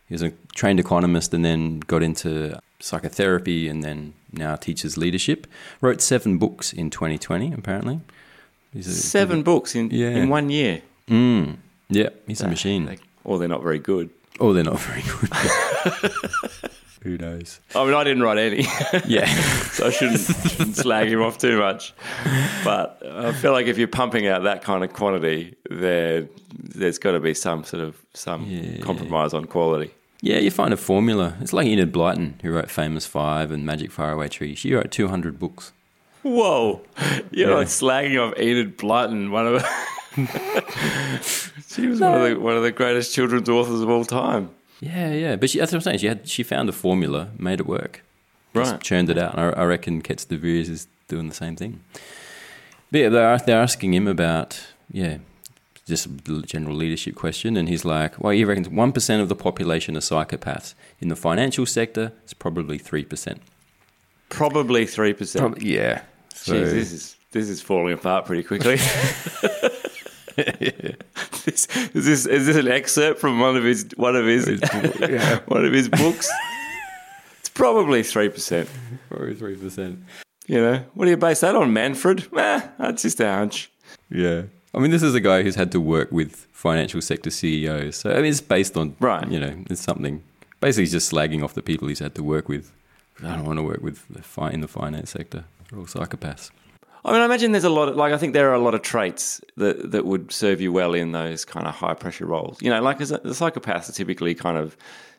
He 0.08 0.14
was 0.16 0.22
a 0.24 0.32
trained 0.56 0.80
economist 0.80 1.34
and 1.34 1.44
then 1.46 1.80
got 1.82 2.02
into 2.04 2.60
psychotherapy 2.80 3.68
and 3.68 3.84
then 3.84 4.14
now 4.32 4.56
teaches 4.56 4.98
leadership. 4.98 5.46
Wrote 5.82 6.02
seven 6.02 6.38
books 6.38 6.74
in 6.74 6.90
2020, 6.90 7.54
apparently. 7.54 8.00
He's 8.74 8.88
a- 8.88 8.92
Seven 8.94 9.44
books 9.44 9.76
in, 9.76 9.90
Yeah. 9.92 10.10
in 10.10 10.30
one 10.30 10.50
year. 10.50 10.82
Mm. 11.08 11.58
Yeah, 11.90 12.10
he's 12.28 12.42
a 12.42 12.48
machine. 12.48 12.86
They- 12.86 13.00
or 13.24 13.38
they're 13.40 13.48
not 13.48 13.62
very 13.64 13.80
good. 13.80 14.10
Oh, 14.40 14.54
they're 14.54 14.64
not 14.64 14.80
very 14.80 15.02
good. 15.04 16.12
Who 17.04 17.18
knows? 17.18 17.60
I 17.76 17.86
mean, 17.86 17.94
I 17.94 18.04
didn't 18.04 18.24
write 18.24 18.38
any. 18.38 18.66
Yeah. 19.08 19.26
so 19.72 19.88
I 19.88 19.90
shouldn't, 19.90 20.20
shouldn't 20.20 20.76
slag 20.86 21.08
him 21.08 21.22
off 21.22 21.38
too 21.38 21.58
much. 21.58 21.94
But 22.64 23.02
I 23.06 23.32
feel 23.34 23.52
like 23.54 23.68
if 23.68 23.78
you're 23.78 23.88
pumping 23.88 24.28
out 24.28 24.44
that 24.44 24.64
kind 24.64 24.84
of 24.84 24.92
quantity, 24.94 25.56
there 25.70 26.28
there's 26.58 26.98
got 26.98 27.12
to 27.14 27.20
be 27.20 27.34
some 27.34 27.64
sort 27.64 27.84
of 27.84 27.96
some 28.14 28.80
compromise 28.82 29.34
on 29.34 29.46
quality. 29.46 29.92
Yeah, 30.22 30.40
you 30.40 30.52
find 30.52 30.74
a 30.74 30.78
formula. 30.78 31.38
It's 31.40 31.54
like 31.54 31.66
Enid 31.68 31.94
Blyton, 31.94 32.42
who 32.42 32.52
wrote 32.52 32.70
Famous 32.70 33.06
Five 33.06 33.52
and 33.52 33.66
Magic 33.66 33.90
Faraway 33.92 34.28
Tree. 34.28 34.54
She 34.54 34.74
wrote 34.74 34.92
200 34.92 35.40
books. 35.40 35.72
Whoa, 36.24 36.82
you're 37.32 37.52
Yeah. 37.52 37.56
like 37.56 37.68
slagging 37.68 38.20
off 38.20 38.38
Enid 38.38 38.78
Blyton, 38.78 39.30
one 39.32 39.48
of 39.48 39.66
she 41.68 41.88
was 41.88 42.02
one 42.02 42.14
of 42.22 42.30
the 42.30 42.40
one 42.40 42.58
of 42.58 42.64
the 42.64 42.72
greatest 42.72 43.14
children's 43.14 43.48
authors 43.48 43.80
of 43.82 43.90
all 43.90 44.04
time. 44.04 44.50
Yeah, 44.80 45.12
yeah. 45.12 45.36
But 45.36 45.50
she, 45.50 45.60
that's 45.60 45.72
what 45.72 45.78
I'm 45.78 45.82
saying. 45.82 46.00
She 46.00 46.08
had 46.08 46.28
she 46.28 46.44
found 46.44 46.70
a 46.70 46.72
formula, 46.72 47.30
made 47.38 47.60
it 47.60 47.68
work, 47.68 48.04
Just 48.56 48.72
Right. 48.72 48.82
churned 48.82 49.10
it 49.10 49.18
out. 49.18 49.34
And 49.38 49.42
I, 49.42 49.62
I 49.62 49.66
reckon 49.66 50.02
Ketz 50.02 50.28
de 50.28 50.38
Vries 50.38 50.70
is 50.70 50.88
doing 51.08 51.28
the 51.28 51.36
same 51.36 51.56
thing. 51.56 51.82
But 52.92 52.98
yeah, 53.02 53.10
they're 53.10 53.38
they're 53.40 53.62
asking 53.62 53.94
him 53.94 54.08
about 54.08 54.60
yeah, 54.92 55.18
just 55.86 56.06
a 56.08 56.42
general 56.44 56.76
leadership 56.76 57.16
question, 57.16 57.58
and 57.58 57.68
he's 57.70 57.84
like, 57.86 58.20
"Well, 58.20 58.32
he 58.34 58.44
reckons 58.46 58.70
one 58.70 58.92
percent 58.92 59.22
of 59.22 59.30
the 59.30 59.36
population 59.36 59.96
are 59.98 60.02
psychopaths. 60.02 60.74
In 61.02 61.10
the 61.10 61.16
financial 61.16 61.66
sector, 61.66 62.14
it's 62.24 62.34
probably 62.34 62.78
three 62.78 63.04
percent. 63.06 63.42
Probably 64.30 64.86
three 64.86 65.14
percent. 65.14 65.62
yeah. 65.62 66.02
So- 66.34 66.54
Jeez, 66.54 66.72
this 66.72 66.92
is 66.94 67.16
this 67.32 67.50
is 67.50 67.62
falling 67.62 67.94
apart 67.94 68.26
pretty 68.26 68.44
quickly. 68.44 68.78
this, 71.46 71.68
is 71.76 71.94
this 71.94 72.26
is 72.26 72.46
this 72.48 72.56
an 72.56 72.68
excerpt 72.68 73.20
from 73.20 73.40
one 73.40 73.56
of 73.58 73.64
his 73.64 73.88
one 73.96 74.16
of 74.16 74.26
his 74.26 74.46
one 75.46 75.66
of 75.66 75.74
his 75.74 75.90
books? 75.90 76.30
It's 77.40 77.50
probably 77.50 78.04
three 78.04 78.30
percent. 78.30 78.70
Probably 79.10 79.36
three 79.36 79.56
percent. 79.56 80.00
You 80.48 80.62
know, 80.62 80.84
what 80.94 81.06
do 81.06 81.12
you 81.12 81.18
base 81.18 81.42
that 81.42 81.56
on, 81.56 81.72
Manfred? 81.74 82.28
Eh, 82.36 82.62
that's 82.80 83.04
just 83.04 83.20
a 83.20 83.32
hunch. 83.32 83.70
Yeah. 84.10 84.44
I 84.74 84.80
mean, 84.80 84.92
this 84.92 85.04
is 85.04 85.14
a 85.16 85.20
guy 85.20 85.42
who's 85.44 85.56
had 85.56 85.72
to 85.74 85.80
work 85.80 86.12
with 86.12 86.48
financial 86.52 87.02
sector 87.02 87.30
CEOs. 87.30 87.96
So, 87.98 88.12
I 88.12 88.16
mean, 88.18 88.26
it's 88.26 88.42
based 88.42 88.78
on, 88.78 88.96
Right. 89.00 89.28
you 89.30 89.40
know, 89.40 89.64
it's 89.70 89.82
something. 89.82 90.22
Basically, 90.62 90.84
he's 90.84 90.92
just 90.92 91.12
slagging 91.12 91.44
off 91.44 91.54
the 91.54 91.62
people 91.62 91.88
he's 91.88 92.00
had 92.00 92.14
to 92.16 92.24
work 92.24 92.48
with. 92.50 92.72
I 93.24 93.36
don't 93.36 93.46
want 93.46 93.58
to 93.60 93.64
work 93.64 93.82
with 93.82 94.08
the 94.10 94.22
fi- 94.22 94.52
in 94.52 94.62
the 94.62 94.68
finance 94.68 95.10
sector. 95.12 95.46
They're 95.70 95.80
all 95.80 95.86
psychopaths. 95.86 96.52
I 97.06 97.14
mean, 97.14 97.22
I 97.22 97.26
imagine 97.26 97.54
there's 97.54 97.64
a 97.64 97.70
lot 97.70 97.88
of 97.88 97.96
like 97.96 98.12
I 98.14 98.18
think 98.18 98.34
there 98.34 98.50
are 98.50 98.54
a 98.54 98.60
lot 98.60 98.74
of 98.74 98.82
traits 98.82 99.42
that 99.58 99.92
that 99.92 100.06
would 100.06 100.32
serve 100.32 100.60
you 100.60 100.72
well 100.74 100.94
in 100.94 101.12
those 101.12 101.46
kind 101.46 101.68
of 101.68 101.76
high 101.76 101.94
pressure 101.94 102.26
roles. 102.26 102.62
You 102.62 102.70
know, 102.70 102.82
like 102.82 103.00
as 103.00 103.12
a, 103.12 103.18
the 103.18 103.30
psychopaths 103.30 103.90
are 103.90 103.94
typically 103.94 104.36
kind 104.36 104.58
of 104.58 104.76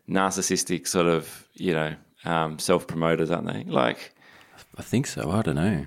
narcissistic, 0.09 0.87
sort 0.87 1.07
of 1.07 1.49
you 1.55 1.72
know 1.72 1.95
um, 2.24 2.59
self 2.59 2.87
promoters, 2.87 3.31
aren't 3.31 3.47
they? 3.47 3.64
Like, 3.64 4.14
I 4.76 4.83
think 4.83 5.07
so. 5.07 5.31
I 5.31 5.43
don't 5.43 5.57
know. 5.57 5.87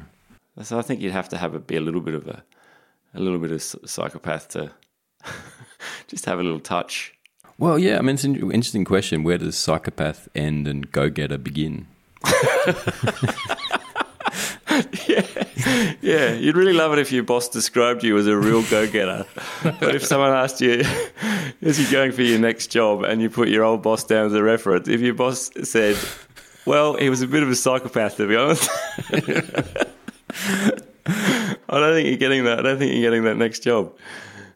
so 0.63 0.79
I 0.79 0.81
think 0.81 1.01
you'd 1.01 1.11
have 1.11 1.29
to 1.29 1.37
have 1.37 1.53
a, 1.53 1.59
be 1.59 1.75
a 1.75 1.81
little 1.81 2.01
bit 2.01 2.15
of 2.15 2.27
a 2.27 2.43
a 3.13 3.19
little 3.19 3.39
bit 3.39 3.51
of 3.51 3.61
psychopath 3.61 4.49
to 4.49 4.71
just 6.07 6.25
have 6.25 6.39
a 6.39 6.43
little 6.43 6.59
touch. 6.59 7.13
Well, 7.59 7.77
yeah. 7.77 7.99
I 7.99 8.01
mean, 8.01 8.15
it's 8.15 8.23
an 8.23 8.35
interesting 8.51 8.83
question. 8.83 9.23
Where 9.23 9.37
does 9.37 9.55
psychopath 9.55 10.27
end 10.33 10.67
and 10.67 10.91
go 10.91 11.09
getter 11.09 11.37
begin? 11.37 11.85
Yeah, 15.07 15.21
you'd 16.01 16.55
really 16.55 16.73
love 16.73 16.93
it 16.93 16.99
if 16.99 17.11
your 17.11 17.23
boss 17.23 17.49
described 17.49 18.03
you 18.03 18.17
as 18.17 18.27
a 18.27 18.35
real 18.35 18.63
go 18.63 18.87
getter. 18.87 19.25
but 19.63 19.95
if 19.95 20.03
someone 20.03 20.31
asked 20.31 20.61
you, 20.61 20.83
is 21.61 21.77
he 21.77 21.91
going 21.91 22.11
for 22.11 22.23
your 22.23 22.39
next 22.39 22.67
job, 22.67 23.03
and 23.03 23.21
you 23.21 23.29
put 23.29 23.49
your 23.49 23.63
old 23.63 23.83
boss 23.83 24.03
down 24.03 24.25
as 24.25 24.33
a 24.33 24.41
reference, 24.41 24.87
if 24.87 25.01
your 25.01 25.13
boss 25.13 25.51
said, 25.63 25.97
well, 26.65 26.95
he 26.95 27.09
was 27.09 27.21
a 27.21 27.27
bit 27.27 27.43
of 27.43 27.49
a 27.49 27.55
psychopath, 27.55 28.17
to 28.17 28.27
be 28.27 28.35
honest. 28.35 28.69
I 31.05 31.79
don't 31.79 31.93
think 31.93 32.07
you're 32.07 32.17
getting 32.17 32.45
that. 32.45 32.59
I 32.59 32.61
don't 32.61 32.77
think 32.77 32.93
you're 32.93 33.01
getting 33.01 33.23
that 33.23 33.37
next 33.37 33.59
job. 33.59 33.93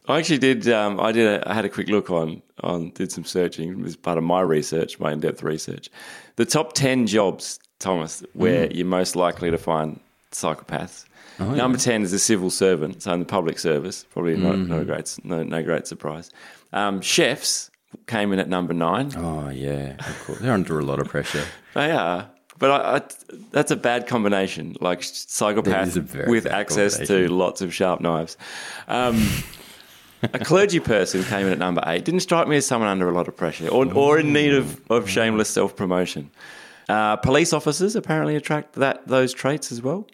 I 0.07 0.19
actually 0.19 0.37
did. 0.37 0.67
Um, 0.69 0.99
I 0.99 1.11
did. 1.11 1.27
A, 1.27 1.49
I 1.49 1.53
had 1.53 1.65
a 1.65 1.69
quick 1.69 1.89
look 1.89 2.09
on 2.09 2.41
on 2.61 2.91
did 2.91 3.11
some 3.11 3.25
searching 3.25 3.83
as 3.85 3.95
part 3.95 4.17
of 4.17 4.23
my 4.23 4.41
research, 4.41 4.99
my 4.99 5.11
in 5.11 5.19
depth 5.19 5.43
research. 5.43 5.89
The 6.37 6.45
top 6.45 6.73
ten 6.73 7.07
jobs, 7.07 7.59
Thomas, 7.79 8.23
where 8.33 8.71
you're 8.71 8.85
most 8.85 9.15
likely 9.15 9.51
to 9.51 9.57
find 9.57 9.99
psychopaths. 10.31 11.05
Oh, 11.39 11.53
Number 11.53 11.77
ten 11.77 12.01
is 12.01 12.13
a 12.13 12.19
civil 12.19 12.49
servant, 12.49 13.03
so 13.03 13.13
in 13.13 13.19
the 13.19 13.25
public 13.25 13.59
service, 13.59 14.05
probably 14.11 14.37
not, 14.37 14.57
not 14.57 14.81
a 14.81 14.85
great, 14.85 15.17
no, 15.23 15.43
no 15.43 15.61
great 15.61 15.85
surprise. 15.85 16.31
Um, 16.73 16.99
chefs 17.01 17.69
came 18.07 18.33
in 18.33 18.39
at 18.39 18.49
number 18.49 18.73
nine. 18.73 19.11
Oh, 19.15 19.49
yeah. 19.49 19.95
Of 19.99 20.23
course. 20.25 20.39
They're 20.39 20.53
under 20.53 20.79
a 20.79 20.83
lot 20.83 20.99
of 20.99 21.07
pressure. 21.07 21.43
They 21.73 21.91
are. 21.91 22.27
But 22.57 22.71
I, 22.71 22.95
I, 22.95 23.01
that's 23.51 23.69
a 23.69 23.75
bad 23.75 24.07
combination, 24.07 24.75
like 24.81 25.01
That 25.01 25.05
is 25.05 25.25
psychopath 25.27 26.27
with 26.27 26.47
access 26.47 26.97
to 27.07 27.27
lots 27.27 27.61
of 27.61 27.71
sharp 27.71 28.01
knives. 28.01 28.35
Um, 28.87 29.23
a 30.23 30.39
clergy 30.39 30.79
person 30.79 31.23
came 31.23 31.45
in 31.45 31.51
at 31.53 31.59
number 31.59 31.83
eight. 31.85 32.03
Didn't 32.03 32.21
strike 32.21 32.47
me 32.47 32.57
as 32.57 32.65
someone 32.65 32.89
under 32.89 33.07
a 33.07 33.13
lot 33.13 33.27
of 33.27 33.35
pressure 33.37 33.67
or, 33.67 33.85
or 33.93 34.17
in 34.19 34.33
need 34.33 34.55
of, 34.55 34.81
of 34.89 35.07
shameless 35.07 35.49
self 35.51 35.75
promotion. 35.75 36.31
Uh, 36.89 37.15
police 37.17 37.53
officers 37.53 37.95
apparently 37.95 38.35
attract 38.35 38.73
that 38.73 39.07
those 39.07 39.33
traits 39.33 39.71
as 39.71 39.83
well. 39.83 40.07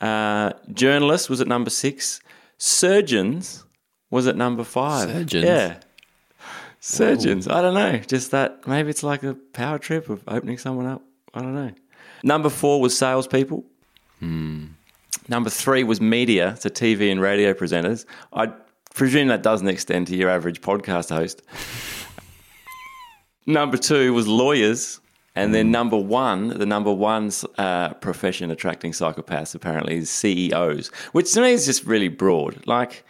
Uh, 0.00 0.52
journalists 0.72 1.28
was 1.28 1.40
at 1.40 1.46
number 1.46 1.70
six. 1.70 2.20
Surgeons 2.58 3.64
was 4.10 4.26
at 4.26 4.36
number 4.36 4.64
five. 4.64 5.08
Surgeons? 5.10 5.44
Yeah. 5.44 5.76
Surgeons. 6.80 7.48
I 7.48 7.62
don't 7.62 7.74
know. 7.74 7.98
Just 7.98 8.30
that 8.30 8.66
maybe 8.66 8.90
it's 8.90 9.02
like 9.02 9.22
a 9.22 9.34
power 9.52 9.78
trip 9.78 10.08
of 10.08 10.22
opening 10.28 10.58
someone 10.58 10.86
up. 10.86 11.02
I 11.34 11.40
don't 11.40 11.54
know. 11.54 11.72
Number 12.22 12.48
four 12.48 12.80
was 12.80 12.96
salespeople. 12.96 13.64
Number 15.28 15.50
three 15.50 15.82
was 15.84 16.00
media, 16.00 16.56
so 16.58 16.68
TV 16.68 17.10
and 17.10 17.20
radio 17.20 17.52
presenters. 17.52 18.04
I 18.32 18.52
presume 18.94 19.28
that 19.28 19.42
doesn't 19.42 19.68
extend 19.68 20.06
to 20.08 20.16
your 20.16 20.30
average 20.30 20.60
podcast 20.60 21.10
host. 21.10 21.42
number 23.46 23.76
two 23.76 24.12
was 24.14 24.28
lawyers. 24.28 25.00
And 25.36 25.54
then 25.54 25.70
number 25.70 25.96
one, 25.98 26.48
the 26.48 26.66
number 26.66 26.92
one 26.92 27.30
uh, 27.58 27.94
profession 27.94 28.50
attracting 28.50 28.92
psychopaths 28.92 29.54
apparently 29.54 29.96
is 29.98 30.10
CEOs, 30.10 30.88
which 31.12 31.32
to 31.34 31.42
me 31.42 31.52
is 31.52 31.66
just 31.66 31.84
really 31.84 32.08
broad. 32.08 32.66
Like, 32.66 33.04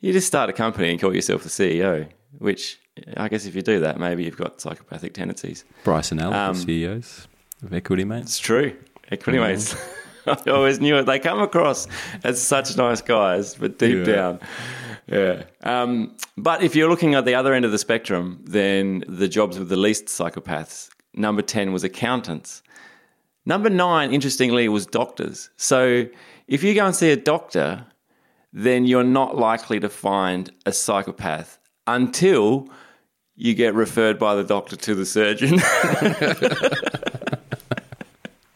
you 0.00 0.12
just 0.12 0.26
start 0.26 0.50
a 0.50 0.52
company 0.52 0.90
and 0.90 1.00
call 1.00 1.14
yourself 1.14 1.44
the 1.44 1.48
CEO, 1.48 2.08
which 2.38 2.78
I 3.16 3.28
guess 3.28 3.46
if 3.46 3.54
you 3.54 3.62
do 3.62 3.78
that, 3.80 3.98
maybe 3.98 4.24
you've 4.24 4.36
got 4.36 4.60
psychopathic 4.60 5.14
tendencies. 5.14 5.64
Bryce 5.84 6.10
and 6.12 6.20
Alec, 6.20 6.36
Um, 6.36 6.54
CEOs 6.56 7.28
of 7.64 7.72
equity 7.72 8.04
mates. 8.04 8.26
It's 8.26 8.38
true. 8.38 8.76
Equity 9.10 9.38
mates. 9.38 9.74
I 10.26 10.50
always 10.50 10.80
knew 10.80 10.96
it. 10.96 11.06
They 11.06 11.18
come 11.20 11.40
across 11.40 11.86
as 12.24 12.42
such 12.42 12.76
nice 12.76 13.00
guys, 13.00 13.54
but 13.54 13.78
deep 13.78 14.06
Yeah. 14.06 14.14
down, 14.14 14.40
yeah. 15.06 15.42
Um, 15.62 16.16
but 16.36 16.62
if 16.62 16.76
you're 16.76 16.90
looking 16.90 17.14
at 17.14 17.24
the 17.24 17.34
other 17.34 17.54
end 17.54 17.64
of 17.64 17.70
the 17.70 17.78
spectrum, 17.78 18.40
then 18.44 19.04
the 19.08 19.26
jobs 19.28 19.58
with 19.58 19.68
the 19.70 19.76
least 19.76 20.06
psychopaths, 20.06 20.90
number 21.14 21.42
10 21.42 21.72
was 21.72 21.84
accountants. 21.84 22.62
Number 23.46 23.70
nine, 23.70 24.12
interestingly, 24.12 24.68
was 24.68 24.86
doctors. 24.86 25.50
So 25.56 26.06
if 26.46 26.62
you 26.62 26.74
go 26.74 26.86
and 26.86 26.94
see 26.94 27.10
a 27.10 27.16
doctor, 27.16 27.86
then 28.52 28.84
you're 28.84 29.04
not 29.04 29.36
likely 29.36 29.80
to 29.80 29.88
find 29.88 30.50
a 30.66 30.72
psychopath 30.72 31.58
until 31.86 32.68
you 33.36 33.54
get 33.54 33.74
referred 33.74 34.18
by 34.18 34.34
the 34.34 34.44
doctor 34.44 34.76
to 34.76 34.94
the 34.94 35.06
surgeon. 35.06 35.54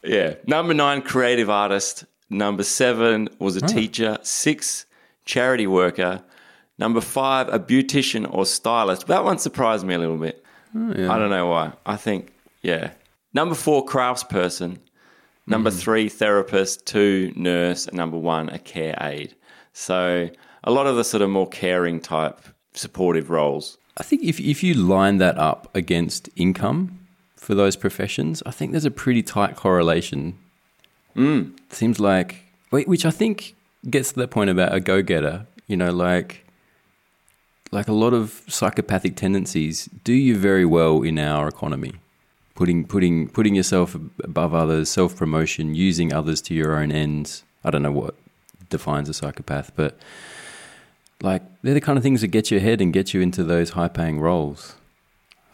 yeah. 0.04 0.34
Number 0.46 0.74
nine, 0.74 1.02
creative 1.02 1.48
artist. 1.48 2.04
Number 2.28 2.62
seven 2.62 3.28
was 3.38 3.56
a 3.56 3.60
hmm. 3.60 3.66
teacher. 3.66 4.18
Six, 4.22 4.86
charity 5.24 5.66
worker. 5.66 6.22
Number 6.78 7.00
five, 7.00 7.48
a 7.48 7.58
beautician 7.58 8.32
or 8.32 8.44
stylist. 8.44 9.06
That 9.06 9.24
one 9.24 9.38
surprised 9.38 9.86
me 9.86 9.94
a 9.94 9.98
little 9.98 10.16
bit. 10.16 10.44
Oh, 10.74 10.90
I 10.90 11.18
don't 11.18 11.30
know 11.30 11.46
why. 11.46 11.72
I 11.86 11.96
think, 11.96 12.32
yeah. 12.62 12.92
Number 13.34 13.54
four, 13.54 13.84
craftsperson. 13.84 14.78
Number 15.46 15.70
three, 15.70 16.08
therapist. 16.08 16.86
Two, 16.86 17.32
nurse. 17.34 17.86
And 17.86 17.96
number 17.96 18.18
one, 18.18 18.48
a 18.48 18.58
care 18.58 18.96
aide. 19.00 19.34
So 19.72 20.30
a 20.64 20.70
lot 20.70 20.86
of 20.86 20.96
the 20.96 21.04
sort 21.04 21.22
of 21.22 21.30
more 21.30 21.48
caring 21.48 22.00
type 22.00 22.40
supportive 22.74 23.30
roles. 23.30 23.78
I 23.96 24.02
think 24.02 24.22
if 24.22 24.40
if 24.40 24.62
you 24.62 24.74
line 24.74 25.18
that 25.18 25.36
up 25.38 25.68
against 25.74 26.28
income 26.36 27.06
for 27.36 27.54
those 27.54 27.76
professions, 27.76 28.42
I 28.46 28.50
think 28.50 28.70
there's 28.70 28.84
a 28.84 28.90
pretty 28.90 29.22
tight 29.22 29.56
correlation. 29.56 30.38
Mm. 31.16 31.58
Seems 31.70 32.00
like 32.00 32.36
which 32.70 33.04
I 33.04 33.10
think 33.10 33.54
gets 33.90 34.12
to 34.12 34.20
the 34.20 34.28
point 34.28 34.48
about 34.48 34.74
a 34.74 34.80
go-getter. 34.80 35.46
You 35.66 35.76
know, 35.76 35.90
like 35.90 36.46
like 37.70 37.88
a 37.88 37.92
lot 37.92 38.14
of 38.14 38.42
psychopathic 38.48 39.16
tendencies 39.16 39.88
do 40.04 40.12
you 40.12 40.36
very 40.36 40.64
well 40.64 41.02
in 41.02 41.18
our 41.18 41.48
economy. 41.48 41.92
Putting 42.54 42.84
putting 42.84 43.28
putting 43.28 43.54
yourself 43.54 43.94
above 44.22 44.54
others, 44.54 44.88
self 44.90 45.16
promotion, 45.16 45.74
using 45.74 46.12
others 46.12 46.40
to 46.42 46.54
your 46.54 46.76
own 46.76 46.92
ends. 46.92 47.44
I 47.64 47.70
don't 47.70 47.82
know 47.82 47.92
what 47.92 48.14
defines 48.68 49.08
a 49.08 49.14
psychopath, 49.14 49.72
but 49.74 49.98
like 51.22 51.42
they're 51.62 51.74
the 51.74 51.80
kind 51.80 51.96
of 51.96 52.02
things 52.02 52.20
that 52.20 52.28
get 52.28 52.50
you 52.50 52.58
ahead 52.58 52.80
and 52.80 52.92
get 52.92 53.14
you 53.14 53.20
into 53.20 53.42
those 53.44 53.70
high 53.70 53.88
paying 53.88 54.20
roles. 54.20 54.74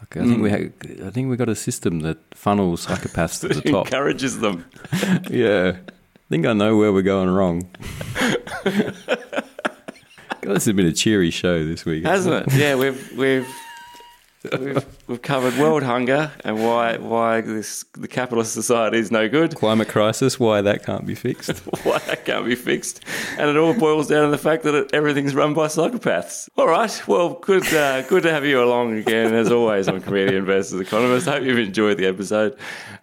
I 0.01 0.05
think 0.23 0.41
we 0.41 0.49
Mm. 0.49 0.71
ha- 1.01 1.07
I 1.07 1.09
think 1.11 1.29
we 1.29 1.35
got 1.37 1.49
a 1.49 1.55
system 1.55 1.99
that 2.01 2.17
funnels 2.33 2.85
psychopaths 2.87 3.41
to 3.41 3.47
the 3.61 3.61
top. 3.61 3.85
Encourages 3.87 4.39
them. 4.39 4.65
yeah, 5.29 5.73
I 5.77 6.27
think 6.29 6.45
I 6.45 6.53
know 6.53 6.75
where 6.77 6.91
we're 6.91 7.01
going 7.01 7.29
wrong. 7.29 7.67
God, 10.41 10.55
this 10.55 10.65
has 10.65 10.73
been 10.73 10.85
a 10.85 10.93
cheery 10.93 11.31
show 11.31 11.65
this 11.65 11.85
week, 11.85 12.05
Hasn't 12.05 12.47
it? 12.47 12.53
Yeah, 12.57 12.75
we've 12.75 13.11
we've 13.17 13.47
we've, 14.43 14.85
we've 15.07 15.21
covered 15.21 15.57
world 15.57 15.83
hunger 15.83 16.31
and 16.43 16.63
why 16.63 16.97
why 16.97 17.41
this 17.41 17.83
the 17.93 18.07
capitalist 18.07 18.53
society 18.53 18.97
is 18.97 19.11
no 19.11 19.27
good. 19.27 19.55
Climate 19.55 19.87
crisis, 19.87 20.39
why 20.39 20.61
that 20.61 20.85
can't 20.85 21.05
be 21.05 21.15
fixed. 21.15 21.59
why 21.83 21.97
that 21.99 22.25
can't 22.25 22.45
be 22.45 22.55
fixed, 22.55 23.03
and 23.37 23.49
it 23.49 23.57
all 23.57 23.73
boils 23.73 24.07
down 24.07 24.25
to 24.25 24.31
the 24.31 24.37
fact 24.37 24.63
that 24.63 24.75
it, 24.75 24.89
everything's 24.93 25.35
run 25.35 25.53
by 25.53 25.67
psychopaths. 25.67 26.49
All 26.57 26.67
right, 26.67 27.07
well, 27.07 27.33
good 27.35 27.65
uh, 27.73 28.01
good 28.03 28.23
to 28.23 28.31
have 28.31 28.45
you 28.45 28.63
along 28.63 28.97
again 28.97 29.33
as 29.33 29.51
always 29.51 29.87
on 29.87 30.01
Comedian 30.01 30.45
versus 30.45 30.79
Economist. 30.79 31.27
Hope 31.27 31.43
you've 31.43 31.59
enjoyed 31.59 31.97
the 31.97 32.05
episode. 32.05 32.57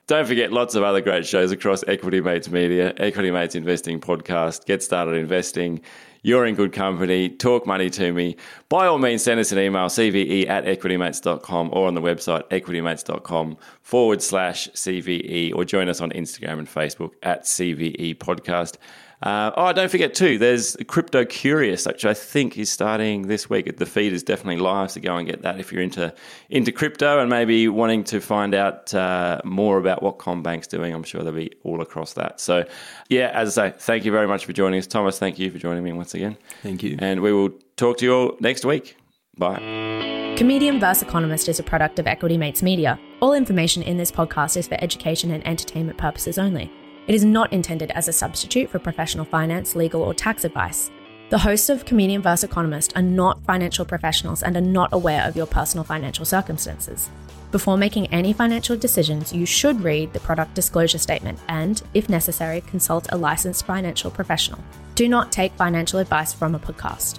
Don't 0.07 0.27
forget 0.27 0.53
lots 0.53 0.75
of 0.75 0.85
other 0.85 1.01
great 1.01 1.27
shows 1.27 1.51
across 1.51 1.83
Equity 1.89 2.21
Mates 2.21 2.49
Media, 2.49 2.95
Equity 2.97 3.31
Mates 3.31 3.55
Investing 3.55 4.01
Podcast, 4.01 4.65
Get 4.65 4.83
Started 4.83 5.17
Investing. 5.17 5.81
You're 6.27 6.45
in 6.45 6.57
good 6.57 6.73
company. 6.73 7.29
Talk 7.29 7.67
money 7.69 7.89
to 7.91 8.13
me. 8.13 8.37
By 8.69 8.87
all 8.87 8.99
means, 8.99 9.23
send 9.23 9.39
us 9.39 9.53
an 9.53 9.59
email, 9.59 9.87
cve 9.87 10.49
at 10.49 10.65
equitymates.com 10.65 11.71
or 11.73 11.87
on 11.87 11.95
the 11.95 12.01
website 12.01 12.49
equitymates.com 12.49 13.57
forward 13.81 14.21
slash 14.21 14.69
CVE 14.71 15.55
or 15.55 15.65
join 15.65 15.89
us 15.89 16.01
on 16.01 16.11
Instagram 16.11 16.59
and 16.59 16.69
Facebook 16.69 17.13
at 17.23 17.45
CVE 17.45 18.17
Podcast. 18.17 18.77
Uh, 19.23 19.51
oh, 19.57 19.73
don't 19.73 19.91
forget 19.91 20.15
too, 20.15 20.37
there's 20.37 20.77
Crypto 20.89 21.25
Curious, 21.25 21.87
which 21.87 22.05
I 22.05 22.13
think 22.13 22.59
is 22.59 22.71
starting 22.71 23.29
this 23.29 23.49
week. 23.49 23.77
The 23.77 23.87
feed 23.87 24.13
is 24.13 24.23
definitely 24.23 24.61
live, 24.61 24.91
so 24.91 25.01
go 25.01 25.17
and 25.17 25.27
get 25.27 25.43
that 25.43 25.59
if 25.59 25.73
you're 25.73 25.81
into 25.81 26.13
into 26.51 26.71
crypto 26.71 27.21
and 27.21 27.31
maybe 27.31 27.67
wanting 27.69 28.05
to 28.05 28.21
find 28.21 28.55
out 28.55 28.93
uh, 28.93 29.41
more 29.43 29.79
about 29.79 30.03
what 30.03 30.19
Combank's 30.19 30.67
doing. 30.67 30.93
I'm 30.93 31.03
sure 31.03 31.23
they'll 31.23 31.33
be 31.33 31.51
all 31.63 31.81
across 31.81 32.13
that. 32.15 32.41
So, 32.41 32.67
yeah, 33.09 33.31
as 33.33 33.57
I 33.57 33.71
say, 33.71 33.77
thank 33.79 34.05
you 34.05 34.13
very 34.13 34.29
much 34.29 34.45
for 34.45 34.53
joining 34.53 34.79
us, 34.79 34.87
Thomas. 34.87 35.19
Thank 35.19 35.39
you 35.39 35.51
for 35.51 35.59
joining 35.59 35.83
me 35.83 35.93
once 35.93 36.13
again. 36.13 36.37
Thank 36.63 36.83
you. 36.83 36.99
And 37.01 37.23
we 37.23 37.33
will 37.33 37.55
talk 37.77 37.99
to 37.99 38.05
you 38.05 38.15
all 38.15 38.37
next 38.41 38.65
week. 38.65 38.97
Bye. 39.39 40.35
Comedian 40.37 40.81
vs. 40.81 41.03
Economist 41.03 41.49
is 41.49 41.59
a 41.59 41.63
product 41.63 41.99
of 41.99 42.07
Equity 42.07 42.37
Mates 42.37 42.63
Media. 42.63 42.99
All 43.21 43.33
information 43.33 43.83
in 43.83 43.97
this 43.97 44.13
podcast 44.13 44.57
is 44.57 44.69
for 44.69 44.77
education 44.83 45.31
and 45.31 45.47
entertainment 45.47 45.99
purposes 45.99 46.39
only. 46.39 46.71
It 47.07 47.15
is 47.15 47.25
not 47.25 47.53
intended 47.53 47.91
as 47.93 48.09
a 48.09 48.13
substitute 48.13 48.69
for 48.69 48.79
professional 48.79 49.25
finance, 49.25 49.77
legal, 49.77 50.03
or 50.03 50.13
tax 50.13 50.45
advice. 50.45 50.91
The 51.31 51.39
hosts 51.39 51.69
of 51.71 51.85
Comedian 51.85 52.23
vs. 52.23 52.45
Economist 52.45 52.93
are 52.97 53.03
not 53.03 53.43
financial 53.45 53.85
professionals 53.85 54.43
and 54.43 54.57
are 54.57 54.61
not 54.61 54.93
aware 54.93 55.25
of 55.25 55.37
your 55.37 55.47
personal 55.47 55.85
financial 55.85 56.25
circumstances. 56.25 57.09
Before 57.53 57.77
making 57.77 58.09
any 58.09 58.33
financial 58.33 58.77
decisions, 58.77 59.33
you 59.33 59.47
should 59.47 59.81
read 59.81 60.13
the 60.13 60.21
product 60.21 60.55
disclosure 60.55 60.99
statement 60.99 61.39
and, 61.49 61.83
if 61.95 62.09
necessary, 62.09 62.61
consult 62.63 63.09
a 63.11 63.17
licensed 63.17 63.65
financial 63.65 64.11
professional. 64.11 64.63
Do 64.95 65.09
not 65.09 65.33
take 65.33 65.53
financial 65.55 65.99
advice 65.99 66.33
from 66.33 66.55
a 66.55 66.59
podcast. 66.59 67.19